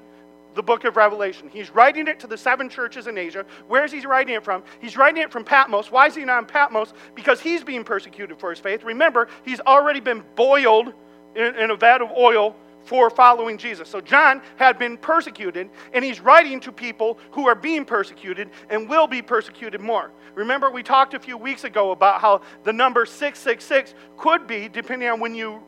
the 0.56 0.64
book 0.64 0.84
of 0.84 0.98
Revelation. 0.98 1.50
He's 1.50 1.70
writing 1.70 2.08
it 2.08 2.20
to 2.22 2.28
the 2.28 2.38
seven 2.38 2.70
churches 2.70 3.08
in 3.08 3.18
Asia. 3.18 3.46
Where 3.68 3.86
is 3.86 3.92
he 3.92 4.06
writing 4.06 4.36
it 4.36 4.44
from? 4.44 4.64
He's 4.82 4.98
writing 4.98 5.22
it 5.22 5.32
from 5.32 5.44
Patmos. 5.44 5.92
Why 5.92 6.08
is 6.08 6.16
he 6.16 6.26
not 6.26 6.38
on 6.38 6.46
Patmos? 6.46 6.94
Because 7.16 7.40
he's 7.40 7.64
being 7.64 7.84
persecuted 7.84 8.40
for 8.40 8.50
his 8.50 8.60
faith. 8.60 8.84
Remember, 8.84 9.28
he's 9.44 9.60
already 9.62 10.00
been 10.00 10.24
boiled 10.36 10.94
in, 11.36 11.56
in 11.56 11.72
a 11.72 11.76
vat 11.76 12.02
of 12.02 12.12
oil 12.12 12.56
for 12.86 13.10
following 13.10 13.58
Jesus. 13.58 13.88
So 13.88 14.02
John 14.02 14.42
had 14.56 14.80
been 14.80 14.98
persecuted, 14.98 15.70
and 15.94 16.04
he's 16.04 16.20
writing 16.20 16.60
to 16.62 16.72
people 16.72 17.20
who 17.32 17.48
are 17.48 17.56
being 17.56 17.86
persecuted 17.86 18.50
and 18.70 18.90
will 18.90 19.08
be 19.08 19.22
persecuted 19.22 19.82
more. 19.82 20.12
Remember, 20.36 20.72
we 20.72 20.84
talked 20.84 21.14
a 21.14 21.20
few 21.20 21.38
weeks 21.38 21.64
ago 21.64 21.92
about 21.92 22.22
how 22.22 22.42
the 22.64 22.74
number 22.74 23.06
666 23.06 23.94
could 24.18 24.48
be, 24.48 24.70
depending 24.70 25.10
on 25.10 25.20
when 25.20 25.36
you 25.36 25.62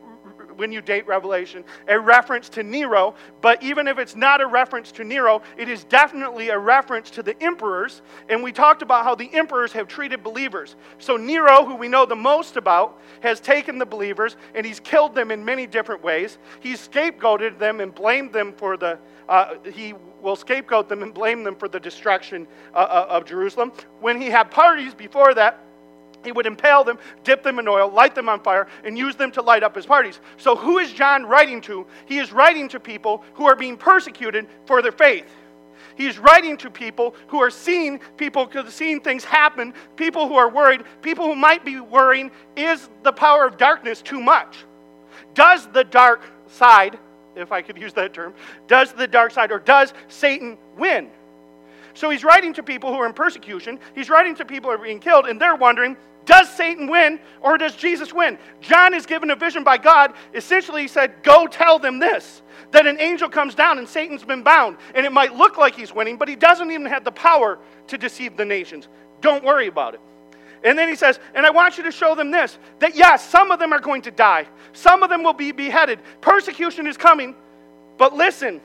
when 0.61 0.71
you 0.71 0.79
date 0.79 1.07
Revelation, 1.07 1.63
a 1.87 1.99
reference 1.99 2.47
to 2.47 2.61
Nero. 2.61 3.15
But 3.41 3.63
even 3.63 3.87
if 3.87 3.97
it's 3.97 4.15
not 4.15 4.41
a 4.41 4.45
reference 4.45 4.91
to 4.91 5.03
Nero, 5.03 5.41
it 5.57 5.67
is 5.67 5.85
definitely 5.85 6.49
a 6.49 6.57
reference 6.59 7.09
to 7.11 7.23
the 7.23 7.35
emperors. 7.41 8.03
And 8.29 8.43
we 8.43 8.51
talked 8.51 8.83
about 8.83 9.03
how 9.03 9.15
the 9.15 9.33
emperors 9.33 9.73
have 9.73 9.87
treated 9.87 10.21
believers. 10.21 10.75
So 10.99 11.17
Nero, 11.17 11.65
who 11.65 11.73
we 11.73 11.87
know 11.87 12.05
the 12.05 12.15
most 12.15 12.57
about, 12.57 13.01
has 13.21 13.39
taken 13.39 13.79
the 13.79 13.87
believers 13.87 14.37
and 14.53 14.63
he's 14.63 14.79
killed 14.79 15.15
them 15.15 15.31
in 15.31 15.43
many 15.43 15.65
different 15.65 16.03
ways. 16.03 16.37
He's 16.59 16.87
scapegoated 16.87 17.57
them 17.57 17.79
and 17.79 17.93
blamed 17.93 18.31
them 18.31 18.53
for 18.53 18.77
the. 18.77 18.99
Uh, 19.27 19.55
he 19.73 19.95
will 20.21 20.35
scapegoat 20.35 20.89
them 20.89 21.01
and 21.01 21.11
blame 21.11 21.43
them 21.43 21.55
for 21.55 21.67
the 21.67 21.79
destruction 21.79 22.45
uh, 22.75 22.77
uh 22.77 23.05
of 23.09 23.25
Jerusalem. 23.25 23.71
When 23.99 24.21
he 24.21 24.27
had 24.27 24.51
parties 24.51 24.93
before 24.93 25.33
that, 25.33 25.63
he 26.23 26.31
would 26.31 26.45
impale 26.45 26.83
them, 26.83 26.99
dip 27.23 27.43
them 27.43 27.59
in 27.59 27.67
oil, 27.67 27.89
light 27.89 28.15
them 28.15 28.29
on 28.29 28.41
fire, 28.41 28.67
and 28.83 28.97
use 28.97 29.15
them 29.15 29.31
to 29.31 29.41
light 29.41 29.63
up 29.63 29.75
his 29.75 29.85
parties. 29.85 30.19
So, 30.37 30.55
who 30.55 30.77
is 30.79 30.91
John 30.91 31.25
writing 31.25 31.61
to? 31.61 31.85
He 32.05 32.19
is 32.19 32.31
writing 32.31 32.67
to 32.69 32.79
people 32.79 33.23
who 33.33 33.45
are 33.45 33.55
being 33.55 33.77
persecuted 33.77 34.47
for 34.65 34.81
their 34.81 34.91
faith. 34.91 35.25
He's 35.95 36.17
writing 36.17 36.57
to 36.57 36.69
people 36.69 37.15
who 37.27 37.39
are 37.39 37.49
seeing 37.49 37.99
people 38.17 38.49
seeing 38.69 39.01
things 39.01 39.23
happen, 39.23 39.73
people 39.95 40.27
who 40.27 40.35
are 40.35 40.49
worried, 40.49 40.83
people 41.01 41.25
who 41.25 41.35
might 41.35 41.65
be 41.65 41.79
worrying, 41.79 42.31
is 42.55 42.89
the 43.03 43.11
power 43.11 43.45
of 43.45 43.57
darkness 43.57 44.01
too 44.01 44.19
much? 44.19 44.65
Does 45.33 45.67
the 45.67 45.83
dark 45.83 46.21
side, 46.47 46.97
if 47.35 47.51
I 47.51 47.61
could 47.61 47.77
use 47.77 47.93
that 47.93 48.13
term, 48.13 48.33
does 48.67 48.93
the 48.93 49.07
dark 49.07 49.31
side 49.31 49.51
or 49.51 49.59
does 49.59 49.93
Satan 50.07 50.57
win? 50.77 51.09
So 51.93 52.09
he's 52.09 52.23
writing 52.23 52.53
to 52.53 52.63
people 52.63 52.91
who 52.91 52.99
are 52.99 53.05
in 53.05 53.13
persecution, 53.13 53.79
he's 53.93 54.09
writing 54.09 54.35
to 54.35 54.45
people 54.45 54.69
who 54.69 54.75
are 54.75 54.83
being 54.83 54.99
killed, 54.99 55.27
and 55.27 55.39
they're 55.39 55.55
wondering, 55.55 55.97
does 56.25 56.49
Satan 56.49 56.87
win 56.87 57.19
or 57.41 57.57
does 57.57 57.75
Jesus 57.75 58.13
win? 58.13 58.37
John 58.61 58.93
is 58.93 59.05
given 59.05 59.31
a 59.31 59.35
vision 59.35 59.63
by 59.63 59.77
God. 59.77 60.13
Essentially, 60.33 60.83
he 60.83 60.87
said, 60.87 61.23
Go 61.23 61.47
tell 61.47 61.79
them 61.79 61.99
this 61.99 62.41
that 62.71 62.87
an 62.87 62.99
angel 62.99 63.29
comes 63.29 63.53
down 63.53 63.77
and 63.79 63.87
Satan's 63.87 64.23
been 64.23 64.43
bound. 64.43 64.77
And 64.95 65.05
it 65.05 65.11
might 65.11 65.35
look 65.35 65.57
like 65.57 65.75
he's 65.75 65.93
winning, 65.93 66.17
but 66.17 66.27
he 66.27 66.35
doesn't 66.35 66.71
even 66.71 66.85
have 66.85 67.03
the 67.03 67.11
power 67.11 67.59
to 67.87 67.97
deceive 67.97 68.37
the 68.37 68.45
nations. 68.45 68.87
Don't 69.19 69.43
worry 69.43 69.67
about 69.67 69.93
it. 69.93 69.99
And 70.63 70.77
then 70.77 70.87
he 70.87 70.95
says, 70.95 71.19
And 71.33 71.45
I 71.45 71.49
want 71.49 71.77
you 71.77 71.83
to 71.83 71.91
show 71.91 72.15
them 72.15 72.31
this 72.31 72.57
that 72.79 72.95
yes, 72.95 73.27
some 73.27 73.51
of 73.51 73.59
them 73.59 73.73
are 73.73 73.79
going 73.79 74.03
to 74.03 74.11
die, 74.11 74.47
some 74.73 75.03
of 75.03 75.09
them 75.09 75.23
will 75.23 75.33
be 75.33 75.51
beheaded. 75.51 75.99
Persecution 76.21 76.87
is 76.87 76.97
coming. 76.97 77.35
But 77.97 78.15
listen, 78.15 78.61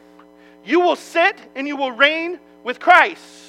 you 0.64 0.80
will 0.80 0.96
sit 0.96 1.36
and 1.54 1.66
you 1.66 1.76
will 1.76 1.92
reign 1.92 2.38
with 2.64 2.80
Christ. 2.80 3.45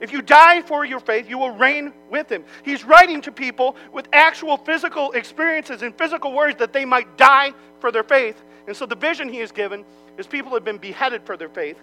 If 0.00 0.12
you 0.12 0.22
die 0.22 0.62
for 0.62 0.84
your 0.84 1.00
faith, 1.00 1.28
you 1.28 1.38
will 1.38 1.50
reign 1.50 1.92
with 2.10 2.30
him. 2.30 2.44
He's 2.64 2.84
writing 2.84 3.20
to 3.22 3.32
people 3.32 3.76
with 3.92 4.08
actual 4.12 4.56
physical 4.56 5.12
experiences 5.12 5.82
and 5.82 5.96
physical 5.96 6.32
worries 6.32 6.56
that 6.56 6.72
they 6.72 6.84
might 6.84 7.16
die 7.16 7.52
for 7.80 7.90
their 7.90 8.04
faith. 8.04 8.40
And 8.66 8.76
so 8.76 8.86
the 8.86 8.96
vision 8.96 9.28
he 9.28 9.38
has 9.38 9.52
given 9.52 9.84
is 10.18 10.26
people 10.26 10.52
have 10.52 10.64
been 10.64 10.78
beheaded 10.78 11.22
for 11.22 11.36
their 11.36 11.48
faith, 11.48 11.78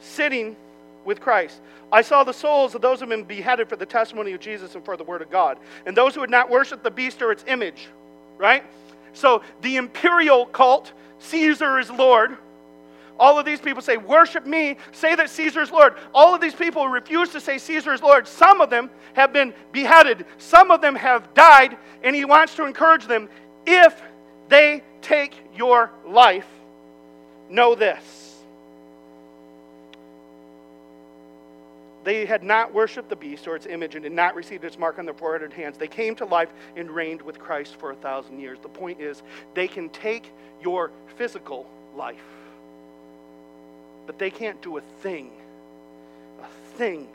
sitting 0.00 0.56
with 1.04 1.20
Christ. 1.20 1.60
I 1.90 2.02
saw 2.02 2.24
the 2.24 2.32
souls 2.32 2.74
of 2.74 2.82
those 2.82 3.00
who 3.00 3.08
have 3.08 3.10
been 3.10 3.24
beheaded 3.24 3.68
for 3.68 3.76
the 3.76 3.86
testimony 3.86 4.32
of 4.32 4.40
Jesus 4.40 4.74
and 4.74 4.84
for 4.84 4.96
the 4.96 5.04
word 5.04 5.22
of 5.22 5.30
God, 5.30 5.58
and 5.86 5.96
those 5.96 6.14
who 6.14 6.20
had 6.20 6.30
not 6.30 6.50
worshiped 6.50 6.84
the 6.84 6.90
beast 6.90 7.22
or 7.22 7.32
its 7.32 7.44
image, 7.46 7.88
right? 8.36 8.64
So 9.12 9.42
the 9.62 9.76
imperial 9.76 10.46
cult, 10.46 10.92
Caesar 11.18 11.78
is 11.78 11.90
Lord, 11.90 12.36
all 13.18 13.38
of 13.38 13.44
these 13.44 13.60
people 13.60 13.82
say, 13.82 13.96
Worship 13.96 14.46
me, 14.46 14.76
say 14.92 15.14
that 15.14 15.30
Caesar 15.30 15.62
is 15.62 15.70
Lord. 15.70 15.94
All 16.14 16.34
of 16.34 16.40
these 16.40 16.54
people 16.54 16.88
refuse 16.88 17.30
to 17.30 17.40
say 17.40 17.58
Caesar 17.58 17.92
is 17.92 18.02
Lord. 18.02 18.28
Some 18.28 18.60
of 18.60 18.70
them 18.70 18.90
have 19.14 19.32
been 19.32 19.52
beheaded, 19.72 20.24
some 20.38 20.70
of 20.70 20.80
them 20.80 20.94
have 20.94 21.34
died, 21.34 21.76
and 22.02 22.14
he 22.14 22.24
wants 22.24 22.54
to 22.56 22.64
encourage 22.64 23.06
them 23.06 23.28
if 23.66 24.00
they 24.48 24.82
take 25.02 25.34
your 25.56 25.90
life, 26.06 26.46
know 27.50 27.74
this. 27.74 28.26
They 32.04 32.24
had 32.24 32.42
not 32.42 32.72
worshiped 32.72 33.10
the 33.10 33.16
beast 33.16 33.46
or 33.46 33.56
its 33.56 33.66
image 33.66 33.94
and 33.94 34.02
did 34.02 34.12
not 34.12 34.34
receive 34.34 34.64
its 34.64 34.78
mark 34.78 34.98
on 34.98 35.04
their 35.04 35.12
forehead 35.12 35.42
or 35.42 35.54
hands. 35.54 35.76
They 35.76 35.88
came 35.88 36.14
to 36.16 36.24
life 36.24 36.48
and 36.76 36.90
reigned 36.90 37.20
with 37.20 37.38
Christ 37.38 37.76
for 37.76 37.90
a 37.90 37.96
thousand 37.96 38.40
years. 38.40 38.58
The 38.62 38.68
point 38.68 39.00
is, 39.00 39.22
they 39.54 39.68
can 39.68 39.90
take 39.90 40.32
your 40.62 40.90
physical 41.16 41.68
life 41.94 42.22
but 44.08 44.18
they 44.18 44.30
can't 44.30 44.60
do 44.62 44.78
a 44.78 44.80
thing, 45.02 45.30
a 46.40 46.76
thing 46.78 47.06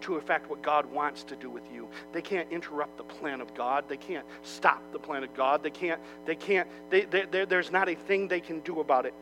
to 0.00 0.14
affect 0.14 0.48
what 0.48 0.62
God 0.62 0.90
wants 0.90 1.22
to 1.24 1.36
do 1.36 1.50
with 1.50 1.64
you. 1.70 1.86
They 2.12 2.22
can't 2.22 2.50
interrupt 2.50 2.96
the 2.96 3.04
plan 3.04 3.42
of 3.42 3.54
God. 3.54 3.84
They 3.86 3.98
can't 3.98 4.24
stop 4.42 4.82
the 4.92 4.98
plan 4.98 5.22
of 5.22 5.34
God. 5.34 5.62
They 5.62 5.68
can't, 5.68 6.00
they 6.24 6.34
can't, 6.34 6.66
they, 6.88 7.02
they, 7.02 7.44
there's 7.44 7.70
not 7.70 7.90
a 7.90 7.94
thing 7.94 8.26
they 8.26 8.40
can 8.40 8.60
do 8.60 8.80
about 8.80 9.04
it. 9.04 9.12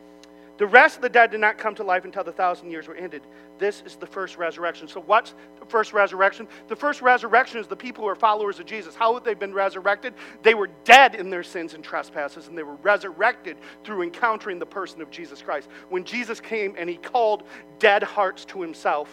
The 0.57 0.65
rest 0.65 0.95
of 0.95 1.01
the 1.01 1.09
dead 1.09 1.31
did 1.31 1.41
not 1.41 1.57
come 1.57 1.75
to 1.75 1.83
life 1.83 2.05
until 2.05 2.23
the 2.23 2.31
thousand 2.31 2.71
years 2.71 2.87
were 2.87 2.95
ended. 2.95 3.21
This 3.59 3.83
is 3.85 3.97
the 3.97 4.07
first 4.07 4.37
resurrection. 4.37 4.87
So, 4.87 5.01
what's 5.01 5.33
the 5.59 5.65
first 5.65 5.91
resurrection? 5.91 6.47
The 6.69 6.75
first 6.75 7.01
resurrection 7.01 7.59
is 7.59 7.67
the 7.67 7.75
people 7.75 8.03
who 8.03 8.09
are 8.09 8.15
followers 8.15 8.59
of 8.59 8.65
Jesus. 8.65 8.95
How 8.95 9.13
have 9.15 9.25
they 9.25 9.33
been 9.33 9.53
resurrected? 9.53 10.13
They 10.43 10.53
were 10.53 10.69
dead 10.85 11.15
in 11.15 11.29
their 11.29 11.43
sins 11.43 11.73
and 11.73 11.83
trespasses, 11.83 12.47
and 12.47 12.57
they 12.57 12.63
were 12.63 12.75
resurrected 12.75 13.57
through 13.83 14.03
encountering 14.03 14.57
the 14.57 14.65
person 14.65 15.01
of 15.01 15.11
Jesus 15.11 15.41
Christ. 15.41 15.67
When 15.89 16.05
Jesus 16.05 16.39
came 16.39 16.75
and 16.77 16.89
he 16.89 16.95
called 16.95 17.43
dead 17.79 18.03
hearts 18.03 18.45
to 18.45 18.61
himself, 18.61 19.09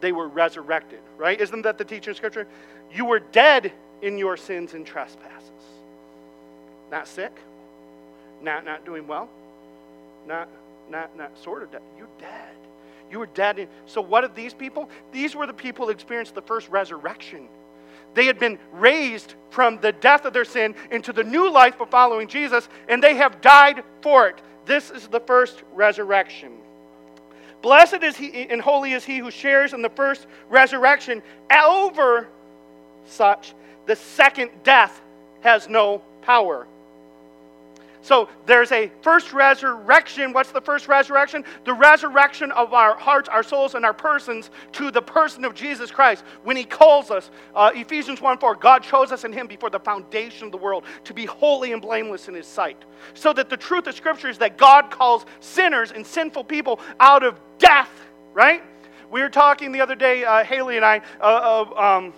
they 0.00 0.10
were 0.10 0.26
resurrected, 0.26 1.00
right? 1.16 1.40
Isn't 1.40 1.62
that 1.62 1.78
the 1.78 1.84
teaching 1.84 2.10
of 2.10 2.16
Scripture? 2.16 2.48
You 2.92 3.04
were 3.04 3.20
dead 3.20 3.72
in 4.02 4.18
your 4.18 4.36
sins 4.36 4.74
and 4.74 4.84
trespasses. 4.84 5.50
Not 6.90 7.06
sick, 7.06 7.32
not, 8.42 8.64
not 8.64 8.84
doing 8.84 9.06
well 9.06 9.28
not, 10.26 10.48
not, 10.90 11.16
not 11.16 11.36
sort 11.38 11.62
of 11.62 11.70
dead. 11.70 11.82
You're 11.96 12.08
dead. 12.18 12.56
You 13.10 13.18
were 13.18 13.26
dead. 13.26 13.68
So, 13.86 14.00
what 14.00 14.24
of 14.24 14.34
these 14.34 14.54
people? 14.54 14.88
These 15.12 15.34
were 15.34 15.46
the 15.46 15.52
people 15.52 15.86
who 15.86 15.92
experienced 15.92 16.34
the 16.34 16.42
first 16.42 16.68
resurrection. 16.68 17.48
They 18.14 18.26
had 18.26 18.38
been 18.38 18.58
raised 18.72 19.34
from 19.50 19.80
the 19.80 19.92
death 19.92 20.24
of 20.24 20.32
their 20.32 20.44
sin 20.44 20.74
into 20.90 21.12
the 21.12 21.24
new 21.24 21.50
life 21.50 21.80
of 21.80 21.90
following 21.90 22.28
Jesus, 22.28 22.68
and 22.88 23.02
they 23.02 23.14
have 23.14 23.40
died 23.40 23.82
for 24.02 24.28
it. 24.28 24.40
This 24.66 24.90
is 24.90 25.08
the 25.08 25.20
first 25.20 25.62
resurrection. 25.74 26.52
Blessed 27.62 28.02
is 28.02 28.16
he 28.16 28.48
and 28.48 28.60
holy 28.60 28.92
is 28.92 29.04
he 29.04 29.18
who 29.18 29.30
shares 29.30 29.72
in 29.74 29.82
the 29.82 29.90
first 29.90 30.26
resurrection. 30.48 31.22
Over 31.52 32.28
such, 33.06 33.54
the 33.86 33.96
second 33.96 34.50
death 34.64 35.00
has 35.40 35.68
no 35.68 36.02
power. 36.22 36.66
So 38.02 38.28
there's 38.46 38.72
a 38.72 38.90
first 39.02 39.32
resurrection. 39.32 40.32
What's 40.32 40.52
the 40.52 40.60
first 40.60 40.88
resurrection? 40.88 41.44
The 41.64 41.74
resurrection 41.74 42.50
of 42.52 42.72
our 42.72 42.96
hearts, 42.96 43.28
our 43.28 43.42
souls, 43.42 43.74
and 43.74 43.84
our 43.84 43.92
persons 43.92 44.50
to 44.72 44.90
the 44.90 45.02
person 45.02 45.44
of 45.44 45.54
Jesus 45.54 45.90
Christ. 45.90 46.24
When 46.42 46.56
He 46.56 46.64
calls 46.64 47.10
us, 47.10 47.30
uh, 47.54 47.72
Ephesians 47.74 48.20
1 48.20 48.38
4, 48.38 48.54
God 48.54 48.82
chose 48.82 49.12
us 49.12 49.24
in 49.24 49.32
Him 49.32 49.46
before 49.46 49.70
the 49.70 49.80
foundation 49.80 50.46
of 50.46 50.52
the 50.52 50.58
world 50.58 50.84
to 51.04 51.14
be 51.14 51.26
holy 51.26 51.72
and 51.72 51.82
blameless 51.82 52.28
in 52.28 52.34
His 52.34 52.46
sight. 52.46 52.82
So 53.14 53.32
that 53.34 53.50
the 53.50 53.56
truth 53.56 53.86
of 53.86 53.94
Scripture 53.94 54.28
is 54.28 54.38
that 54.38 54.56
God 54.56 54.90
calls 54.90 55.26
sinners 55.40 55.92
and 55.92 56.06
sinful 56.06 56.44
people 56.44 56.80
out 57.00 57.22
of 57.22 57.38
death, 57.58 57.90
right? 58.32 58.62
We 59.10 59.20
were 59.20 59.28
talking 59.28 59.72
the 59.72 59.80
other 59.80 59.96
day, 59.96 60.24
uh, 60.24 60.44
Haley 60.44 60.76
and 60.76 60.84
I, 60.84 61.02
uh, 61.20 61.64
um, 61.76 62.14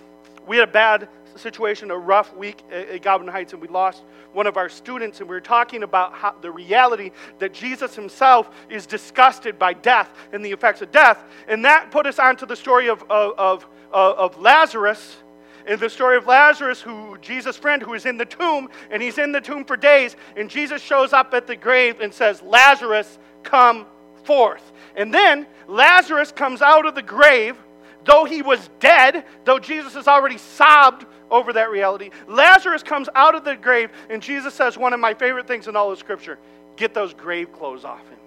we 0.47 0.57
had 0.57 0.69
a 0.69 0.71
bad 0.71 1.09
situation, 1.39 1.91
a 1.91 1.97
rough 1.97 2.35
week 2.35 2.63
at 2.71 3.01
Goblin 3.01 3.31
Heights, 3.31 3.53
and 3.53 3.61
we 3.61 3.67
lost 3.67 4.03
one 4.33 4.47
of 4.47 4.57
our 4.57 4.69
students, 4.69 5.19
and 5.19 5.29
we 5.29 5.35
were 5.35 5.41
talking 5.41 5.83
about 5.83 6.13
how, 6.13 6.35
the 6.41 6.51
reality 6.51 7.11
that 7.39 7.53
Jesus 7.53 7.95
himself 7.95 8.49
is 8.69 8.85
disgusted 8.85 9.59
by 9.59 9.73
death 9.73 10.09
and 10.31 10.43
the 10.43 10.51
effects 10.51 10.81
of 10.81 10.91
death. 10.91 11.23
And 11.47 11.65
that 11.65 11.91
put 11.91 12.07
us 12.07 12.19
onto 12.19 12.45
the 12.45 12.55
story 12.55 12.89
of, 12.89 13.03
of, 13.09 13.33
of, 13.37 13.67
uh, 13.93 14.13
of 14.13 14.39
Lazarus. 14.39 15.17
In 15.65 15.79
the 15.79 15.89
story 15.89 16.17
of 16.17 16.27
Lazarus, 16.27 16.81
who 16.81 17.17
Jesus' 17.21 17.55
friend, 17.55 17.81
who 17.81 17.93
is 17.93 18.05
in 18.05 18.17
the 18.17 18.25
tomb, 18.25 18.67
and 18.91 19.01
he's 19.01 19.17
in 19.17 19.31
the 19.31 19.39
tomb 19.39 19.63
for 19.63 19.77
days, 19.77 20.15
and 20.35 20.49
Jesus 20.49 20.81
shows 20.81 21.13
up 21.13 21.33
at 21.33 21.47
the 21.47 21.55
grave 21.55 22.01
and 22.01 22.13
says, 22.13 22.41
Lazarus, 22.41 23.17
come 23.43 23.85
forth. 24.23 24.73
And 24.95 25.13
then 25.13 25.47
Lazarus 25.67 26.31
comes 26.31 26.61
out 26.61 26.85
of 26.85 26.95
the 26.95 27.01
grave, 27.01 27.57
though 28.05 28.25
he 28.25 28.41
was 28.41 28.69
dead, 28.79 29.25
though 29.45 29.59
Jesus 29.59 29.93
has 29.93 30.07
already 30.07 30.37
sobbed 30.37 31.05
over 31.29 31.53
that 31.53 31.69
reality. 31.69 32.11
Lazarus 32.27 32.83
comes 32.83 33.09
out 33.15 33.35
of 33.35 33.43
the 33.43 33.55
grave, 33.55 33.89
and 34.09 34.21
Jesus 34.21 34.53
says 34.53 34.77
one 34.77 34.93
of 34.93 34.99
my 34.99 35.13
favorite 35.13 35.47
things 35.47 35.67
in 35.67 35.75
all 35.75 35.91
of 35.91 35.99
Scripture 35.99 36.37
get 36.75 36.93
those 36.93 37.13
grave 37.13 37.51
clothes 37.53 37.85
off 37.85 38.07
him. 38.09 38.19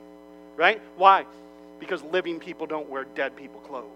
Right? 0.57 0.81
Why? 0.97 1.27
Because 1.79 2.03
living 2.05 2.39
people 2.39 2.67
don't 2.67 2.89
wear 2.89 3.05
dead 3.15 3.37
people 3.37 3.61
clothes. 3.61 3.87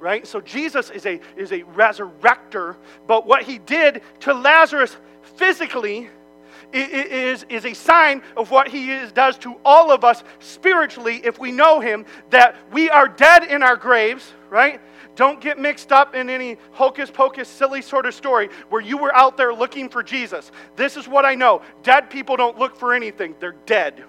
Right? 0.00 0.26
So 0.26 0.40
Jesus 0.40 0.90
is 0.90 1.06
a, 1.06 1.20
is 1.36 1.52
a 1.52 1.60
resurrector, 1.60 2.76
but 3.06 3.26
what 3.26 3.42
he 3.42 3.58
did 3.58 4.02
to 4.20 4.32
Lazarus 4.32 4.96
physically 5.36 6.08
is, 6.72 7.44
is 7.48 7.64
a 7.64 7.74
sign 7.74 8.22
of 8.36 8.50
what 8.50 8.68
he 8.68 8.90
is, 8.90 9.12
does 9.12 9.38
to 9.38 9.56
all 9.64 9.90
of 9.90 10.04
us 10.04 10.22
spiritually 10.38 11.20
if 11.24 11.38
we 11.38 11.52
know 11.52 11.80
him, 11.80 12.04
that 12.30 12.56
we 12.72 12.90
are 12.90 13.08
dead 13.08 13.44
in 13.44 13.62
our 13.62 13.76
graves, 13.76 14.32
right? 14.50 14.80
Don't 15.16 15.40
get 15.40 15.58
mixed 15.58 15.90
up 15.90 16.14
in 16.14 16.30
any 16.30 16.58
hocus 16.70 17.10
pocus, 17.10 17.48
silly 17.48 17.82
sort 17.82 18.06
of 18.06 18.14
story 18.14 18.50
where 18.68 18.80
you 18.80 18.96
were 18.96 19.14
out 19.16 19.36
there 19.36 19.52
looking 19.52 19.88
for 19.88 20.02
Jesus. 20.02 20.52
This 20.76 20.96
is 20.96 21.08
what 21.08 21.24
I 21.24 21.34
know 21.34 21.62
dead 21.82 22.08
people 22.08 22.36
don't 22.36 22.58
look 22.58 22.76
for 22.76 22.94
anything, 22.94 23.34
they're 23.40 23.56
dead. 23.66 24.04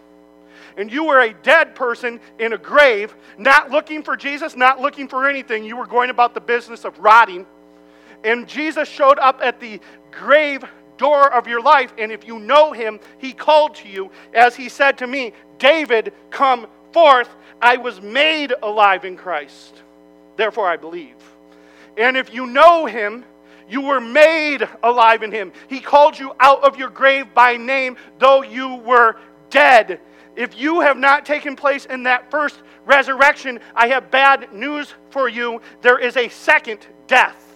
And 0.78 0.92
you 0.92 1.06
were 1.06 1.22
a 1.22 1.34
dead 1.34 1.76
person 1.76 2.20
in 2.38 2.54
a 2.54 2.58
grave, 2.58 3.16
not 3.38 3.72
looking 3.72 4.04
for 4.04 4.16
Jesus, 4.16 4.56
not 4.56 4.80
looking 4.80 5.08
for 5.08 5.28
anything. 5.28 5.64
You 5.64 5.78
were 5.78 5.88
going 5.88 6.10
about 6.10 6.34
the 6.34 6.42
business 6.42 6.86
of 6.86 6.98
rotting. 7.00 7.46
And 8.24 8.48
Jesus 8.48 8.88
showed 8.88 9.18
up 9.20 9.40
at 9.42 9.60
the 9.60 9.80
grave 10.12 10.64
door 11.00 11.34
of 11.34 11.48
your 11.48 11.62
life. 11.62 11.92
And 11.98 12.12
if 12.12 12.28
you 12.28 12.38
know 12.38 12.72
him, 12.72 13.00
he 13.18 13.34
called 13.34 13.74
to 13.76 13.90
you, 13.90 14.12
as 14.36 14.56
he 14.56 14.70
said 14.70 15.00
to 15.00 15.08
me, 15.08 15.34
David, 15.58 16.14
come 16.30 16.68
forth. 16.94 17.30
I 17.60 17.78
was 17.78 18.00
made 18.00 18.54
alive 18.62 19.04
in 19.04 19.18
Christ. 19.18 19.82
Therefore, 20.38 20.68
I 20.68 20.78
believe. 20.78 21.16
And 21.98 22.16
if 22.16 22.32
you 22.34 22.46
know 22.46 22.86
him, 22.86 23.26
you 23.70 23.82
were 23.82 24.00
made 24.00 24.68
alive 24.84 25.24
in 25.24 25.32
him. 25.32 25.52
He 25.68 25.80
called 25.80 26.18
you 26.18 26.34
out 26.40 26.64
of 26.64 26.78
your 26.78 26.90
grave 26.90 27.34
by 27.34 27.58
name, 27.58 27.98
though 28.20 28.42
you 28.42 28.76
were 28.76 29.18
dead. 29.50 30.00
If 30.36 30.58
you 30.58 30.82
have 30.82 30.98
not 30.98 31.26
taken 31.26 31.56
place 31.56 31.86
in 31.86 32.04
that 32.04 32.32
first 32.32 32.62
resurrection, 32.86 33.60
I 33.76 33.88
have 33.90 34.10
bad 34.10 34.54
news 34.54 34.94
for 35.10 35.28
you. 35.28 35.62
There 35.82 36.00
is 36.00 36.18
a 36.18 36.30
second 36.30 36.80
death. 37.08 37.49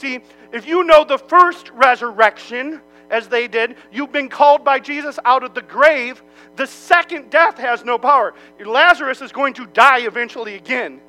See, 0.00 0.20
if 0.52 0.66
you 0.66 0.84
know 0.84 1.04
the 1.04 1.18
first 1.18 1.70
resurrection, 1.70 2.80
as 3.10 3.28
they 3.28 3.48
did, 3.48 3.76
you've 3.92 4.12
been 4.12 4.28
called 4.28 4.64
by 4.64 4.78
Jesus 4.78 5.18
out 5.24 5.42
of 5.42 5.54
the 5.54 5.62
grave, 5.62 6.22
the 6.56 6.66
second 6.66 7.30
death 7.30 7.58
has 7.58 7.84
no 7.84 7.98
power. 7.98 8.34
Lazarus 8.64 9.20
is 9.20 9.32
going 9.32 9.54
to 9.54 9.66
die 9.66 10.00
eventually 10.00 10.54
again 10.54 11.00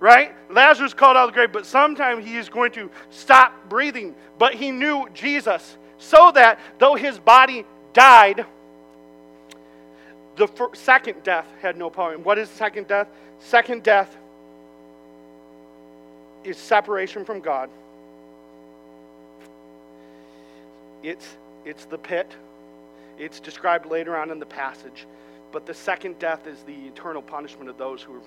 right? 0.00 0.34
Lazarus 0.50 0.94
called 0.94 1.16
out 1.16 1.28
of 1.28 1.30
the 1.30 1.34
grave, 1.34 1.52
but 1.52 1.66
sometime 1.66 2.20
he 2.20 2.36
is 2.36 2.48
going 2.48 2.72
to 2.72 2.90
stop 3.10 3.68
breathing. 3.68 4.14
But 4.38 4.54
he 4.54 4.70
knew 4.70 5.08
Jesus, 5.14 5.76
so 5.98 6.30
that 6.32 6.58
though 6.78 6.94
his 6.94 7.18
body 7.18 7.64
died, 7.92 8.44
the 10.36 10.46
first, 10.46 10.82
second 10.82 11.22
death 11.22 11.46
had 11.62 11.76
no 11.76 11.88
power. 11.88 12.12
And 12.12 12.24
what 12.24 12.38
is 12.38 12.50
second 12.50 12.88
death? 12.88 13.08
Second 13.38 13.82
death 13.82 14.14
is 16.44 16.58
separation 16.58 17.24
from 17.24 17.40
God. 17.40 17.70
It's, 21.06 21.36
it's 21.64 21.84
the 21.84 21.98
pit. 21.98 22.32
It's 23.16 23.38
described 23.38 23.86
later 23.86 24.16
on 24.16 24.32
in 24.32 24.40
the 24.40 24.46
passage. 24.46 25.06
But 25.52 25.64
the 25.64 25.72
second 25.72 26.18
death 26.18 26.48
is 26.48 26.60
the 26.64 26.74
eternal 26.88 27.22
punishment 27.22 27.70
of 27.70 27.78
those 27.78 28.02
who 28.02 28.14
have 28.14 28.24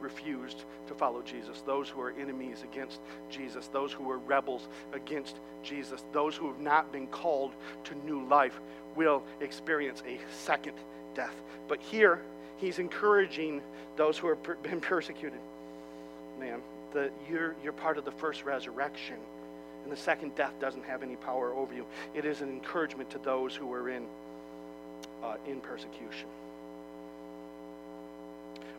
refused 0.00 0.64
to 0.88 0.94
follow 0.94 1.20
Jesus, 1.20 1.60
those 1.66 1.90
who 1.90 2.00
are 2.00 2.14
enemies 2.18 2.64
against 2.64 3.00
Jesus, 3.28 3.68
those 3.68 3.92
who 3.92 4.10
are 4.10 4.16
rebels 4.16 4.66
against 4.94 5.36
Jesus, 5.62 6.02
those 6.14 6.34
who 6.34 6.48
have 6.48 6.58
not 6.58 6.90
been 6.90 7.06
called 7.06 7.52
to 7.84 7.94
new 8.06 8.26
life 8.26 8.58
will 8.96 9.22
experience 9.42 10.02
a 10.08 10.18
second 10.32 10.78
death. 11.14 11.34
But 11.68 11.80
here, 11.80 12.22
he's 12.56 12.78
encouraging 12.78 13.60
those 13.96 14.16
who 14.16 14.28
have 14.28 14.42
been 14.62 14.80
persecuted. 14.80 15.38
Man, 16.40 16.62
the, 16.94 17.10
you're, 17.30 17.54
you're 17.62 17.74
part 17.74 17.98
of 17.98 18.06
the 18.06 18.10
first 18.10 18.42
resurrection, 18.46 19.16
and 19.82 19.92
the 19.92 19.96
second 19.96 20.34
death 20.34 20.52
doesn't 20.60 20.84
have 20.84 21.02
any 21.02 21.16
power 21.16 21.52
over 21.52 21.74
you. 21.74 21.86
It 22.14 22.24
is 22.24 22.40
an 22.40 22.48
encouragement 22.48 23.10
to 23.10 23.18
those 23.18 23.54
who 23.54 23.72
are 23.72 23.90
in, 23.90 24.04
uh, 25.22 25.36
in 25.46 25.60
persecution. 25.60 26.28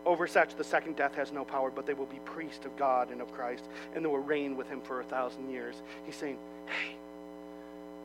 Over 0.05 0.27
such, 0.27 0.55
the 0.55 0.63
second 0.63 0.97
death 0.97 1.15
has 1.15 1.31
no 1.31 1.45
power, 1.45 1.71
but 1.71 1.85
they 1.85 1.93
will 1.93 2.07
be 2.07 2.19
priests 2.25 2.65
of 2.65 2.75
God 2.75 3.09
and 3.09 3.21
of 3.21 3.31
Christ, 3.33 3.63
and 3.95 4.03
they 4.03 4.09
will 4.09 4.17
reign 4.19 4.57
with 4.57 4.67
him 4.67 4.81
for 4.81 4.99
a 4.99 5.03
thousand 5.05 5.49
years. 5.49 5.75
He's 6.05 6.15
saying, 6.15 6.37
hey, 6.65 6.95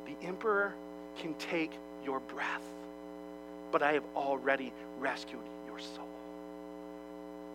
the 0.06 0.26
emperor 0.26 0.74
can 1.18 1.34
take 1.34 1.72
your 2.04 2.20
breath, 2.20 2.62
but 3.72 3.82
I 3.82 3.92
have 3.94 4.04
already 4.14 4.72
rescued 5.00 5.42
your 5.66 5.78
soul. 5.80 6.08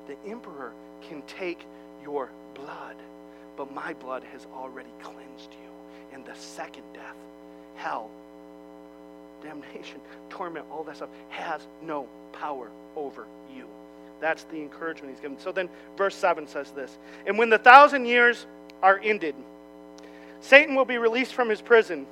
The 0.08 0.18
emperor 0.30 0.74
can 1.08 1.22
take 1.24 1.66
your 2.04 2.30
blood, 2.54 2.96
but 3.56 3.74
my 3.74 3.94
blood 3.94 4.24
has 4.32 4.46
already 4.54 4.90
cleansed 5.02 5.52
you. 5.52 5.70
And 6.14 6.26
the 6.26 6.36
second 6.36 6.84
death, 6.94 7.16
hell, 7.76 8.10
damnation, 9.44 10.00
torment, 10.30 10.66
all 10.72 10.84
that 10.84 10.98
stuff, 10.98 11.10
has 11.30 11.62
no 11.82 12.08
power 12.32 12.70
over 12.96 13.26
you. 13.56 13.68
That's 14.20 14.44
the 14.46 14.58
encouragement 14.58 15.14
he's 15.14 15.20
given. 15.20 15.40
So 15.40 15.52
then, 15.52 15.70
verse 15.98 16.16
7 16.16 16.48
says 16.48 16.72
this 16.72 16.98
And 17.26 17.38
when 17.38 17.50
the 17.50 17.58
thousand 17.58 18.06
years 18.06 18.46
are 18.82 19.00
ended, 19.04 19.36
Satan 20.40 20.76
will 20.76 20.86
be 20.86 20.98
released 20.98 21.34
from 21.34 21.50
his 21.50 21.62
prison, 21.62 22.06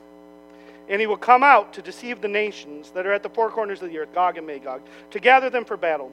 and 0.90 1.00
he 1.00 1.08
will 1.08 1.18
come 1.18 1.44
out 1.44 1.74
to 1.74 1.82
deceive 1.82 2.22
the 2.22 2.28
nations 2.28 2.92
that 2.92 3.06
are 3.06 3.14
at 3.14 3.24
the 3.24 3.30
four 3.30 3.50
corners 3.50 3.82
of 3.82 3.90
the 3.90 3.98
earth, 3.98 4.14
Gog 4.14 4.38
and 4.38 4.48
Magog, 4.48 4.82
to 5.12 5.20
gather 5.20 5.50
them 5.50 5.66
for 5.66 5.78
battle. 5.78 6.12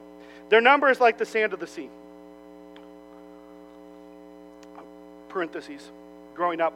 Their 0.49 0.61
number 0.61 0.89
is 0.89 0.99
like 0.99 1.17
the 1.17 1.25
sand 1.25 1.53
of 1.53 1.59
the 1.59 1.67
sea. 1.67 1.89
Parentheses. 5.29 5.89
Growing 6.35 6.61
up, 6.61 6.73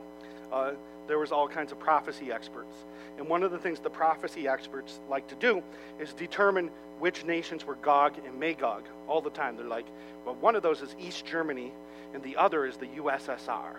uh, 0.52 0.72
there 1.08 1.20
was 1.20 1.32
all 1.32 1.48
kinds 1.48 1.72
of 1.72 1.80
prophecy 1.80 2.32
experts. 2.32 2.76
And 3.18 3.28
one 3.28 3.44
of 3.44 3.52
the 3.52 3.58
things 3.58 3.80
the 3.80 3.90
prophecy 3.90 4.48
experts 4.48 5.00
like 5.10 5.28
to 5.28 5.36
do 5.36 5.62
is 6.00 6.14
determine 6.14 6.70
which 7.00 7.26
nations 7.26 7.66
were 7.66 7.76
Gog 7.76 8.14
and 8.26 8.40
Magog 8.40 8.84
all 9.08 9.22
the 9.22 9.30
time. 9.30 9.58
They're 9.58 9.66
like, 9.66 9.88
well, 10.26 10.36
one 10.36 10.56
of 10.56 10.64
those 10.64 10.82
is 10.82 10.96
East 11.00 11.26
Germany, 11.26 11.72
and 12.14 12.24
the 12.24 12.38
other 12.38 12.66
is 12.66 12.78
the 12.78 12.88
USSR. 12.88 13.76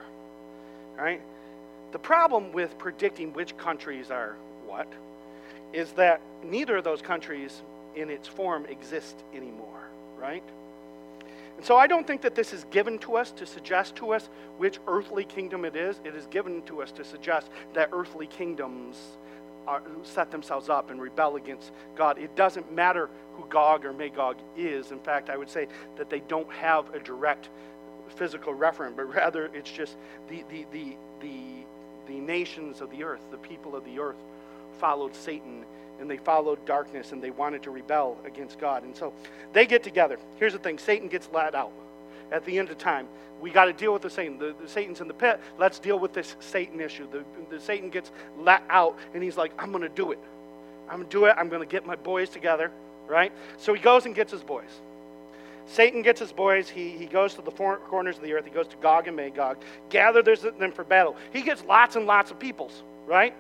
Right? 0.97 1.20
The 1.93 1.99
problem 1.99 2.53
with 2.53 2.77
predicting 2.79 3.33
which 3.33 3.57
countries 3.57 4.11
are 4.11 4.37
what 4.66 4.93
is 5.72 5.93
that 5.93 6.20
neither 6.45 6.77
of 6.77 6.85
those 6.85 7.03
countries 7.03 7.62
in 7.97 8.11
its 8.11 8.29
form 8.29 8.66
exist 8.66 9.16
anymore, 9.35 9.89
right? 10.16 10.45
And 11.57 11.64
so 11.64 11.76
I 11.76 11.86
don't 11.86 12.07
think 12.07 12.22
that 12.22 12.34
this 12.34 12.52
is 12.52 12.64
given 12.70 12.98
to 13.00 13.16
us 13.16 13.30
to 13.32 13.46
suggest 13.46 13.96
to 13.96 14.12
us 14.12 14.28
which 14.59 14.78
earthly 14.86 15.24
kingdom 15.24 15.64
it 15.64 15.76
is. 15.76 16.00
It 16.05 16.14
is 16.14 16.26
given 16.26 16.62
to 16.62 16.82
us 16.82 16.90
to 16.92 17.05
suggest 17.05 17.48
that 17.74 17.90
earthly 17.92 18.26
kingdoms 18.26 18.96
are, 19.66 19.82
set 20.02 20.30
themselves 20.30 20.68
up 20.68 20.90
and 20.90 21.00
rebel 21.00 21.36
against 21.36 21.72
God. 21.94 22.18
It 22.18 22.34
doesn't 22.36 22.72
matter 22.72 23.09
who 23.34 23.46
Gog 23.46 23.84
or 23.84 23.92
Magog 23.92 24.36
is. 24.57 24.90
In 24.90 25.00
fact, 25.00 25.30
I 25.30 25.36
would 25.36 25.48
say 25.48 25.68
that 25.96 26.11
they 26.11 26.20
don't 26.20 26.50
have 26.52 26.92
a 26.94 26.98
direct 26.98 27.48
physical 28.16 28.55
referent, 28.55 28.96
but 28.96 29.12
rather 29.14 29.46
it's 29.55 29.70
just 29.70 29.96
the, 30.28 30.44
the, 30.50 30.66
the, 30.72 30.96
the, 31.20 31.42
the 32.07 32.20
nations 32.20 32.80
of 32.80 32.90
the 32.90 33.02
earth, 33.05 33.20
the 33.30 33.38
people 33.38 33.74
of 33.74 33.84
the 33.84 33.98
earth, 33.98 34.22
followed 34.78 35.14
Satan 35.14 35.64
and 36.01 36.11
they 36.11 36.16
followed 36.16 36.64
darkness 36.66 37.12
and 37.12 37.22
they 37.22 37.30
wanted 37.30 37.62
to 37.64 37.70
rebel 37.70 38.18
against 38.24 38.59
God. 38.59 38.82
And 38.82 38.97
so 38.97 39.12
they 39.53 39.66
get 39.66 39.82
together. 39.82 40.18
Here's 40.36 40.53
the 40.53 40.59
thing 40.59 40.78
Satan 40.78 41.09
gets 41.09 41.28
let 41.32 41.55
out 41.55 41.72
at 42.32 42.45
the 42.45 42.59
end 42.59 42.70
of 42.70 42.78
time. 42.78 43.07
We 43.40 43.51
got 43.51 43.66
to 43.66 43.72
deal 43.72 43.92
with 43.92 44.03
the 44.03 44.11
Satan. 44.11 44.38
The, 44.38 44.55
the, 44.61 44.68
Satan's 44.68 45.01
in 45.01 45.09
the 45.09 45.14
pit. 45.14 45.40
Let's 45.59 45.78
deal 45.78 45.99
with 45.99 46.12
this 46.12 46.36
Satan 46.40 46.80
issue. 46.80 47.07
The, 47.11 47.24
the 47.51 47.61
Satan 47.61 47.90
gets 47.90 48.11
let 48.38 48.62
out 48.70 48.99
and 49.12 49.22
he's 49.22 49.36
like, 49.36 49.53
I'm 49.59 49.70
going 49.70 49.82
to 49.82 49.88
do 49.88 50.12
it. 50.12 50.18
I'm 50.88 50.97
going 50.97 51.09
to 51.09 51.12
do 51.12 51.24
it. 51.26 51.34
I'm 51.36 51.49
going 51.49 51.62
to 51.62 51.70
get 51.70 51.86
my 51.86 51.97
boys 51.97 52.28
together, 52.28 52.70
right? 53.07 53.32
So 53.59 53.74
he 53.74 53.80
goes 53.80 54.07
and 54.07 54.14
gets 54.14 54.32
his 54.32 54.42
boys. 54.42 54.68
Satan 55.66 56.03
gets 56.03 56.20
his 56.20 56.32
boys. 56.32 56.68
He, 56.68 56.90
he 56.90 57.07
goes 57.07 57.34
to 57.34 57.42
the 57.42 57.51
four 57.51 57.78
corners 57.78 58.16
of 58.16 58.22
the 58.22 58.32
earth. 58.34 58.45
He 58.45 58.51
goes 58.51 58.68
to 58.68 58.76
Gog 58.76 59.09
and 59.09 59.16
Magog, 59.16 59.59
gathers 59.88 60.42
them 60.42 60.72
for 60.72 60.84
battle. 60.84 61.16
He 61.32 61.42
gets 61.42 61.64
lots 61.64 61.97
and 61.97 62.07
lots 62.07 62.30
of 62.30 62.38
peoples, 62.38 62.82
right? 63.07 63.34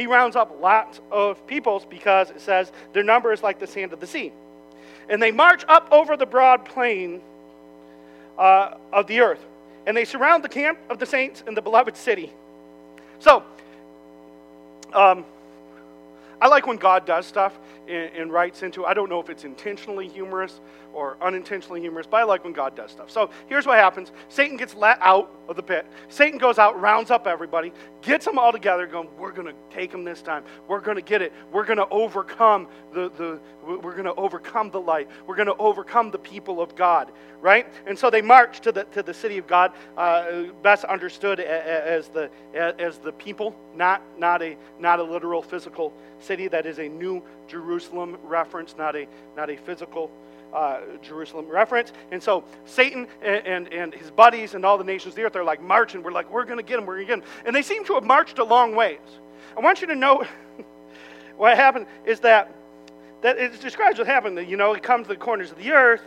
He 0.00 0.06
rounds 0.06 0.34
up 0.34 0.62
lots 0.62 0.98
of 1.10 1.46
peoples 1.46 1.84
because 1.84 2.30
it 2.30 2.40
says 2.40 2.72
their 2.94 3.02
number 3.02 3.34
is 3.34 3.42
like 3.42 3.58
the 3.58 3.66
sand 3.66 3.92
of 3.92 4.00
the 4.00 4.06
sea. 4.06 4.32
And 5.10 5.22
they 5.22 5.30
march 5.30 5.62
up 5.68 5.88
over 5.92 6.16
the 6.16 6.24
broad 6.24 6.64
plain 6.64 7.20
uh, 8.38 8.76
of 8.94 9.06
the 9.08 9.20
earth. 9.20 9.44
And 9.86 9.94
they 9.94 10.06
surround 10.06 10.42
the 10.42 10.48
camp 10.48 10.78
of 10.88 10.98
the 10.98 11.04
saints 11.04 11.44
in 11.46 11.52
the 11.52 11.60
beloved 11.60 11.98
city. 11.98 12.32
So, 13.18 13.42
um, 14.94 15.26
I 16.40 16.48
like 16.48 16.66
when 16.66 16.78
God 16.78 17.04
does 17.04 17.26
stuff 17.26 17.58
and, 17.86 18.10
and, 18.16 18.32
writes 18.32 18.62
into. 18.62 18.86
I 18.86 18.94
don't 18.94 19.10
know 19.10 19.20
if 19.20 19.28
it's 19.28 19.44
intentionally 19.44 20.08
humorous 20.08 20.60
or 20.92 21.16
unintentionally 21.20 21.80
humorous, 21.80 22.06
but 22.06 22.18
I 22.18 22.24
like 22.24 22.44
when 22.44 22.52
God 22.52 22.76
does 22.76 22.90
stuff. 22.90 23.10
So 23.10 23.30
here's 23.48 23.66
what 23.66 23.78
happens: 23.78 24.12
Satan 24.28 24.56
gets 24.56 24.74
let 24.74 24.98
out 25.00 25.30
of 25.48 25.56
the 25.56 25.62
pit. 25.62 25.86
Satan 26.08 26.38
goes 26.38 26.58
out, 26.58 26.80
rounds 26.80 27.10
up 27.10 27.26
everybody, 27.26 27.72
gets 28.02 28.24
them 28.24 28.38
all 28.38 28.52
together, 28.52 28.86
going, 28.86 29.08
"We're 29.18 29.32
going 29.32 29.48
to 29.48 29.54
take 29.70 29.90
them 29.90 30.04
this 30.04 30.22
time. 30.22 30.44
We're 30.68 30.80
going 30.80 30.96
to 30.96 31.02
get 31.02 31.22
it. 31.22 31.32
We're 31.52 31.64
going 31.64 31.78
to 31.78 31.88
overcome 31.88 32.68
the 32.92 33.10
the. 33.10 33.40
We're 33.64 33.92
going 33.92 34.04
to 34.04 34.14
overcome 34.14 34.70
the 34.70 34.80
light. 34.80 35.08
We're 35.26 35.36
going 35.36 35.46
to 35.46 35.56
overcome 35.56 36.10
the 36.10 36.18
people 36.18 36.60
of 36.60 36.76
God." 36.76 37.12
Right? 37.40 37.66
And 37.86 37.98
so 37.98 38.10
they 38.10 38.20
march 38.20 38.60
to 38.60 38.72
the 38.72 38.84
to 38.84 39.02
the 39.02 39.14
city 39.14 39.38
of 39.38 39.46
God, 39.46 39.72
uh, 39.96 40.42
best 40.62 40.84
understood 40.84 41.40
as 41.40 42.08
the 42.08 42.30
as 42.54 42.98
the 42.98 43.12
people, 43.12 43.56
not 43.74 44.02
not 44.18 44.42
a 44.42 44.56
not 44.78 45.00
a 45.00 45.02
literal 45.02 45.42
physical 45.42 45.94
city. 46.18 46.48
That 46.48 46.66
is 46.66 46.78
a 46.78 46.88
new 46.88 47.22
Jerusalem 47.48 48.18
reference, 48.22 48.76
not 48.76 48.94
a, 48.94 49.06
not 49.36 49.50
a 49.50 49.56
physical 49.56 50.10
uh, 50.52 50.80
Jerusalem 51.02 51.46
reference. 51.48 51.92
And 52.10 52.22
so 52.22 52.44
Satan 52.64 53.06
and, 53.22 53.46
and, 53.46 53.72
and, 53.72 53.94
his 53.94 54.10
buddies 54.10 54.54
and 54.54 54.64
all 54.64 54.78
the 54.78 54.84
nations 54.84 55.12
of 55.12 55.16
the 55.16 55.22
earth 55.22 55.36
are 55.36 55.44
like 55.44 55.62
marching. 55.62 56.02
We're 56.02 56.12
like, 56.12 56.30
we're 56.30 56.44
going 56.44 56.58
to 56.58 56.62
get 56.62 56.76
them, 56.76 56.86
we're 56.86 56.96
going 56.96 57.06
to 57.06 57.16
get 57.16 57.24
them. 57.24 57.44
And 57.46 57.54
they 57.54 57.62
seem 57.62 57.84
to 57.86 57.94
have 57.94 58.04
marched 58.04 58.38
a 58.38 58.44
long 58.44 58.74
ways. 58.74 58.98
I 59.56 59.60
want 59.60 59.80
you 59.80 59.86
to 59.88 59.96
know 59.96 60.24
what 61.36 61.56
happened 61.56 61.86
is 62.04 62.20
that, 62.20 62.54
that 63.22 63.38
it 63.38 63.60
describes 63.60 63.98
what 63.98 64.06
happened. 64.06 64.38
You 64.48 64.56
know, 64.56 64.72
it 64.72 64.82
comes 64.82 65.06
to 65.06 65.12
the 65.14 65.18
corners 65.18 65.50
of 65.50 65.58
the 65.58 65.72
earth. 65.72 66.02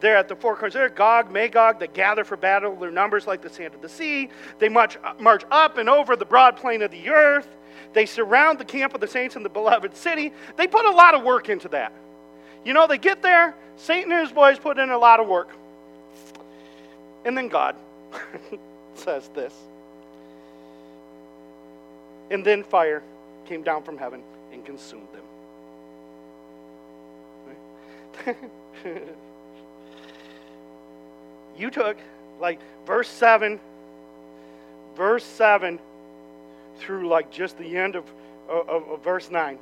They're 0.00 0.16
at 0.16 0.28
the 0.28 0.36
four 0.36 0.56
corners 0.56 0.74
there, 0.74 0.90
Gog, 0.90 1.30
Magog, 1.30 1.80
they 1.80 1.86
gather 1.86 2.22
for 2.22 2.36
battle. 2.36 2.76
Their 2.76 2.90
numbers 2.90 3.26
like 3.26 3.40
the 3.40 3.48
sand 3.48 3.74
of 3.74 3.80
the 3.80 3.88
sea. 3.88 4.28
They 4.58 4.68
march, 4.68 4.98
march 5.18 5.44
up 5.50 5.78
and 5.78 5.88
over 5.88 6.16
the 6.16 6.26
broad 6.26 6.56
plain 6.56 6.82
of 6.82 6.90
the 6.90 7.08
earth. 7.08 7.48
They 7.94 8.04
surround 8.04 8.58
the 8.58 8.64
camp 8.64 8.94
of 8.94 9.00
the 9.00 9.06
saints 9.06 9.36
in 9.36 9.42
the 9.42 9.48
beloved 9.48 9.96
city. 9.96 10.32
They 10.56 10.66
put 10.66 10.84
a 10.84 10.90
lot 10.90 11.14
of 11.14 11.22
work 11.22 11.48
into 11.48 11.68
that. 11.70 11.92
You 12.66 12.74
know, 12.74 12.88
they 12.88 12.98
get 12.98 13.22
there, 13.22 13.54
Satan 13.76 14.10
and 14.10 14.22
his 14.22 14.32
boys 14.32 14.58
put 14.58 14.76
in 14.76 14.90
a 14.90 14.98
lot 14.98 15.20
of 15.20 15.28
work. 15.28 15.50
And 17.24 17.38
then 17.38 17.46
God 17.46 17.76
says 18.96 19.30
this. 19.34 19.54
And 22.28 22.44
then 22.44 22.64
fire 22.64 23.04
came 23.46 23.62
down 23.62 23.84
from 23.84 23.96
heaven 23.96 24.20
and 24.52 24.64
consumed 24.64 25.06
them. 28.24 28.34
you 31.56 31.70
took, 31.70 31.96
like, 32.40 32.58
verse 32.84 33.08
7, 33.08 33.60
verse 34.96 35.22
7 35.22 35.78
through 36.78 37.08
like 37.08 37.30
just 37.30 37.56
the 37.58 37.76
end 37.76 37.94
of, 37.94 38.04
of, 38.48 38.88
of 38.88 39.04
verse 39.04 39.30
9. 39.30 39.56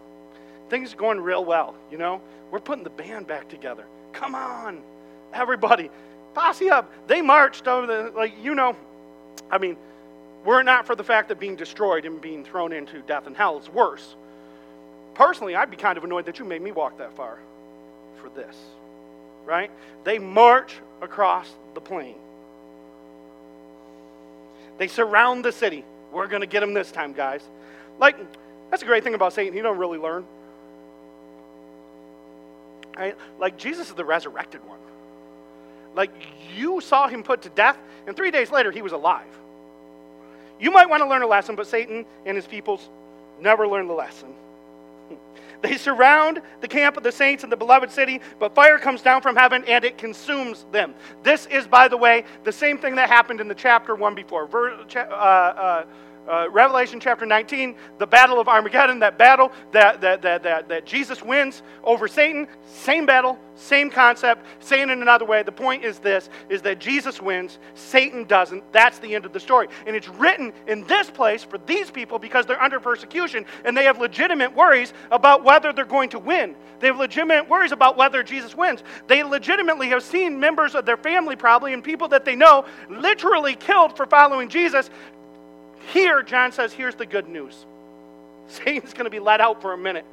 Things 0.70 0.94
are 0.94 0.96
going 0.96 1.20
real 1.20 1.44
well, 1.44 1.74
you 1.90 1.98
know? 1.98 2.20
We're 2.50 2.60
putting 2.60 2.84
the 2.84 2.90
band 2.90 3.26
back 3.26 3.48
together. 3.48 3.84
Come 4.12 4.34
on, 4.34 4.82
everybody, 5.32 5.90
posse 6.34 6.70
up. 6.70 6.90
They 7.06 7.20
marched 7.20 7.66
over 7.66 7.86
the, 7.86 8.12
like, 8.16 8.32
you 8.42 8.54
know, 8.54 8.76
I 9.50 9.58
mean, 9.58 9.76
were 10.44 10.60
it 10.60 10.64
not 10.64 10.86
for 10.86 10.94
the 10.94 11.04
fact 11.04 11.28
that 11.28 11.40
being 11.40 11.56
destroyed 11.56 12.04
and 12.04 12.20
being 12.20 12.44
thrown 12.44 12.72
into 12.72 13.00
death 13.02 13.26
and 13.26 13.36
hell 13.36 13.58
is 13.58 13.68
worse. 13.68 14.14
Personally, 15.14 15.54
I'd 15.54 15.70
be 15.70 15.76
kind 15.76 15.96
of 15.96 16.04
annoyed 16.04 16.26
that 16.26 16.38
you 16.38 16.44
made 16.44 16.60
me 16.62 16.72
walk 16.72 16.98
that 16.98 17.16
far 17.16 17.38
for 18.20 18.28
this, 18.30 18.56
right? 19.44 19.70
They 20.04 20.18
march 20.18 20.74
across 21.00 21.48
the 21.74 21.80
plain. 21.80 22.16
They 24.78 24.88
surround 24.88 25.44
the 25.44 25.52
city. 25.52 25.84
We're 26.12 26.26
going 26.26 26.40
to 26.40 26.46
get 26.46 26.60
them 26.60 26.74
this 26.74 26.90
time, 26.90 27.12
guys. 27.12 27.42
Like, 27.98 28.16
that's 28.70 28.82
a 28.82 28.86
great 28.86 29.04
thing 29.04 29.14
about 29.14 29.32
Satan. 29.32 29.52
He 29.52 29.60
don't 29.60 29.78
really 29.78 29.98
learn. 29.98 30.24
Right? 32.96 33.16
Like, 33.38 33.56
Jesus 33.56 33.88
is 33.88 33.94
the 33.94 34.04
resurrected 34.04 34.64
one. 34.66 34.78
Like, 35.94 36.10
you 36.56 36.80
saw 36.80 37.08
him 37.08 37.22
put 37.22 37.42
to 37.42 37.48
death, 37.50 37.78
and 38.06 38.16
three 38.16 38.30
days 38.30 38.50
later, 38.50 38.70
he 38.70 38.82
was 38.82 38.92
alive. 38.92 39.26
You 40.60 40.70
might 40.70 40.88
want 40.88 41.02
to 41.02 41.08
learn 41.08 41.22
a 41.22 41.26
lesson, 41.26 41.56
but 41.56 41.66
Satan 41.66 42.06
and 42.24 42.36
his 42.36 42.46
peoples 42.46 42.88
never 43.40 43.66
learn 43.66 43.86
the 43.86 43.94
lesson. 43.94 44.34
They 45.62 45.78
surround 45.78 46.42
the 46.60 46.68
camp 46.68 46.98
of 46.98 47.04
the 47.04 47.12
saints 47.12 47.42
in 47.42 47.48
the 47.48 47.56
beloved 47.56 47.90
city, 47.90 48.20
but 48.38 48.54
fire 48.54 48.78
comes 48.78 49.00
down 49.00 49.22
from 49.22 49.34
heaven 49.34 49.64
and 49.66 49.82
it 49.82 49.96
consumes 49.96 50.66
them. 50.72 50.94
This 51.22 51.46
is, 51.46 51.66
by 51.66 51.88
the 51.88 51.96
way, 51.96 52.24
the 52.42 52.52
same 52.52 52.76
thing 52.76 52.96
that 52.96 53.08
happened 53.08 53.40
in 53.40 53.48
the 53.48 53.54
chapter 53.54 53.94
one 53.94 54.14
before. 54.14 54.46
Ver, 54.46 54.74
uh, 54.94 54.98
uh, 55.00 55.84
uh, 56.28 56.48
Revelation 56.50 57.00
chapter 57.00 57.26
19, 57.26 57.74
the 57.98 58.06
battle 58.06 58.40
of 58.40 58.48
Armageddon, 58.48 58.98
that 59.00 59.18
battle 59.18 59.52
that, 59.72 60.00
that, 60.00 60.22
that, 60.22 60.42
that, 60.42 60.68
that 60.68 60.86
Jesus 60.86 61.22
wins 61.22 61.62
over 61.82 62.08
Satan, 62.08 62.48
same 62.66 63.06
battle, 63.06 63.38
same 63.56 63.90
concept, 63.90 64.44
saying 64.60 64.90
it 64.90 64.98
another 64.98 65.24
way. 65.24 65.42
The 65.42 65.52
point 65.52 65.84
is 65.84 65.98
this, 65.98 66.28
is 66.48 66.62
that 66.62 66.78
Jesus 66.78 67.20
wins, 67.20 67.58
Satan 67.74 68.24
doesn't. 68.24 68.64
That's 68.72 68.98
the 68.98 69.14
end 69.14 69.24
of 69.24 69.32
the 69.32 69.40
story. 69.40 69.68
And 69.86 69.94
it's 69.94 70.08
written 70.08 70.52
in 70.66 70.84
this 70.86 71.10
place 71.10 71.44
for 71.44 71.58
these 71.58 71.90
people 71.90 72.18
because 72.18 72.46
they're 72.46 72.62
under 72.62 72.80
persecution 72.80 73.44
and 73.64 73.76
they 73.76 73.84
have 73.84 73.98
legitimate 74.00 74.54
worries 74.54 74.92
about 75.10 75.44
whether 75.44 75.72
they're 75.72 75.84
going 75.84 76.10
to 76.10 76.18
win. 76.18 76.56
They 76.80 76.88
have 76.88 76.98
legitimate 76.98 77.48
worries 77.48 77.72
about 77.72 77.96
whether 77.96 78.22
Jesus 78.22 78.56
wins. 78.56 78.82
They 79.06 79.22
legitimately 79.22 79.88
have 79.88 80.02
seen 80.02 80.38
members 80.38 80.74
of 80.74 80.84
their 80.84 80.96
family 80.96 81.36
probably 81.36 81.72
and 81.72 81.82
people 81.82 82.08
that 82.08 82.24
they 82.24 82.34
know 82.34 82.64
literally 82.90 83.54
killed 83.54 83.96
for 83.96 84.06
following 84.06 84.48
Jesus 84.48 84.90
here, 85.92 86.22
John 86.22 86.52
says, 86.52 86.72
here's 86.72 86.94
the 86.94 87.06
good 87.06 87.28
news 87.28 87.66
Satan's 88.48 88.92
going 88.92 89.04
to 89.04 89.10
be 89.10 89.20
let 89.20 89.40
out 89.40 89.62
for 89.62 89.72
a 89.72 89.78
minute. 89.78 90.04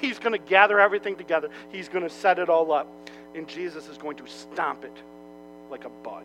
He's 0.00 0.18
going 0.18 0.32
to 0.32 0.38
gather 0.38 0.78
everything 0.78 1.16
together, 1.16 1.48
he's 1.70 1.88
going 1.88 2.04
to 2.04 2.10
set 2.10 2.38
it 2.38 2.48
all 2.48 2.72
up, 2.72 2.86
and 3.34 3.48
Jesus 3.48 3.88
is 3.88 3.96
going 3.96 4.16
to 4.18 4.26
stomp 4.26 4.84
it 4.84 4.96
like 5.70 5.84
a 5.84 5.88
bug. 5.88 6.24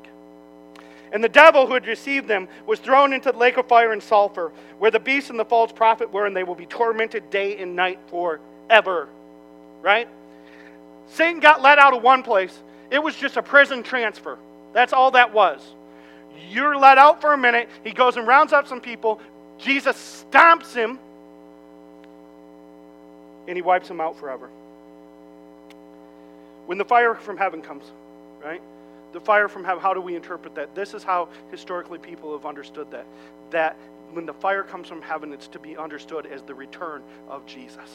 And 1.13 1.23
the 1.23 1.29
devil 1.29 1.67
who 1.67 1.73
had 1.73 1.87
received 1.87 2.27
them 2.27 2.49
was 2.65 2.79
thrown 2.79 3.13
into 3.13 3.31
the 3.31 3.37
lake 3.37 3.57
of 3.57 3.67
fire 3.67 3.93
and 3.93 4.03
sulfur, 4.03 4.51
where 4.79 4.91
the 4.91 4.99
beast 4.99 5.29
and 5.29 5.39
the 5.39 5.45
false 5.45 5.71
prophet 5.71 6.11
were, 6.11 6.25
and 6.25 6.35
they 6.35 6.43
will 6.43 6.55
be 6.55 6.65
tormented 6.65 7.29
day 7.29 7.57
and 7.57 7.75
night 7.75 7.99
forever. 8.07 9.07
Right? 9.81 10.09
Satan 11.07 11.39
got 11.39 11.61
let 11.61 11.79
out 11.79 11.93
of 11.93 12.01
one 12.01 12.23
place. 12.23 12.57
It 12.89 13.01
was 13.01 13.15
just 13.15 13.37
a 13.37 13.43
prison 13.43 13.83
transfer. 13.83 14.37
That's 14.73 14.91
all 14.91 15.11
that 15.11 15.33
was. 15.33 15.61
You're 16.49 16.77
let 16.77 16.97
out 16.97 17.21
for 17.21 17.33
a 17.33 17.37
minute. 17.37 17.69
He 17.83 17.91
goes 17.91 18.17
and 18.17 18.27
rounds 18.27 18.53
up 18.53 18.67
some 18.67 18.81
people. 18.81 19.19
Jesus 19.57 20.25
stomps 20.31 20.73
him, 20.73 20.99
and 23.47 23.55
he 23.55 23.61
wipes 23.61 23.87
him 23.87 24.01
out 24.01 24.17
forever. 24.17 24.49
When 26.65 26.77
the 26.77 26.85
fire 26.85 27.15
from 27.15 27.37
heaven 27.37 27.61
comes, 27.61 27.85
right? 28.43 28.61
The 29.13 29.21
fire 29.21 29.47
from 29.47 29.63
heaven, 29.63 29.81
how 29.81 29.93
do 29.93 30.01
we 30.01 30.15
interpret 30.15 30.55
that? 30.55 30.75
This 30.75 30.93
is 30.93 31.03
how 31.03 31.29
historically 31.51 31.99
people 31.99 32.33
have 32.35 32.45
understood 32.45 32.91
that. 32.91 33.05
That 33.51 33.77
when 34.11 34.25
the 34.25 34.33
fire 34.33 34.63
comes 34.63 34.87
from 34.87 35.01
heaven, 35.01 35.31
it's 35.31 35.47
to 35.49 35.59
be 35.59 35.77
understood 35.77 36.25
as 36.25 36.41
the 36.41 36.53
return 36.53 37.01
of 37.29 37.45
Jesus. 37.45 37.89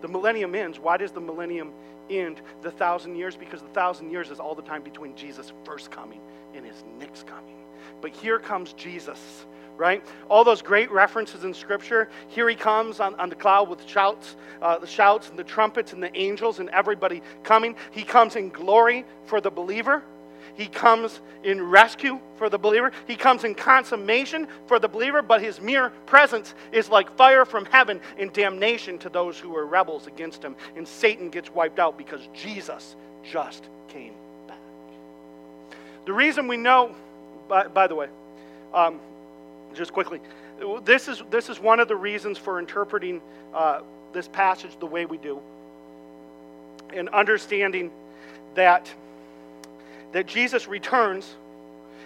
The 0.00 0.08
millennium 0.08 0.54
ends. 0.54 0.78
Why 0.78 0.96
does 0.96 1.12
the 1.12 1.20
millennium 1.20 1.72
end 2.10 2.40
the 2.62 2.70
thousand 2.70 3.16
years? 3.16 3.36
Because 3.36 3.62
the 3.62 3.68
thousand 3.68 4.10
years 4.10 4.30
is 4.30 4.40
all 4.40 4.54
the 4.54 4.62
time 4.62 4.82
between 4.82 5.14
Jesus' 5.16 5.52
first 5.64 5.90
coming 5.90 6.20
and 6.54 6.64
his 6.64 6.84
next 6.98 7.26
coming. 7.26 7.56
But 8.00 8.12
here 8.12 8.38
comes 8.38 8.72
Jesus, 8.74 9.46
right? 9.76 10.04
All 10.28 10.44
those 10.44 10.62
great 10.62 10.90
references 10.90 11.44
in 11.44 11.54
Scripture. 11.54 12.08
Here 12.28 12.48
he 12.48 12.54
comes 12.54 13.00
on, 13.00 13.14
on 13.16 13.28
the 13.28 13.34
cloud 13.34 13.68
with 13.68 13.86
shouts, 13.88 14.36
uh, 14.60 14.78
the 14.78 14.86
shouts 14.86 15.30
and 15.30 15.38
the 15.38 15.44
trumpets 15.44 15.92
and 15.92 16.02
the 16.02 16.14
angels 16.16 16.58
and 16.58 16.68
everybody 16.70 17.22
coming. 17.42 17.76
He 17.90 18.02
comes 18.02 18.36
in 18.36 18.50
glory 18.50 19.04
for 19.24 19.40
the 19.40 19.50
believer. 19.50 20.02
He 20.54 20.66
comes 20.66 21.20
in 21.44 21.60
rescue 21.62 22.20
for 22.36 22.48
the 22.48 22.58
believer. 22.58 22.92
He 23.06 23.16
comes 23.16 23.44
in 23.44 23.54
consummation 23.54 24.46
for 24.66 24.78
the 24.78 24.88
believer, 24.88 25.22
but 25.22 25.40
his 25.40 25.60
mere 25.60 25.90
presence 26.06 26.54
is 26.72 26.88
like 26.88 27.14
fire 27.16 27.44
from 27.44 27.64
heaven 27.66 28.00
in 28.18 28.30
damnation 28.32 28.98
to 28.98 29.08
those 29.08 29.38
who 29.38 29.56
are 29.56 29.66
rebels 29.66 30.06
against 30.06 30.42
him. 30.42 30.56
And 30.76 30.86
Satan 30.86 31.30
gets 31.30 31.50
wiped 31.50 31.78
out 31.78 31.96
because 31.96 32.28
Jesus 32.34 32.96
just 33.22 33.64
came 33.88 34.12
back. 34.46 34.58
The 36.04 36.12
reason 36.12 36.48
we 36.48 36.56
know, 36.56 36.94
by, 37.48 37.68
by 37.68 37.86
the 37.86 37.94
way, 37.94 38.08
um, 38.74 39.00
just 39.74 39.92
quickly, 39.92 40.20
this 40.84 41.08
is, 41.08 41.22
this 41.30 41.48
is 41.48 41.58
one 41.58 41.80
of 41.80 41.88
the 41.88 41.96
reasons 41.96 42.38
for 42.38 42.58
interpreting 42.58 43.20
uh, 43.54 43.80
this 44.12 44.28
passage 44.28 44.78
the 44.78 44.86
way 44.86 45.06
we 45.06 45.16
do 45.18 45.40
and 46.94 47.08
understanding 47.08 47.90
that, 48.54 48.92
that 50.12 50.26
Jesus 50.26 50.68
returns 50.68 51.36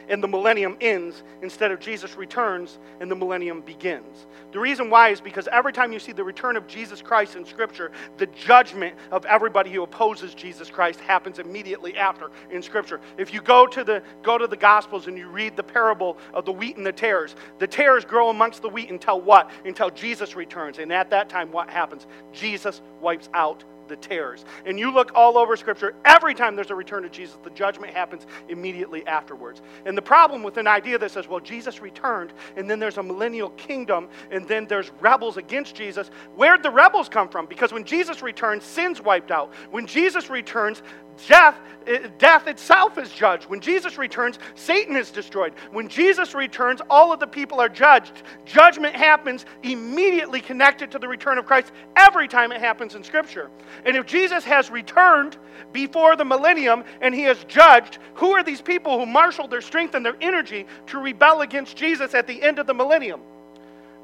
and 0.09 0.23
the 0.23 0.29
millennium 0.29 0.77
ends 0.81 1.23
instead 1.43 1.73
of 1.73 1.81
Jesus 1.81 2.17
returns 2.17 2.79
and 3.01 3.11
the 3.11 3.17
millennium 3.17 3.61
begins. 3.61 4.27
The 4.53 4.59
reason 4.59 4.89
why 4.91 5.11
is 5.11 5.21
because 5.21 5.49
every 5.51 5.73
time 5.73 5.93
you 5.93 5.99
see 5.99 6.13
the 6.13 6.25
return 6.25 6.57
of 6.57 6.67
Jesus 6.67 7.03
Christ 7.03 7.37
in 7.37 7.45
Scripture, 7.45 7.91
the 8.17 8.27
judgment 8.27 8.95
of 9.11 9.25
everybody 9.27 9.73
who 9.73 9.83
opposes 9.83 10.35
Jesus 10.35 10.71
Christ 10.71 11.01
happens 11.01 11.39
immediately 11.39 11.97
after 11.97 12.31
in 12.51 12.63
Scripture. 12.63 13.01
If 13.19 13.35
you 13.35 13.41
go 13.41 13.67
to 13.67 13.85
the 13.85 14.03
go 14.23 14.39
to 14.39 14.47
the 14.47 14.57
Gospels 14.57 15.07
and 15.07 15.19
you 15.19 15.29
read 15.29 15.57
the 15.57 15.63
parable 15.63 16.19
of 16.33 16.45
the 16.45 16.53
wheat 16.53 16.77
and 16.77 16.87
the 16.87 16.93
tares, 16.93 17.35
the 17.59 17.67
tares 17.67 18.05
grow 18.05 18.31
amongst 18.31 18.63
the 18.63 18.69
wheat 18.69 18.91
until 18.91 19.21
what? 19.21 19.51
Until 19.65 19.91
Jesus 19.91 20.37
returns. 20.37 20.79
And 20.79 20.93
at 20.93 21.11
that 21.11 21.29
time, 21.29 21.51
what 21.51 21.69
happens? 21.69 22.07
Jesus 22.33 22.81
wipes 23.01 23.29
out 23.35 23.65
the 23.89 23.97
tares. 23.97 24.45
And 24.65 24.79
you 24.79 24.93
look 24.93 25.13
all 25.15 25.39
over 25.39 25.57
Scripture, 25.57 25.95
every 26.05 26.35
time 26.35 26.57
there's 26.57 26.71
a 26.71 26.75
return 26.75 27.05
of 27.05 27.13
Jesus, 27.13 27.39
the 27.43 27.51
judgment 27.51 27.93
happens 27.93 28.27
immediately 28.49 29.07
afterwards. 29.07 29.63
And 29.85 29.97
the 29.97 30.03
problem 30.03 30.43
with 30.43 30.57
an 30.57 30.67
idea 30.67 30.99
that 30.99 31.11
says, 31.11 31.29
well, 31.29 31.41
Jesus 31.41 31.81
returned, 31.81 32.33
and 32.57 32.69
then 32.69 32.79
there's 32.79 32.99
a 32.99 33.03
millennial 33.03 33.51
kingdom, 33.51 34.09
and 34.31 34.47
then 34.49 34.67
there's 34.67 34.91
rebels 35.01 35.37
against 35.37 35.75
Jesus, 35.75 36.09
where'd 36.35 36.63
the 36.63 36.71
rebels 36.71 37.09
come 37.09 37.29
from? 37.29 37.47
Because 37.47 37.73
when 37.73 37.85
Jesus 37.85 38.23
returns, 38.23 38.65
sin's 38.65 39.01
wiped 39.01 39.31
out. 39.31 39.53
When 39.71 39.87
Jesus 39.87 40.31
returns, 40.31 40.83
death, 41.27 41.59
eh, 41.87 42.09
death 42.19 42.47
itself 42.47 42.99
is 42.99 43.11
judged. 43.11 43.49
When 43.49 43.61
Jesus 43.61 43.99
returns, 43.99 44.39
Satan 44.55 44.97
is 44.97 45.11
destroyed. 45.11 45.55
When 45.73 45.89
Jesus 45.89 46.35
returns, 46.35 46.81
all 46.91 47.13
of 47.13 47.21
the 47.21 47.27
people 47.27 47.61
are 47.61 47.69
judged. 47.69 48.23
Judgment 48.45 48.95
happens 48.95 49.47
immediately 49.63 50.41
connected 50.41 50.91
to 50.93 50.99
the 50.99 51.09
return 51.09 51.39
of 51.39 51.47
Christ 51.47 51.73
every 51.97 52.29
time 52.29 52.53
it 52.53 52.61
happens 52.61 52.95
in 52.95 53.05
Scripture. 53.05 53.51
And 53.85 53.97
if 53.97 54.07
Jesus 54.07 54.45
has 54.45 54.71
returned 54.71 55.37
before 55.73 56.17
the 56.17 56.25
millennium 56.25 56.85
and 57.01 57.15
he 57.15 57.23
has 57.23 57.43
judged, 57.45 57.99
who 58.15 58.33
are 58.33 58.43
these 58.43 58.61
people 58.61 58.99
who 58.99 59.07
marshaled 59.07 59.51
their 59.51 59.61
strength 59.61 59.95
and 59.95 60.05
their 60.05 60.17
energy 60.21 60.67
to 60.87 60.99
rebel 60.99 61.43
against 61.43 61.77
Jesus 61.77 62.15
at 62.15 62.27
the 62.27 62.43
end 62.43 62.59
of 62.59 62.67
the 62.67 62.75
millennium? 62.75 63.21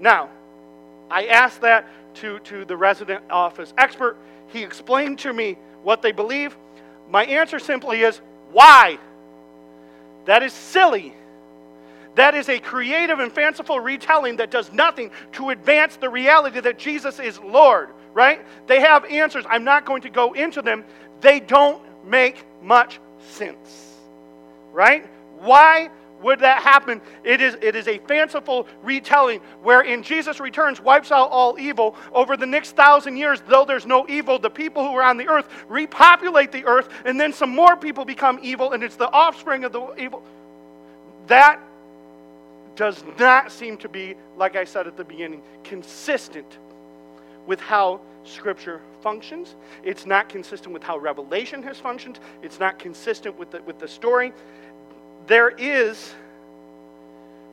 Now, 0.00 0.28
I 1.10 1.26
asked 1.26 1.60
that 1.60 1.86
to, 2.14 2.38
to 2.40 2.64
the 2.64 2.76
resident 2.76 3.22
office 3.30 3.72
expert. 3.78 4.16
He 4.48 4.62
explained 4.62 5.18
to 5.20 5.32
me 5.32 5.56
what 5.82 6.02
they 6.02 6.12
believe. 6.12 6.56
My 7.12 7.26
answer 7.26 7.58
simply 7.58 8.00
is 8.00 8.22
why? 8.52 8.98
That 10.24 10.42
is 10.42 10.54
silly. 10.54 11.14
That 12.14 12.34
is 12.34 12.48
a 12.48 12.58
creative 12.58 13.18
and 13.18 13.30
fanciful 13.30 13.78
retelling 13.78 14.36
that 14.36 14.50
does 14.50 14.72
nothing 14.72 15.10
to 15.32 15.50
advance 15.50 15.96
the 15.96 16.08
reality 16.08 16.60
that 16.60 16.78
Jesus 16.78 17.18
is 17.18 17.38
Lord, 17.38 17.90
right? 18.14 18.44
They 18.66 18.80
have 18.80 19.04
answers. 19.04 19.44
I'm 19.48 19.62
not 19.62 19.84
going 19.84 20.02
to 20.02 20.10
go 20.10 20.32
into 20.32 20.62
them. 20.62 20.84
They 21.20 21.38
don't 21.38 21.82
make 22.06 22.46
much 22.62 22.98
sense, 23.28 23.94
right? 24.72 25.06
Why 25.38 25.90
would 26.22 26.40
that 26.40 26.62
happen? 26.62 27.00
It 27.24 27.40
is, 27.40 27.56
it 27.60 27.76
is 27.76 27.88
a 27.88 27.98
fanciful 27.98 28.66
retelling 28.82 29.40
wherein 29.62 30.02
Jesus 30.02 30.40
returns, 30.40 30.80
wipes 30.80 31.10
out 31.10 31.30
all 31.30 31.58
evil. 31.58 31.96
Over 32.12 32.36
the 32.36 32.46
next 32.46 32.76
thousand 32.76 33.16
years, 33.16 33.42
though 33.48 33.64
there's 33.64 33.86
no 33.86 34.06
evil, 34.08 34.38
the 34.38 34.50
people 34.50 34.86
who 34.86 34.94
are 34.94 35.02
on 35.02 35.16
the 35.16 35.28
earth 35.28 35.48
repopulate 35.68 36.52
the 36.52 36.64
earth, 36.64 36.88
and 37.04 37.20
then 37.20 37.32
some 37.32 37.50
more 37.50 37.76
people 37.76 38.04
become 38.04 38.38
evil, 38.42 38.72
and 38.72 38.82
it's 38.82 38.96
the 38.96 39.10
offspring 39.10 39.64
of 39.64 39.72
the 39.72 39.94
evil. 39.98 40.22
That 41.26 41.60
does 42.76 43.04
not 43.18 43.52
seem 43.52 43.76
to 43.78 43.88
be, 43.88 44.14
like 44.36 44.56
I 44.56 44.64
said 44.64 44.86
at 44.86 44.96
the 44.96 45.04
beginning, 45.04 45.42
consistent 45.64 46.58
with 47.46 47.60
how 47.60 48.00
Scripture 48.24 48.80
functions. 49.02 49.56
It's 49.82 50.06
not 50.06 50.28
consistent 50.28 50.72
with 50.72 50.82
how 50.82 50.96
Revelation 50.96 51.62
has 51.64 51.78
functioned. 51.78 52.20
It's 52.42 52.60
not 52.60 52.78
consistent 52.78 53.36
with 53.36 53.50
the, 53.50 53.62
with 53.62 53.78
the 53.78 53.88
story 53.88 54.32
there 55.26 55.50
is 55.50 56.14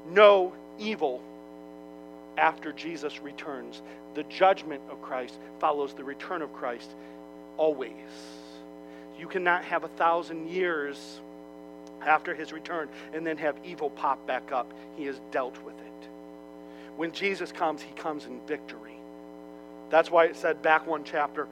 no 0.09 0.53
evil 0.78 1.22
after 2.38 2.72
Jesus 2.72 3.22
returns. 3.22 3.82
The 4.15 4.24
judgment 4.24 4.82
of 4.89 5.01
Christ 5.01 5.36
follows 5.59 5.93
the 5.93 6.03
return 6.03 6.41
of 6.41 6.51
Christ 6.53 6.89
always. 7.57 7.93
You 9.20 9.28
cannot 9.28 9.65
have 9.65 9.84
a 9.84 9.89
thousand 9.89 10.49
years 10.49 11.20
after 12.05 12.34
his 12.34 12.53
return 12.53 12.88
and 13.13 13.26
then 13.26 13.38
have 13.38 13.55
evil 13.65 13.89
pop 13.89 14.26
back 14.26 14.51
up. 14.51 14.72
He 14.95 15.05
has 15.05 15.20
dealt 15.32 15.61
with 15.63 15.76
it. 15.76 16.09
When 16.95 17.11
Jesus 17.11 17.51
comes, 17.51 17.82
he 17.82 17.93
comes 17.93 18.26
in 18.26 18.39
victory. 18.47 18.99
That's 19.90 20.12
why 20.12 20.26
it 20.26 20.36
said 20.36 20.62
back 20.62 20.86
one 20.86 21.04
chapter 21.04 21.48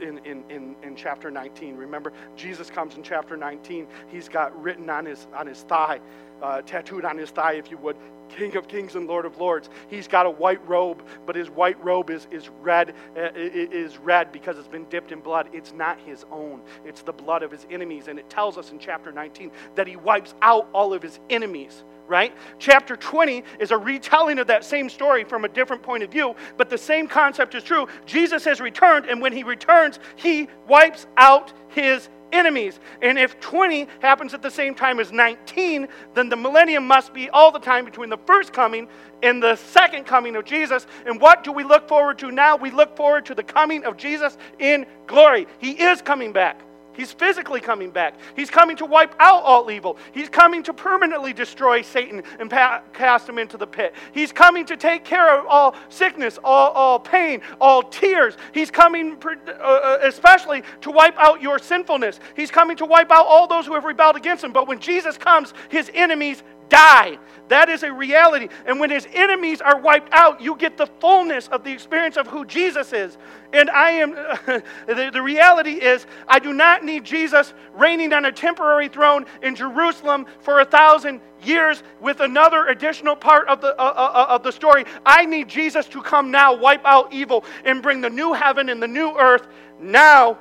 in, 0.00 0.18
in, 0.18 0.44
in, 0.50 0.76
in 0.82 0.96
chapter 0.96 1.30
19. 1.30 1.76
Remember, 1.76 2.12
Jesus 2.36 2.70
comes 2.70 2.96
in 2.96 3.02
chapter 3.02 3.36
19. 3.36 3.86
He's 4.08 4.28
got 4.28 4.60
written 4.60 4.88
on 4.90 5.06
his, 5.06 5.26
on 5.34 5.46
his 5.46 5.62
thigh, 5.62 6.00
uh, 6.42 6.62
tattooed 6.62 7.04
on 7.04 7.16
his 7.16 7.30
thigh, 7.30 7.54
if 7.54 7.70
you 7.70 7.78
would, 7.78 7.96
King 8.28 8.56
of 8.56 8.68
Kings 8.68 8.94
and 8.94 9.06
Lord 9.06 9.24
of 9.24 9.38
Lords. 9.38 9.70
He's 9.88 10.08
got 10.08 10.26
a 10.26 10.30
white 10.30 10.66
robe, 10.68 11.02
but 11.24 11.36
his 11.36 11.50
white 11.50 11.82
robe 11.84 12.10
is, 12.10 12.26
is 12.30 12.48
red 12.60 12.94
uh, 13.16 13.30
is 13.34 13.98
red 13.98 14.32
because 14.32 14.58
it's 14.58 14.68
been 14.68 14.84
dipped 14.86 15.12
in 15.12 15.20
blood. 15.20 15.48
It's 15.52 15.72
not 15.72 15.98
his 16.00 16.24
own. 16.30 16.62
It's 16.84 17.02
the 17.02 17.12
blood 17.12 17.42
of 17.42 17.50
his 17.50 17.66
enemies. 17.70 18.08
And 18.08 18.18
it 18.18 18.28
tells 18.28 18.58
us 18.58 18.70
in 18.70 18.78
chapter 18.78 19.12
19 19.12 19.50
that 19.74 19.86
he 19.86 19.96
wipes 19.96 20.34
out 20.42 20.68
all 20.72 20.92
of 20.92 21.02
his 21.02 21.20
enemies 21.30 21.84
right? 22.08 22.34
Chapter 22.58 22.96
20 22.96 23.42
is 23.58 23.70
a 23.70 23.76
retelling 23.76 24.38
of 24.38 24.46
that 24.46 24.64
same 24.64 24.88
story 24.88 25.24
from 25.24 25.44
a 25.44 25.48
different 25.48 25.82
point 25.82 26.02
of 26.02 26.10
view, 26.10 26.34
but 26.56 26.70
the 26.70 26.78
same 26.78 27.06
concept 27.06 27.54
is 27.54 27.62
true. 27.62 27.88
Jesus 28.06 28.44
has 28.44 28.60
returned, 28.60 29.06
and 29.06 29.20
when 29.20 29.32
he 29.32 29.42
returns, 29.42 29.98
he 30.14 30.48
wipes 30.68 31.06
out 31.16 31.52
his 31.68 32.08
enemies. 32.32 32.78
And 33.02 33.18
if 33.18 33.38
20 33.40 33.88
happens 34.00 34.34
at 34.34 34.42
the 34.42 34.50
same 34.50 34.74
time 34.74 35.00
as 35.00 35.12
19, 35.12 35.88
then 36.14 36.28
the 36.28 36.36
millennium 36.36 36.86
must 36.86 37.14
be 37.14 37.30
all 37.30 37.50
the 37.50 37.58
time 37.58 37.84
between 37.84 38.10
the 38.10 38.18
first 38.26 38.52
coming 38.52 38.88
and 39.22 39.42
the 39.42 39.56
second 39.56 40.04
coming 40.04 40.36
of 40.36 40.44
Jesus. 40.44 40.86
And 41.06 41.20
what 41.20 41.44
do 41.44 41.52
we 41.52 41.64
look 41.64 41.88
forward 41.88 42.18
to 42.18 42.30
now? 42.30 42.56
We 42.56 42.70
look 42.70 42.96
forward 42.96 43.26
to 43.26 43.34
the 43.34 43.42
coming 43.42 43.84
of 43.84 43.96
Jesus 43.96 44.36
in 44.58 44.86
glory. 45.06 45.46
He 45.58 45.72
is 45.72 46.02
coming 46.02 46.32
back. 46.32 46.65
He's 46.96 47.12
physically 47.12 47.60
coming 47.60 47.90
back. 47.90 48.14
He's 48.34 48.50
coming 48.50 48.76
to 48.76 48.86
wipe 48.86 49.14
out 49.18 49.42
all 49.42 49.70
evil. 49.70 49.96
He's 50.12 50.28
coming 50.28 50.62
to 50.64 50.72
permanently 50.72 51.32
destroy 51.32 51.82
Satan 51.82 52.22
and 52.38 52.50
pa- 52.50 52.82
cast 52.92 53.28
him 53.28 53.38
into 53.38 53.56
the 53.56 53.66
pit. 53.66 53.94
He's 54.12 54.32
coming 54.32 54.64
to 54.66 54.76
take 54.76 55.04
care 55.04 55.38
of 55.38 55.46
all 55.46 55.74
sickness, 55.88 56.38
all, 56.42 56.70
all 56.72 56.98
pain, 56.98 57.42
all 57.60 57.82
tears. 57.82 58.36
He's 58.52 58.70
coming 58.70 59.16
uh, 59.24 59.62
uh, 59.62 59.98
especially 60.02 60.62
to 60.82 60.90
wipe 60.90 61.16
out 61.18 61.42
your 61.42 61.58
sinfulness. 61.58 62.20
He's 62.34 62.50
coming 62.50 62.76
to 62.78 62.86
wipe 62.86 63.10
out 63.10 63.26
all 63.26 63.46
those 63.46 63.66
who 63.66 63.74
have 63.74 63.84
rebelled 63.84 64.16
against 64.16 64.42
him. 64.42 64.52
But 64.52 64.68
when 64.68 64.78
Jesus 64.78 65.18
comes, 65.18 65.52
his 65.68 65.90
enemies 65.94 66.42
die. 66.68 67.18
That 67.48 67.68
is 67.68 67.82
a 67.84 67.92
reality. 67.92 68.48
And 68.64 68.80
when 68.80 68.90
his 68.90 69.06
enemies 69.12 69.60
are 69.60 69.78
wiped 69.78 70.12
out, 70.12 70.40
you 70.40 70.56
get 70.56 70.76
the 70.76 70.86
fullness 70.86 71.46
of 71.48 71.62
the 71.62 71.72
experience 71.72 72.16
of 72.16 72.26
who 72.26 72.44
Jesus 72.44 72.92
is. 72.92 73.16
And 73.52 73.70
I 73.70 73.90
am, 73.92 74.10
the, 74.86 75.10
the 75.12 75.22
reality 75.22 75.74
is, 75.74 76.06
I 76.26 76.40
do 76.40 76.52
not 76.52 76.84
need 76.84 77.04
Jesus 77.04 77.54
reigning 77.74 78.12
on 78.12 78.24
a 78.24 78.32
temporary 78.32 78.88
throne 78.88 79.26
in 79.42 79.54
Jerusalem 79.54 80.26
for 80.40 80.60
a 80.60 80.64
thousand 80.64 81.20
years 81.42 81.82
with 82.00 82.20
another 82.20 82.66
additional 82.66 83.14
part 83.14 83.46
of 83.46 83.60
the, 83.60 83.80
uh, 83.80 83.84
uh, 83.84 84.12
uh, 84.14 84.34
of 84.34 84.42
the 84.42 84.50
story. 84.50 84.84
I 85.04 85.24
need 85.24 85.48
Jesus 85.48 85.86
to 85.88 86.02
come 86.02 86.30
now, 86.30 86.54
wipe 86.56 86.84
out 86.84 87.12
evil, 87.12 87.44
and 87.64 87.80
bring 87.80 88.00
the 88.00 88.10
new 88.10 88.32
heaven 88.32 88.68
and 88.68 88.82
the 88.82 88.88
new 88.88 89.16
earth 89.16 89.46
now. 89.80 90.38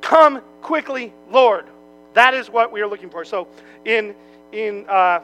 Come 0.00 0.40
quickly, 0.62 1.12
Lord. 1.30 1.66
That 2.14 2.34
is 2.34 2.48
what 2.48 2.70
we 2.70 2.80
are 2.80 2.86
looking 2.86 3.10
for. 3.10 3.24
So, 3.24 3.48
in, 3.84 4.14
in, 4.52 4.86
uh, 4.88 5.20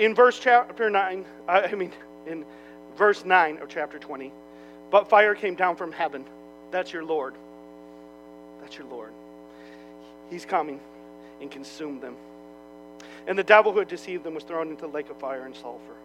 in 0.00 0.14
verse 0.14 0.38
chapter 0.38 0.88
9, 0.88 1.24
uh, 1.46 1.68
I 1.70 1.74
mean, 1.74 1.92
in 2.26 2.46
verse 2.96 3.24
9 3.24 3.58
of 3.58 3.68
chapter 3.68 3.98
20, 3.98 4.32
but 4.90 5.10
fire 5.10 5.34
came 5.34 5.54
down 5.54 5.76
from 5.76 5.92
heaven. 5.92 6.24
That's 6.70 6.90
your 6.90 7.04
Lord. 7.04 7.34
That's 8.62 8.78
your 8.78 8.86
Lord. 8.86 9.12
He's 10.30 10.46
coming 10.46 10.80
and 11.42 11.50
consumed 11.50 12.00
them. 12.00 12.16
And 13.26 13.38
the 13.38 13.44
devil 13.44 13.72
who 13.72 13.78
had 13.78 13.88
deceived 13.88 14.24
them 14.24 14.34
was 14.34 14.42
thrown 14.42 14.70
into 14.70 14.82
the 14.82 14.88
lake 14.88 15.10
of 15.10 15.18
fire 15.18 15.44
and 15.44 15.54
sulfur, 15.54 15.96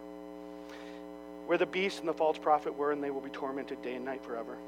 where 1.46 1.56
the 1.56 1.66
beast 1.66 2.00
and 2.00 2.08
the 2.08 2.12
false 2.12 2.36
prophet 2.36 2.76
were, 2.76 2.92
and 2.92 3.02
they 3.02 3.10
will 3.10 3.22
be 3.22 3.30
tormented 3.30 3.80
day 3.80 3.94
and 3.94 4.04
night 4.04 4.22
forever 4.22 4.58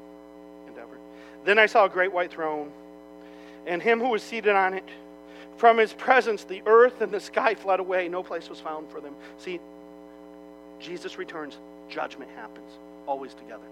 and 0.65 0.75
ever. 0.75 0.97
Then 1.45 1.59
I 1.59 1.67
saw 1.67 1.85
a 1.85 1.89
great 1.89 2.11
white 2.11 2.31
throne, 2.31 2.71
and 3.67 3.79
him 3.79 3.99
who 3.99 4.09
was 4.09 4.23
seated 4.23 4.55
on 4.55 4.73
it 4.73 4.89
from 5.59 5.77
his 5.77 5.91
presence, 5.91 6.45
the 6.45 6.63
earth 6.65 7.01
and 7.01 7.11
the 7.11 7.19
sky 7.19 7.53
fled 7.53 7.81
away. 7.81 8.07
No 8.07 8.23
place 8.23 8.49
was 8.49 8.61
found 8.61 8.89
for 8.89 9.01
them. 9.01 9.13
See, 9.37 9.59
Jesus 10.79 11.17
returns, 11.17 11.57
judgment 11.89 12.31
happens, 12.37 12.71
always 13.05 13.33
together. 13.33 13.65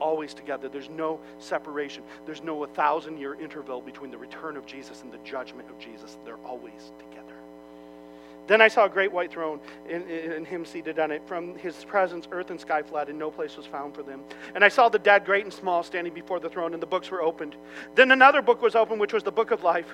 Always 0.00 0.34
together. 0.34 0.68
There's 0.68 0.88
no 0.88 1.20
separation. 1.38 2.02
There's 2.26 2.42
no 2.42 2.64
a 2.64 2.66
thousand 2.66 3.18
year 3.18 3.34
interval 3.34 3.80
between 3.80 4.10
the 4.10 4.18
return 4.18 4.56
of 4.56 4.66
Jesus 4.66 5.02
and 5.02 5.12
the 5.12 5.18
judgment 5.18 5.70
of 5.70 5.78
Jesus. 5.78 6.18
They're 6.24 6.44
always 6.44 6.90
together. 6.98 7.39
Then 8.46 8.60
I 8.60 8.68
saw 8.68 8.86
a 8.86 8.88
great 8.88 9.12
white 9.12 9.30
throne, 9.30 9.60
and, 9.88 10.46
him 10.46 10.64
seated 10.64 10.98
on 10.98 11.10
it. 11.12 11.22
From 11.26 11.56
his 11.56 11.84
presence, 11.84 12.26
earth 12.32 12.50
and 12.50 12.60
sky 12.60 12.82
fled, 12.82 13.08
and 13.08 13.18
no 13.18 13.30
place 13.30 13.56
was 13.56 13.66
found 13.66 13.94
for 13.94 14.02
them. 14.02 14.22
And 14.54 14.64
I 14.64 14.68
saw 14.68 14.88
the 14.88 14.98
dead, 14.98 15.24
great 15.24 15.44
and 15.44 15.52
small, 15.52 15.82
standing 15.82 16.12
before 16.12 16.40
the 16.40 16.48
throne, 16.48 16.74
and 16.74 16.82
the 16.82 16.86
books 16.86 17.10
were 17.10 17.22
opened. 17.22 17.56
Then 17.94 18.10
another 18.10 18.42
book 18.42 18.60
was 18.60 18.74
opened, 18.74 19.00
which 19.00 19.12
was 19.12 19.22
the 19.22 19.30
book 19.30 19.50
of 19.50 19.62
life. 19.62 19.86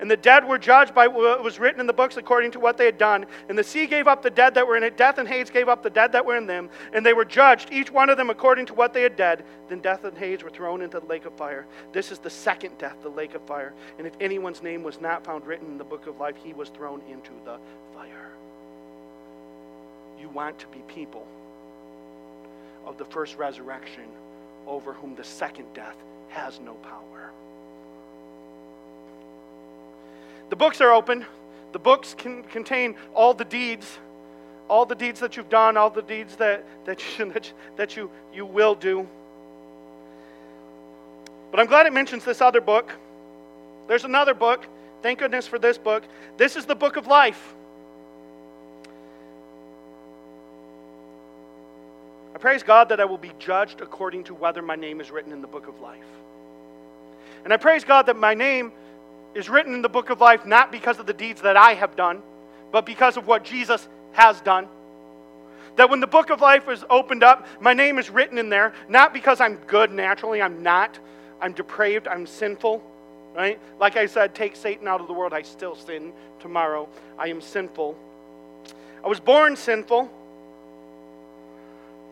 And 0.00 0.10
the 0.10 0.16
dead 0.16 0.46
were 0.46 0.58
judged 0.58 0.94
by 0.94 1.08
what 1.08 1.42
was 1.42 1.58
written 1.58 1.80
in 1.80 1.86
the 1.86 1.92
books 1.92 2.16
according 2.16 2.52
to 2.52 2.60
what 2.60 2.76
they 2.76 2.84
had 2.84 2.98
done. 2.98 3.26
And 3.48 3.58
the 3.58 3.64
sea 3.64 3.86
gave 3.86 4.06
up 4.06 4.22
the 4.22 4.30
dead 4.30 4.54
that 4.54 4.66
were 4.66 4.76
in 4.76 4.84
it. 4.84 4.96
Death 4.96 5.18
and 5.18 5.28
Hades 5.28 5.50
gave 5.50 5.68
up 5.68 5.82
the 5.82 5.90
dead 5.90 6.12
that 6.12 6.24
were 6.24 6.36
in 6.36 6.46
them. 6.46 6.70
And 6.92 7.04
they 7.04 7.12
were 7.12 7.24
judged, 7.24 7.72
each 7.72 7.90
one 7.90 8.10
of 8.10 8.16
them 8.16 8.30
according 8.30 8.66
to 8.66 8.74
what 8.74 8.92
they 8.92 9.02
had 9.02 9.16
done. 9.16 9.42
Then 9.68 9.80
death 9.80 10.04
and 10.04 10.16
Hades 10.16 10.44
were 10.44 10.50
thrown 10.50 10.82
into 10.82 11.00
the 11.00 11.06
lake 11.06 11.24
of 11.24 11.36
fire. 11.36 11.66
This 11.92 12.12
is 12.12 12.18
the 12.18 12.30
second 12.30 12.78
death, 12.78 12.96
the 13.02 13.08
lake 13.08 13.34
of 13.34 13.46
fire. 13.46 13.74
And 13.98 14.06
if 14.06 14.14
anyone's 14.20 14.62
name 14.62 14.82
was 14.82 15.00
not 15.00 15.24
found 15.24 15.46
written 15.46 15.68
in 15.68 15.78
the 15.78 15.84
book 15.84 16.06
of 16.06 16.20
life, 16.20 16.36
he 16.36 16.52
was 16.52 16.68
thrown 16.68 17.02
into 17.08 17.32
the 17.44 17.58
fire. 17.94 18.03
You 20.20 20.28
want 20.30 20.58
to 20.60 20.66
be 20.68 20.78
people 20.88 21.26
of 22.86 22.98
the 22.98 23.04
first 23.04 23.36
resurrection 23.36 24.04
over 24.66 24.92
whom 24.92 25.14
the 25.14 25.24
second 25.24 25.66
death 25.74 25.96
has 26.28 26.60
no 26.60 26.74
power. 26.74 27.30
The 30.50 30.56
books 30.56 30.80
are 30.80 30.92
open. 30.92 31.26
The 31.72 31.78
books 31.78 32.14
can 32.16 32.42
contain 32.44 32.94
all 33.14 33.34
the 33.34 33.44
deeds, 33.44 33.98
all 34.68 34.86
the 34.86 34.94
deeds 34.94 35.20
that 35.20 35.36
you've 35.36 35.48
done, 35.48 35.76
all 35.76 35.90
the 35.90 36.02
deeds 36.02 36.36
that, 36.36 36.64
that, 36.84 37.18
you, 37.18 37.32
that, 37.32 37.52
that 37.76 37.96
you, 37.96 38.10
you 38.32 38.46
will 38.46 38.74
do. 38.74 39.06
But 41.50 41.60
I'm 41.60 41.66
glad 41.66 41.86
it 41.86 41.92
mentions 41.92 42.24
this 42.24 42.40
other 42.40 42.60
book. 42.60 42.92
There's 43.88 44.04
another 44.04 44.34
book. 44.34 44.66
Thank 45.02 45.18
goodness 45.18 45.46
for 45.46 45.58
this 45.58 45.76
book. 45.76 46.02
This 46.36 46.56
is 46.56 46.64
the 46.64 46.74
book 46.74 46.96
of 46.96 47.06
life. 47.06 47.54
Praise 52.44 52.62
God 52.62 52.90
that 52.90 53.00
I 53.00 53.06
will 53.06 53.16
be 53.16 53.32
judged 53.38 53.80
according 53.80 54.24
to 54.24 54.34
whether 54.34 54.60
my 54.60 54.76
name 54.76 55.00
is 55.00 55.10
written 55.10 55.32
in 55.32 55.40
the 55.40 55.46
book 55.46 55.66
of 55.66 55.80
life. 55.80 56.04
And 57.42 57.54
I 57.54 57.56
praise 57.56 57.84
God 57.84 58.04
that 58.04 58.18
my 58.18 58.34
name 58.34 58.70
is 59.34 59.48
written 59.48 59.72
in 59.72 59.80
the 59.80 59.88
book 59.88 60.10
of 60.10 60.20
life 60.20 60.44
not 60.44 60.70
because 60.70 60.98
of 60.98 61.06
the 61.06 61.14
deeds 61.14 61.40
that 61.40 61.56
I 61.56 61.72
have 61.72 61.96
done, 61.96 62.20
but 62.70 62.84
because 62.84 63.16
of 63.16 63.26
what 63.26 63.46
Jesus 63.46 63.88
has 64.12 64.42
done. 64.42 64.68
That 65.76 65.88
when 65.88 66.00
the 66.00 66.06
book 66.06 66.28
of 66.28 66.42
life 66.42 66.68
is 66.68 66.84
opened 66.90 67.22
up, 67.24 67.46
my 67.62 67.72
name 67.72 67.98
is 67.98 68.10
written 68.10 68.36
in 68.36 68.50
there, 68.50 68.74
not 68.90 69.14
because 69.14 69.40
I'm 69.40 69.56
good 69.66 69.90
naturally, 69.90 70.42
I'm 70.42 70.62
not. 70.62 70.98
I'm 71.40 71.54
depraved, 71.54 72.06
I'm 72.06 72.26
sinful, 72.26 72.82
right? 73.34 73.58
Like 73.80 73.96
I 73.96 74.04
said, 74.04 74.34
take 74.34 74.54
Satan 74.54 74.86
out 74.86 75.00
of 75.00 75.06
the 75.06 75.14
world, 75.14 75.32
I 75.32 75.40
still 75.40 75.76
sin 75.76 76.12
tomorrow. 76.40 76.90
I 77.18 77.28
am 77.28 77.40
sinful. 77.40 77.96
I 79.02 79.08
was 79.08 79.18
born 79.18 79.56
sinful. 79.56 80.10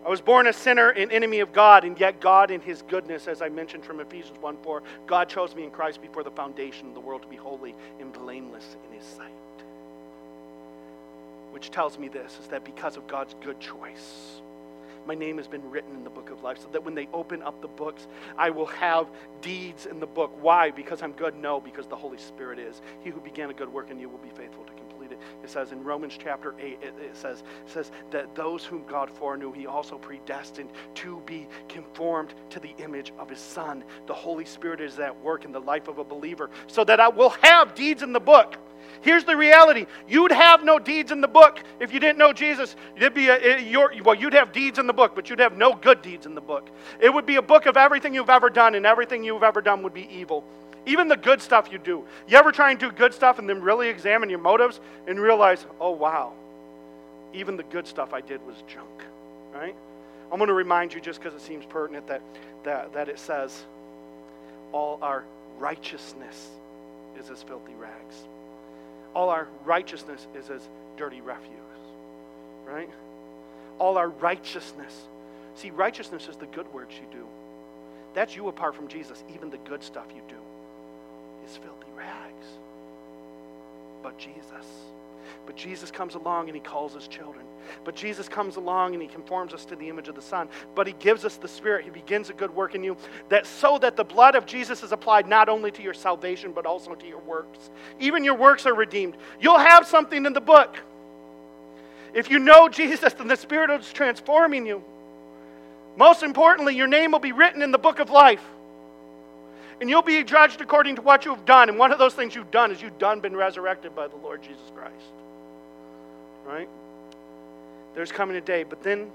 I 0.05 0.09
was 0.09 0.21
born 0.21 0.49
a 0.49 0.53
sinner, 0.53 0.89
an 0.91 1.13
enemy 1.13 1.41
of 1.41 1.53
God, 1.53 1.85
and 1.85 1.99
yet 1.99 2.21
God, 2.21 2.51
in 2.51 2.61
His 2.61 2.83
goodness, 2.83 3.29
as 3.29 3.41
I 3.41 3.49
mentioned 3.49 3.85
from 3.85 4.01
Ephesians 4.01 4.37
1 4.41 4.57
4, 4.63 4.83
God 5.07 5.29
chose 5.29 5.55
me 5.55 5.63
in 5.63 5.71
Christ 5.71 6.03
before 6.03 6.25
the 6.25 6.31
foundation 6.31 6.89
of 6.89 6.95
the 6.95 7.01
world 7.01 7.23
to 7.23 7.29
be 7.29 7.37
holy 7.37 7.75
and 8.01 8.13
blameless 8.13 8.77
in 8.89 8.99
His 8.99 9.07
sight. 9.07 9.31
Which 11.53 11.71
tells 11.71 11.99
me 11.99 12.09
this 12.09 12.37
is 12.41 12.49
that 12.49 12.65
because 12.65 12.97
of 12.97 13.07
God's 13.07 13.37
good 13.45 13.61
choice, 13.61 14.41
my 15.07 15.15
name 15.15 15.37
has 15.37 15.47
been 15.47 15.69
written 15.71 15.95
in 15.95 16.03
the 16.03 16.11
book 16.11 16.31
of 16.31 16.43
life, 16.43 16.59
so 16.59 16.69
that 16.73 16.85
when 16.85 16.97
they 16.97 17.09
open 17.13 17.43
up 17.43 17.61
the 17.63 17.69
books, 17.69 18.07
I 18.37 18.51
will 18.51 18.67
have 18.67 19.07
deeds 19.41 19.87
in 19.87 20.01
the 20.01 20.07
book. 20.07 20.37
Why? 20.41 20.73
Because 20.73 21.03
I'm 21.03 21.13
good? 21.13 21.37
No, 21.37 21.61
because 21.61 21.87
the 21.87 21.97
Holy 21.97 22.19
Spirit 22.19 22.59
is. 22.59 22.81
He 23.03 23.11
who 23.11 23.21
began 23.21 23.51
a 23.51 23.55
good 23.55 23.73
work 23.73 23.91
in 23.91 24.01
you 24.01 24.09
will 24.09 24.19
be 24.19 24.31
faithful 24.31 24.65
to 24.65 24.73
complete 24.73 24.82
it. 25.13 25.51
Says 25.51 25.73
in 25.73 25.85
Romans 25.85 26.19
chapter 26.19 26.55
8, 26.59 26.79
it, 26.83 26.95
it 26.99 27.17
says, 27.17 27.41
it 27.41 27.71
says 27.71 27.91
that 28.11 28.35
those 28.35 28.65
whom 28.65 28.85
God 28.87 29.11
foreknew, 29.11 29.53
he 29.53 29.67
also 29.67 29.99
predestined 29.99 30.71
to 30.95 31.23
be 31.27 31.47
conformed 31.69 32.35
to 32.51 32.61
the 32.61 32.75
image 32.79 33.13
of 33.19 33.29
his 33.31 33.39
Son. 33.39 33.85
The 34.07 34.15
Holy 34.15 34.45
Spirit 34.45 34.81
is 34.81 34.99
at 34.99 35.19
work 35.23 35.45
in 35.45 35.53
the 35.53 35.61
life 35.61 35.89
of 35.89 35.99
a 35.99 36.05
believer, 36.05 36.51
so 36.67 36.85
that 36.85 37.01
I 37.01 37.09
will 37.09 37.31
have 37.43 37.75
deeds 37.75 38.03
in 38.03 38.13
the 38.13 38.21
book. 38.21 38.57
Here's 39.01 39.25
the 39.25 39.37
reality. 39.37 39.87
You'd 40.09 40.33
have 40.33 40.65
no 40.65 40.79
deeds 40.79 41.11
in 41.11 41.21
the 41.21 41.29
book 41.29 41.61
if 41.81 41.93
you 41.93 41.99
didn't 41.99 42.19
know 42.19 42.33
Jesus. 42.33 42.77
You'd 42.97 43.15
be 43.15 43.29
a, 43.29 43.59
your, 43.59 43.93
well, 44.05 44.15
you'd 44.15 44.35
have 44.35 44.53
deeds 44.53 44.79
in 44.79 44.87
the 44.87 44.93
book, 44.93 45.15
but 45.15 45.29
you'd 45.29 45.41
have 45.41 45.57
no 45.57 45.75
good 45.75 46.03
deeds 46.03 46.27
in 46.27 46.35
the 46.35 46.41
book. 46.41 46.69
It 47.01 47.13
would 47.13 47.27
be 47.27 47.37
a 47.37 47.43
book 47.43 47.67
of 47.67 47.77
everything 47.77 48.15
you've 48.15 48.31
ever 48.31 48.49
done, 48.49 48.75
and 48.75 48.87
everything 48.87 49.25
you've 49.25 49.43
ever 49.43 49.61
done 49.61 49.83
would 49.83 49.95
be 49.95 50.09
evil. 50.13 50.45
Even 50.87 51.09
the 51.09 51.17
good 51.17 51.41
stuff 51.41 51.71
you 51.71 51.79
do. 51.79 52.05
You 52.27 52.37
ever 52.37 52.51
try 52.51 52.71
and 52.71 52.81
do 52.81 52.91
good 52.91 53.15
stuff 53.15 53.39
and 53.39 53.49
then 53.49 53.63
really 53.63 53.89
examine 53.89 54.31
your 54.31 54.41
motives 54.41 54.81
and 55.07 55.21
realize, 55.21 55.65
oh, 55.81 55.93
wow, 55.93 56.33
even 57.33 57.57
the 57.57 57.63
good 57.63 57.87
stuff 57.87 58.13
I 58.13 58.21
did 58.21 58.45
was 58.47 58.57
junk, 58.67 59.03
right? 59.55 59.75
I'm 60.31 60.39
going 60.39 60.49
to 60.49 60.55
remind 60.55 60.93
you, 60.93 61.01
just 61.01 61.23
because 61.23 61.35
it 61.35 61.45
seems 61.45 61.65
pertinent, 61.67 62.09
that, 62.09 62.23
that, 62.65 62.93
that 62.95 63.09
it 63.09 63.19
says, 63.19 63.65
all 64.73 64.99
our 65.03 65.25
righteousness 65.59 66.49
is 67.19 67.31
as 67.31 67.43
filthy 67.43 67.75
rags 67.75 68.17
all 69.15 69.29
our 69.29 69.49
righteousness 69.65 70.27
is 70.35 70.49
as 70.51 70.63
dirty 70.97 71.21
refuse, 71.21 71.59
right? 72.67 72.89
All 73.79 73.97
our 73.97 74.09
righteousness. 74.09 74.95
See, 75.55 75.71
righteousness 75.71 76.29
is 76.29 76.37
the 76.37 76.47
good 76.47 76.73
works 76.73 76.95
you 76.95 77.07
do. 77.11 77.27
That's 78.15 78.37
you 78.37 78.49
apart 78.49 78.75
from 78.75 78.89
Jesus. 78.89 79.23
Even 79.35 79.51
the 79.51 79.59
good 79.59 79.83
stuff 79.83 80.07
you 80.15 80.23
do 80.29 80.37
is 81.47 81.57
filthy 81.57 81.91
rags. 81.97 82.47
But 84.03 84.19
Jesus. 84.19 84.67
But 85.47 85.57
Jesus 85.57 85.91
comes 85.91 86.15
along 86.15 86.49
and 86.49 86.55
he 86.55 86.61
calls 86.61 86.95
us 86.95 87.09
children. 87.09 87.45
But 87.85 87.97
Jesus 87.97 88.29
comes 88.29 88.57
along 88.57 88.95
and 88.95 89.03
he 89.03 89.09
conforms 89.09 89.53
us 89.53 89.65
to 89.67 89.77
the 89.77 89.89
image 89.89 90.09
of 90.09 90.15
the 90.15 90.23
Son. 90.23 90.49
But 90.75 90.87
he 90.87 90.93
gives 90.95 91.25
us 91.25 91.37
the 91.37 91.49
Spirit. 91.49 91.85
He 91.85 91.91
begins 91.91 92.31
a 92.31 92.33
good 92.33 92.55
work 92.55 92.75
in 92.75 92.85
you 92.85 92.97
that 93.29 93.47
so 93.47 93.79
that 93.79 93.97
the 93.97 94.05
blood 94.05 94.35
of 94.35 94.47
Jesus 94.47 94.83
is 94.83 94.93
applied 94.93 95.27
not 95.27 95.49
only 95.49 95.71
to 95.73 95.83
your 95.83 95.95
salvation 95.95 96.53
but 96.53 96.67
also 96.67 96.95
to 96.95 97.07
your 97.07 97.21
works. 97.21 97.71
Even 97.99 98.25
your 98.25 98.37
works 98.37 98.67
are 98.67 98.75
redeemed. 98.75 99.17
You'll 99.41 99.59
have 99.59 99.87
something 99.87 100.27
in 100.27 100.33
the 100.33 100.41
book. 100.41 100.77
If 102.15 102.31
you 102.31 102.39
know 102.39 102.69
Jesus, 102.69 103.13
then 103.15 103.27
the 103.27 103.37
Spirit 103.37 103.71
is 103.81 103.93
transforming 103.93 104.67
you. 104.67 104.85
Most 105.97 106.23
importantly, 106.23 106.77
your 106.77 106.87
name 106.87 107.13
will 107.13 107.19
be 107.19 107.33
written 107.33 107.63
in 107.63 107.71
the 107.71 107.79
book 107.79 107.99
of 107.99 108.11
life. 108.11 108.43
And 109.83 109.91
you'll 109.91 110.01
be 110.01 110.25
judged 110.25 110.63
according 110.63 110.97
to 110.97 111.03
what 111.03 111.27
you've 111.27 111.45
done. 111.45 111.69
And 111.69 111.79
one 111.79 111.93
of 111.93 111.99
those 111.99 112.15
things 112.15 112.35
you've 112.35 112.51
done 112.51 112.71
is 112.71 112.81
you've 112.81 112.99
done 112.99 113.21
been 113.21 113.37
resurrected 113.37 113.95
by 113.95 114.09
the 114.09 114.17
Lord 114.17 114.41
Jesus 114.43 114.71
Christ 114.75 115.13
right? 116.45 116.69
There's 117.95 118.13
coming 118.13 118.37
a 118.37 118.41
day, 118.41 118.63
but 118.63 118.83
then 118.83 119.11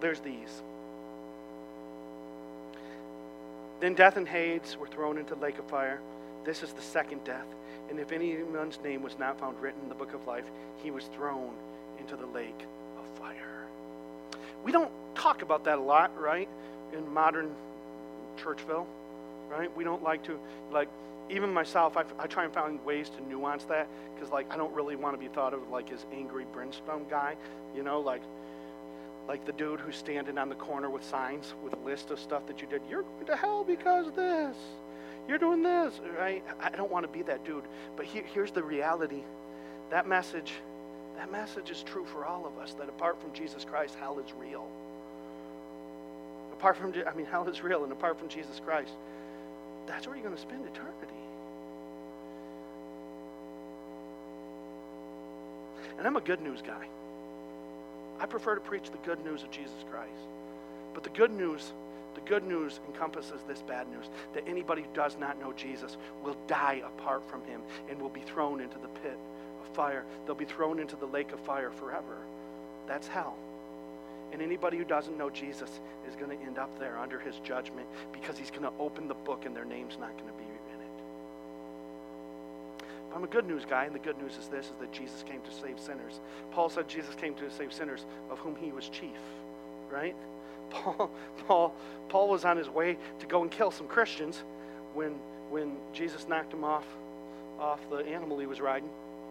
there's 0.00 0.20
these. 0.20 0.62
Then 3.80 3.94
death 3.94 4.16
and 4.16 4.28
Hades 4.28 4.76
were 4.78 4.86
thrown 4.86 5.18
into 5.18 5.34
the 5.34 5.40
lake 5.40 5.58
of 5.58 5.66
fire. 5.66 6.00
This 6.44 6.62
is 6.62 6.72
the 6.72 6.82
second 6.82 7.24
death. 7.24 7.46
And 7.88 7.98
if 7.98 8.12
anyone's 8.12 8.78
name 8.84 9.02
was 9.02 9.18
not 9.18 9.40
found 9.40 9.60
written 9.60 9.80
in 9.82 9.88
the 9.88 9.94
book 9.94 10.14
of 10.14 10.26
life, 10.26 10.44
he 10.82 10.90
was 10.90 11.04
thrown 11.16 11.50
into 11.98 12.16
the 12.16 12.26
lake 12.26 12.66
of 12.98 13.18
fire. 13.18 13.66
We 14.64 14.72
don't 14.72 14.92
talk 15.14 15.42
about 15.42 15.64
that 15.64 15.78
a 15.78 15.82
lot, 15.82 16.18
right? 16.20 16.48
In 16.92 17.12
modern 17.12 17.50
Churchville, 18.38 18.86
right? 19.50 19.74
We 19.76 19.84
don't 19.84 20.02
like 20.02 20.22
to, 20.24 20.38
like, 20.70 20.88
even 21.30 21.52
myself, 21.52 21.96
I, 21.96 22.04
I 22.18 22.26
try 22.26 22.44
and 22.44 22.52
find 22.52 22.84
ways 22.84 23.08
to 23.10 23.28
nuance 23.28 23.64
that 23.64 23.88
because, 24.14 24.30
like, 24.30 24.52
I 24.52 24.56
don't 24.56 24.74
really 24.74 24.96
want 24.96 25.14
to 25.14 25.18
be 25.18 25.32
thought 25.32 25.54
of 25.54 25.68
like 25.70 25.92
as 25.92 26.04
angry 26.12 26.44
brimstone 26.52 27.06
guy, 27.08 27.36
you 27.74 27.82
know, 27.82 28.00
like, 28.00 28.22
like 29.28 29.44
the 29.46 29.52
dude 29.52 29.80
who's 29.80 29.96
standing 29.96 30.38
on 30.38 30.48
the 30.48 30.56
corner 30.56 30.90
with 30.90 31.04
signs 31.04 31.54
with 31.62 31.72
a 31.72 31.78
list 31.78 32.10
of 32.10 32.18
stuff 32.18 32.46
that 32.46 32.60
you 32.60 32.66
did. 32.66 32.82
You're 32.90 33.02
going 33.02 33.26
to 33.26 33.36
hell 33.36 33.62
because 33.62 34.08
of 34.08 34.16
this. 34.16 34.56
You're 35.28 35.38
doing 35.38 35.62
this, 35.62 36.00
right? 36.18 36.42
I 36.60 36.70
don't 36.70 36.90
want 36.90 37.06
to 37.06 37.12
be 37.12 37.22
that 37.22 37.44
dude. 37.44 37.64
But 37.96 38.06
here, 38.06 38.24
here's 38.34 38.50
the 38.50 38.62
reality: 38.62 39.22
that 39.90 40.08
message, 40.08 40.54
that 41.16 41.30
message 41.30 41.70
is 41.70 41.82
true 41.84 42.04
for 42.06 42.24
all 42.24 42.46
of 42.46 42.58
us. 42.58 42.74
That 42.74 42.88
apart 42.88 43.20
from 43.20 43.32
Jesus 43.32 43.64
Christ, 43.64 43.94
hell 44.00 44.18
is 44.18 44.32
real. 44.32 44.66
Apart 46.52 46.76
from, 46.76 46.92
I 47.06 47.14
mean, 47.14 47.26
hell 47.26 47.48
is 47.48 47.62
real, 47.62 47.84
and 47.84 47.92
apart 47.92 48.18
from 48.18 48.28
Jesus 48.28 48.60
Christ, 48.64 48.92
that's 49.86 50.06
where 50.06 50.16
you're 50.16 50.24
going 50.24 50.36
to 50.36 50.40
spend 50.40 50.64
eternity. 50.64 51.14
And 55.98 56.06
I'm 56.06 56.16
a 56.16 56.20
good 56.20 56.40
news 56.40 56.62
guy. 56.62 56.86
I 58.20 58.26
prefer 58.26 58.54
to 58.54 58.60
preach 58.60 58.90
the 58.90 58.98
good 58.98 59.24
news 59.24 59.42
of 59.42 59.50
Jesus 59.50 59.84
Christ. 59.90 60.10
But 60.94 61.04
the 61.04 61.10
good 61.10 61.32
news 61.32 61.72
The 62.14 62.20
good 62.22 62.44
news 62.44 62.80
encompasses 62.88 63.40
this 63.46 63.62
bad 63.62 63.86
news 63.88 64.06
that 64.34 64.48
anybody 64.48 64.82
who 64.82 64.92
does 64.94 65.16
not 65.16 65.38
know 65.38 65.52
Jesus 65.52 65.96
will 66.24 66.36
die 66.48 66.82
apart 66.84 67.22
from 67.30 67.44
him 67.44 67.60
and 67.88 68.00
will 68.00 68.08
be 68.08 68.22
thrown 68.22 68.60
into 68.60 68.78
the 68.78 68.88
pit 68.88 69.16
of 69.60 69.74
fire. 69.76 70.04
They'll 70.26 70.34
be 70.34 70.44
thrown 70.44 70.80
into 70.80 70.96
the 70.96 71.06
lake 71.06 71.32
of 71.32 71.40
fire 71.40 71.70
forever. 71.70 72.18
That's 72.88 73.06
hell. 73.06 73.36
And 74.32 74.40
anybody 74.40 74.76
who 74.76 74.84
doesn't 74.84 75.16
know 75.18 75.30
Jesus 75.30 75.80
is 76.08 76.14
going 76.16 76.36
to 76.36 76.44
end 76.44 76.58
up 76.58 76.78
there 76.78 76.98
under 76.98 77.18
his 77.18 77.36
judgment 77.38 77.86
because 78.12 78.38
he's 78.38 78.50
going 78.50 78.62
to 78.62 78.72
open 78.78 79.08
the 79.08 79.14
book 79.14 79.44
and 79.44 79.54
their 79.54 79.64
name's 79.64 79.98
not 79.98 80.12
going 80.12 80.28
to 80.28 80.38
be 80.38 80.44
in 80.44 80.50
it. 80.50 80.90
But 83.08 83.16
I'm 83.16 83.24
a 83.24 83.28
good 83.28 83.46
news 83.46 83.64
guy, 83.64 83.84
and 83.84 83.94
the 83.94 83.98
good 83.98 84.18
news 84.18 84.36
is 84.36 84.48
this 84.48 84.66
is 84.66 84.72
that 84.80 84.92
Jesus 84.92 85.24
came 85.24 85.40
to 85.42 85.52
save 85.52 85.80
sinners. 85.80 86.20
Paul 86.52 86.70
said 86.70 86.88
Jesus 86.88 87.14
came 87.14 87.34
to 87.34 87.50
save 87.50 87.72
sinners, 87.72 88.04
of 88.30 88.38
whom 88.38 88.56
he 88.56 88.70
was 88.70 88.88
chief, 88.88 89.18
right? 89.90 90.14
Paul, 90.70 91.10
Paul, 91.46 91.74
Paul 92.08 92.28
was 92.28 92.44
on 92.44 92.56
his 92.56 92.68
way 92.68 92.96
to 93.18 93.26
go 93.26 93.42
and 93.42 93.50
kill 93.50 93.72
some 93.72 93.88
Christians 93.88 94.44
when, 94.94 95.12
when 95.50 95.76
Jesus 95.92 96.28
knocked 96.28 96.52
him 96.52 96.62
off, 96.62 96.86
off 97.58 97.80
the 97.90 98.06
animal 98.06 98.38
he 98.38 98.46
was 98.46 98.60
riding 98.60 98.88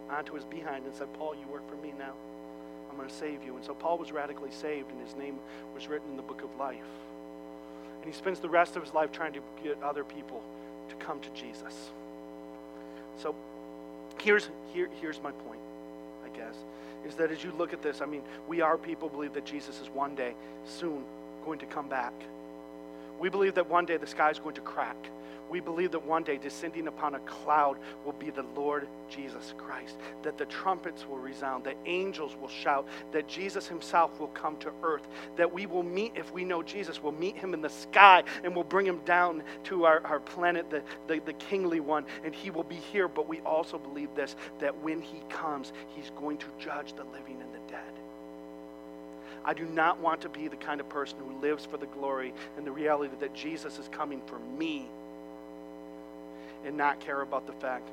onto 0.09 0.33
his 0.33 0.43
behind 0.43 0.85
and 0.85 0.93
said, 0.93 1.07
Paul, 1.13 1.35
you 1.35 1.47
work 1.47 1.67
for 1.69 1.77
me 1.77 1.93
now. 1.97 2.13
Going 2.99 3.09
to 3.09 3.15
save 3.15 3.45
you. 3.45 3.55
And 3.55 3.63
so 3.63 3.73
Paul 3.73 3.97
was 3.97 4.11
radically 4.11 4.51
saved, 4.51 4.91
and 4.91 4.99
his 4.99 5.15
name 5.15 5.39
was 5.73 5.87
written 5.87 6.11
in 6.11 6.17
the 6.17 6.21
book 6.21 6.43
of 6.43 6.49
life. 6.59 6.83
And 8.01 8.05
he 8.05 8.11
spends 8.11 8.41
the 8.41 8.49
rest 8.49 8.75
of 8.75 8.83
his 8.83 8.93
life 8.93 9.09
trying 9.13 9.31
to 9.31 9.39
get 9.63 9.81
other 9.81 10.03
people 10.03 10.43
to 10.89 10.95
come 10.95 11.21
to 11.21 11.29
Jesus. 11.29 11.91
So 13.17 13.33
here's, 14.19 14.49
here, 14.73 14.89
here's 14.99 15.23
my 15.23 15.31
point, 15.31 15.61
I 16.25 16.37
guess, 16.37 16.55
is 17.07 17.15
that 17.15 17.31
as 17.31 17.41
you 17.41 17.53
look 17.57 17.71
at 17.71 17.81
this, 17.81 18.01
I 18.01 18.05
mean, 18.05 18.21
we 18.49 18.59
are 18.59 18.77
people 18.77 19.07
believe 19.07 19.31
that 19.31 19.45
Jesus 19.45 19.79
is 19.79 19.87
one 19.87 20.13
day, 20.13 20.33
soon, 20.65 21.05
going 21.45 21.59
to 21.59 21.67
come 21.67 21.87
back. 21.87 22.11
We 23.19 23.29
believe 23.29 23.55
that 23.55 23.69
one 23.69 23.85
day 23.85 23.97
the 23.97 24.07
sky 24.07 24.29
is 24.29 24.39
going 24.39 24.55
to 24.55 24.61
crack 24.61 25.09
we 25.49 25.59
believe 25.59 25.91
that 25.91 26.05
one 26.05 26.23
day 26.23 26.37
descending 26.37 26.87
upon 26.87 27.15
a 27.15 27.19
cloud 27.19 27.77
will 28.05 28.13
be 28.13 28.29
the 28.29 28.45
Lord 28.55 28.87
Jesus 29.09 29.53
Christ, 29.57 29.97
that 30.21 30.37
the 30.37 30.45
trumpets 30.45 31.05
will 31.07 31.17
resound, 31.17 31.63
that 31.63 31.77
angels 31.85 32.35
will 32.39 32.49
shout, 32.49 32.87
that 33.11 33.27
Jesus 33.27 33.67
himself 33.67 34.19
will 34.19 34.27
come 34.27 34.57
to 34.57 34.71
earth, 34.83 35.07
that 35.35 35.51
we 35.51 35.65
will 35.65 35.83
meet, 35.83 36.13
if 36.15 36.31
we 36.31 36.43
know 36.43 36.61
Jesus, 36.61 37.01
we'll 37.01 37.11
meet 37.11 37.35
him 37.35 37.53
in 37.53 37.61
the 37.61 37.69
sky 37.69 38.23
and 38.43 38.53
we'll 38.53 38.63
bring 38.63 38.85
him 38.85 38.99
down 39.05 39.43
to 39.65 39.85
our, 39.85 40.05
our 40.05 40.19
planet, 40.19 40.69
the, 40.69 40.83
the, 41.07 41.19
the 41.19 41.33
kingly 41.33 41.79
one, 41.79 42.05
and 42.23 42.35
he 42.35 42.51
will 42.51 42.63
be 42.63 42.75
here. 42.75 43.07
But 43.07 43.27
we 43.27 43.39
also 43.41 43.77
believe 43.79 44.13
this 44.15 44.35
that 44.59 44.77
when 44.81 45.01
he 45.01 45.21
comes, 45.29 45.73
he's 45.87 46.11
going 46.11 46.37
to 46.37 46.47
judge 46.59 46.93
the 46.93 47.03
living 47.05 47.41
and 47.41 47.53
the. 47.53 47.58
I 49.49 49.53
do 49.55 49.65
not 49.65 49.99
want 49.99 50.21
to 50.21 50.29
be 50.29 50.47
the 50.47 50.55
kind 50.55 50.79
of 50.79 50.87
person 50.89 51.17
who 51.17 51.41
lives 51.41 51.65
for 51.65 51.77
the 51.77 51.87
glory 51.87 52.35
and 52.55 52.67
the 52.67 52.71
reality 52.71 53.15
that 53.19 53.33
Jesus 53.33 53.79
is 53.79 53.87
coming 53.87 54.21
for 54.27 54.37
me 54.59 54.85
and 56.67 56.77
not 56.77 56.99
care 56.99 57.21
about 57.21 57.47
the 57.47 57.53
fact 57.53 57.89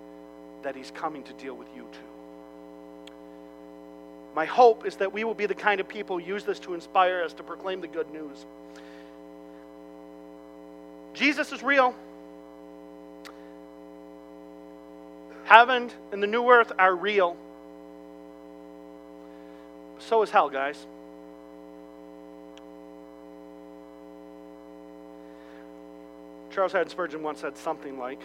that 0.64 0.76
He's 0.76 0.90
coming 0.90 1.22
to 1.22 1.32
deal 1.32 1.54
with 1.54 1.68
you 1.74 1.88
too. 1.90 3.12
My 4.34 4.44
hope 4.44 4.84
is 4.84 4.96
that 4.96 5.14
we 5.14 5.24
will 5.24 5.32
be 5.32 5.46
the 5.46 5.54
kind 5.54 5.80
of 5.80 5.88
people 5.88 6.18
who 6.18 6.26
use 6.26 6.44
this 6.44 6.58
to 6.58 6.74
inspire 6.74 7.22
us 7.22 7.32
to 7.32 7.42
proclaim 7.42 7.80
the 7.80 7.88
good 7.88 8.10
news. 8.12 8.44
Jesus 11.14 11.52
is 11.52 11.62
real. 11.62 11.94
Heaven 15.44 15.90
and 16.12 16.22
the 16.22 16.26
new 16.26 16.50
earth 16.50 16.70
are 16.78 16.94
real. 16.94 17.34
So 20.00 20.20
is 20.20 20.28
hell, 20.28 20.50
guys. 20.50 20.84
Charles 26.56 26.72
Haddon 26.72 26.88
Spurgeon 26.88 27.22
once 27.22 27.40
said 27.40 27.54
something 27.58 27.98
like, 27.98 28.18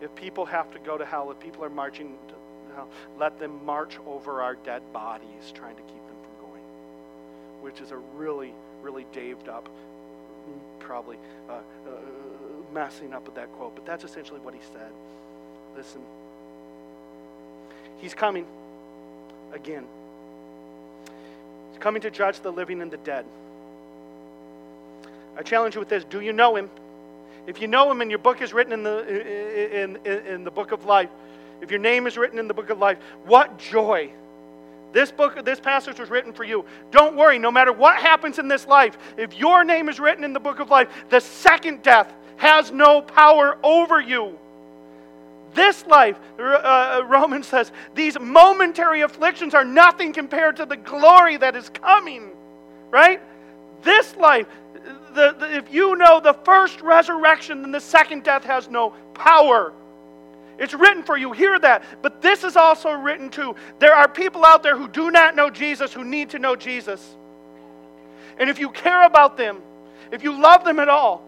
if 0.00 0.14
people 0.14 0.46
have 0.46 0.70
to 0.74 0.78
go 0.78 0.96
to 0.96 1.04
hell, 1.04 1.28
if 1.32 1.40
people 1.40 1.64
are 1.64 1.70
marching 1.70 2.14
to 2.28 2.34
hell, 2.76 2.88
let 3.18 3.36
them 3.40 3.64
march 3.64 3.98
over 4.06 4.42
our 4.42 4.54
dead 4.54 4.80
bodies, 4.92 5.50
trying 5.52 5.74
to 5.74 5.82
keep 5.82 6.06
them 6.06 6.16
from 6.22 6.46
going. 6.46 6.62
Which 7.60 7.80
is 7.80 7.90
a 7.90 7.96
really, 7.96 8.52
really 8.80 9.06
daved 9.12 9.48
up, 9.48 9.68
probably 10.78 11.16
uh, 11.50 11.54
uh, 11.54 11.60
messing 12.72 13.12
up 13.12 13.26
with 13.26 13.34
that 13.34 13.50
quote, 13.54 13.74
but 13.74 13.84
that's 13.84 14.04
essentially 14.04 14.38
what 14.38 14.54
he 14.54 14.60
said. 14.72 14.92
Listen, 15.76 16.02
he's 17.98 18.14
coming 18.14 18.46
again. 19.52 19.84
He's 21.72 21.80
coming 21.80 22.02
to 22.02 22.10
judge 22.12 22.38
the 22.38 22.52
living 22.52 22.80
and 22.80 22.90
the 22.92 22.98
dead. 22.98 23.24
I 25.36 25.42
challenge 25.42 25.74
you 25.74 25.80
with 25.80 25.88
this 25.88 26.04
do 26.04 26.20
you 26.20 26.32
know 26.32 26.54
him? 26.54 26.70
If 27.46 27.60
you 27.60 27.68
know 27.68 27.90
him 27.90 28.00
and 28.00 28.10
your 28.10 28.18
book 28.18 28.40
is 28.40 28.52
written 28.52 28.72
in 28.72 28.82
the, 28.82 29.82
in, 29.82 29.96
in, 30.04 30.26
in 30.26 30.44
the 30.44 30.50
book 30.50 30.72
of 30.72 30.84
life, 30.84 31.10
if 31.60 31.70
your 31.70 31.80
name 31.80 32.06
is 32.06 32.16
written 32.16 32.38
in 32.38 32.48
the 32.48 32.54
book 32.54 32.70
of 32.70 32.78
life, 32.78 32.98
what 33.24 33.58
joy. 33.58 34.10
This 34.92 35.10
book, 35.10 35.44
this 35.44 35.58
passage 35.58 35.98
was 35.98 36.10
written 36.10 36.32
for 36.32 36.44
you. 36.44 36.64
Don't 36.90 37.16
worry, 37.16 37.38
no 37.38 37.50
matter 37.50 37.72
what 37.72 37.96
happens 37.96 38.38
in 38.38 38.46
this 38.46 38.66
life, 38.66 38.98
if 39.16 39.38
your 39.38 39.64
name 39.64 39.88
is 39.88 39.98
written 39.98 40.22
in 40.22 40.32
the 40.32 40.40
book 40.40 40.60
of 40.60 40.70
life, 40.70 40.88
the 41.08 41.20
second 41.20 41.82
death 41.82 42.12
has 42.36 42.70
no 42.70 43.00
power 43.00 43.56
over 43.62 44.00
you. 44.00 44.38
This 45.54 45.86
life, 45.86 46.18
uh, 46.38 47.02
Romans 47.06 47.46
says, 47.46 47.72
these 47.94 48.18
momentary 48.18 49.02
afflictions 49.02 49.54
are 49.54 49.64
nothing 49.64 50.12
compared 50.12 50.56
to 50.56 50.66
the 50.66 50.76
glory 50.76 51.36
that 51.36 51.56
is 51.56 51.68
coming, 51.68 52.30
right? 52.90 53.20
This 53.82 54.16
life, 54.16 54.46
the, 55.14 55.36
the, 55.38 55.56
if 55.56 55.72
you 55.72 55.96
know 55.96 56.20
the 56.20 56.34
first 56.34 56.80
resurrection, 56.80 57.62
then 57.62 57.72
the 57.72 57.80
second 57.80 58.24
death 58.24 58.44
has 58.44 58.68
no 58.68 58.90
power. 59.14 59.72
It's 60.58 60.74
written 60.74 61.02
for 61.02 61.16
you. 61.16 61.32
Hear 61.32 61.58
that. 61.58 61.84
But 62.02 62.22
this 62.22 62.44
is 62.44 62.56
also 62.56 62.92
written 62.92 63.30
too. 63.30 63.56
There 63.78 63.94
are 63.94 64.08
people 64.08 64.44
out 64.44 64.62
there 64.62 64.76
who 64.76 64.88
do 64.88 65.10
not 65.10 65.34
know 65.34 65.50
Jesus 65.50 65.92
who 65.92 66.04
need 66.04 66.30
to 66.30 66.38
know 66.38 66.56
Jesus. 66.56 67.16
And 68.38 68.48
if 68.48 68.58
you 68.58 68.70
care 68.70 69.04
about 69.04 69.36
them, 69.36 69.60
if 70.10 70.22
you 70.22 70.40
love 70.40 70.64
them 70.64 70.78
at 70.78 70.88
all, 70.88 71.24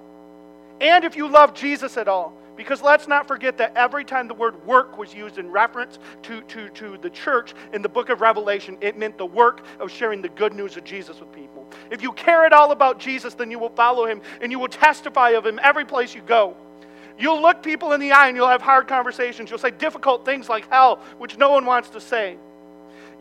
and 0.81 1.05
if 1.05 1.17
you 1.17 1.29
love 1.29 1.55
Jesus 1.55 1.97
at 1.97 2.09
all, 2.09 2.37
because 2.57 2.83
let's 2.83 3.09
not 3.09 3.27
forget 3.27 3.59
that 3.59 3.77
every 3.77 4.05
time 4.05 4.29
the 4.29 4.35
word 4.35 4.65
work 4.65 4.97
was 4.97 5.13
used 5.13 5.39
in 5.39 5.51
reference 5.51 5.99
to, 6.23 6.41
to, 6.43 6.69
to 6.71 6.99
the 6.99 7.11
church 7.11 7.55
in 7.73 7.83
the 7.83 7.89
book 7.89 8.11
of 8.11 8.21
Revelation, 8.21 8.79
it 8.81 8.97
meant 8.97 9.19
the 9.19 9.27
work 9.27 9.65
of 9.81 9.91
sharing 9.91 10.23
the 10.23 10.29
good 10.29 10.53
news 10.53 10.77
of 10.77 10.85
Jesus 10.85 11.19
with 11.19 11.33
people. 11.33 11.54
If 11.95 12.03
you 12.03 12.11
care 12.11 12.45
at 12.45 12.53
all 12.53 12.72
about 12.72 12.99
Jesus, 12.99 13.34
then 13.34 13.53
you 13.53 13.61
will 13.61 13.68
follow 13.68 14.05
him 14.05 14.20
and 14.40 14.51
you 14.51 14.59
will 14.59 14.66
testify 14.66 15.30
of 15.30 15.47
him 15.47 15.61
every 15.62 15.84
place 15.84 16.12
you 16.12 16.22
go. 16.22 16.57
You'll 17.16 17.40
look 17.40 17.62
people 17.62 17.92
in 17.92 18.01
the 18.01 18.11
eye 18.11 18.26
and 18.26 18.36
you'll 18.36 18.49
have 18.49 18.62
hard 18.62 18.88
conversations. 18.88 19.49
You'll 19.49 19.61
say 19.61 19.70
difficult 19.70 20.24
things 20.24 20.49
like 20.49 20.68
hell, 20.68 20.97
which 21.18 21.38
no 21.38 21.51
one 21.51 21.64
wants 21.64 21.90
to 21.90 22.01
say. 22.01 22.36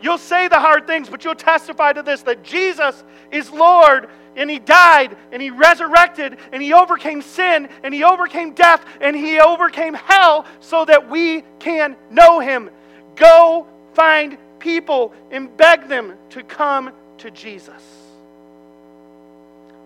You'll 0.02 0.18
say 0.18 0.48
the 0.48 0.58
hard 0.58 0.88
things, 0.88 1.08
but 1.08 1.24
you'll 1.24 1.36
testify 1.36 1.92
to 1.92 2.02
this 2.02 2.22
that 2.22 2.42
Jesus 2.42 3.04
is 3.30 3.48
Lord 3.48 4.08
and 4.34 4.50
he 4.50 4.58
died 4.58 5.16
and 5.30 5.40
he 5.40 5.50
resurrected 5.50 6.36
and 6.50 6.60
he 6.60 6.72
overcame 6.72 7.22
sin 7.22 7.68
and 7.84 7.94
he 7.94 8.02
overcame 8.02 8.54
death 8.54 8.84
and 9.00 9.14
he 9.14 9.38
overcame 9.38 9.94
hell 9.94 10.46
so 10.58 10.84
that 10.84 11.08
we 11.08 11.44
can 11.60 11.96
know 12.10 12.40
him. 12.40 12.70
Go 13.14 13.68
find 13.92 14.36
people 14.58 15.14
and 15.30 15.56
beg 15.56 15.86
them 15.86 16.14
to 16.30 16.42
come 16.42 16.90
to 17.18 17.30
Jesus. 17.30 18.03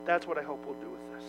That's 0.08 0.26
what 0.26 0.38
I 0.38 0.42
hope 0.42 0.64
we'll 0.64 0.74
do 0.76 0.87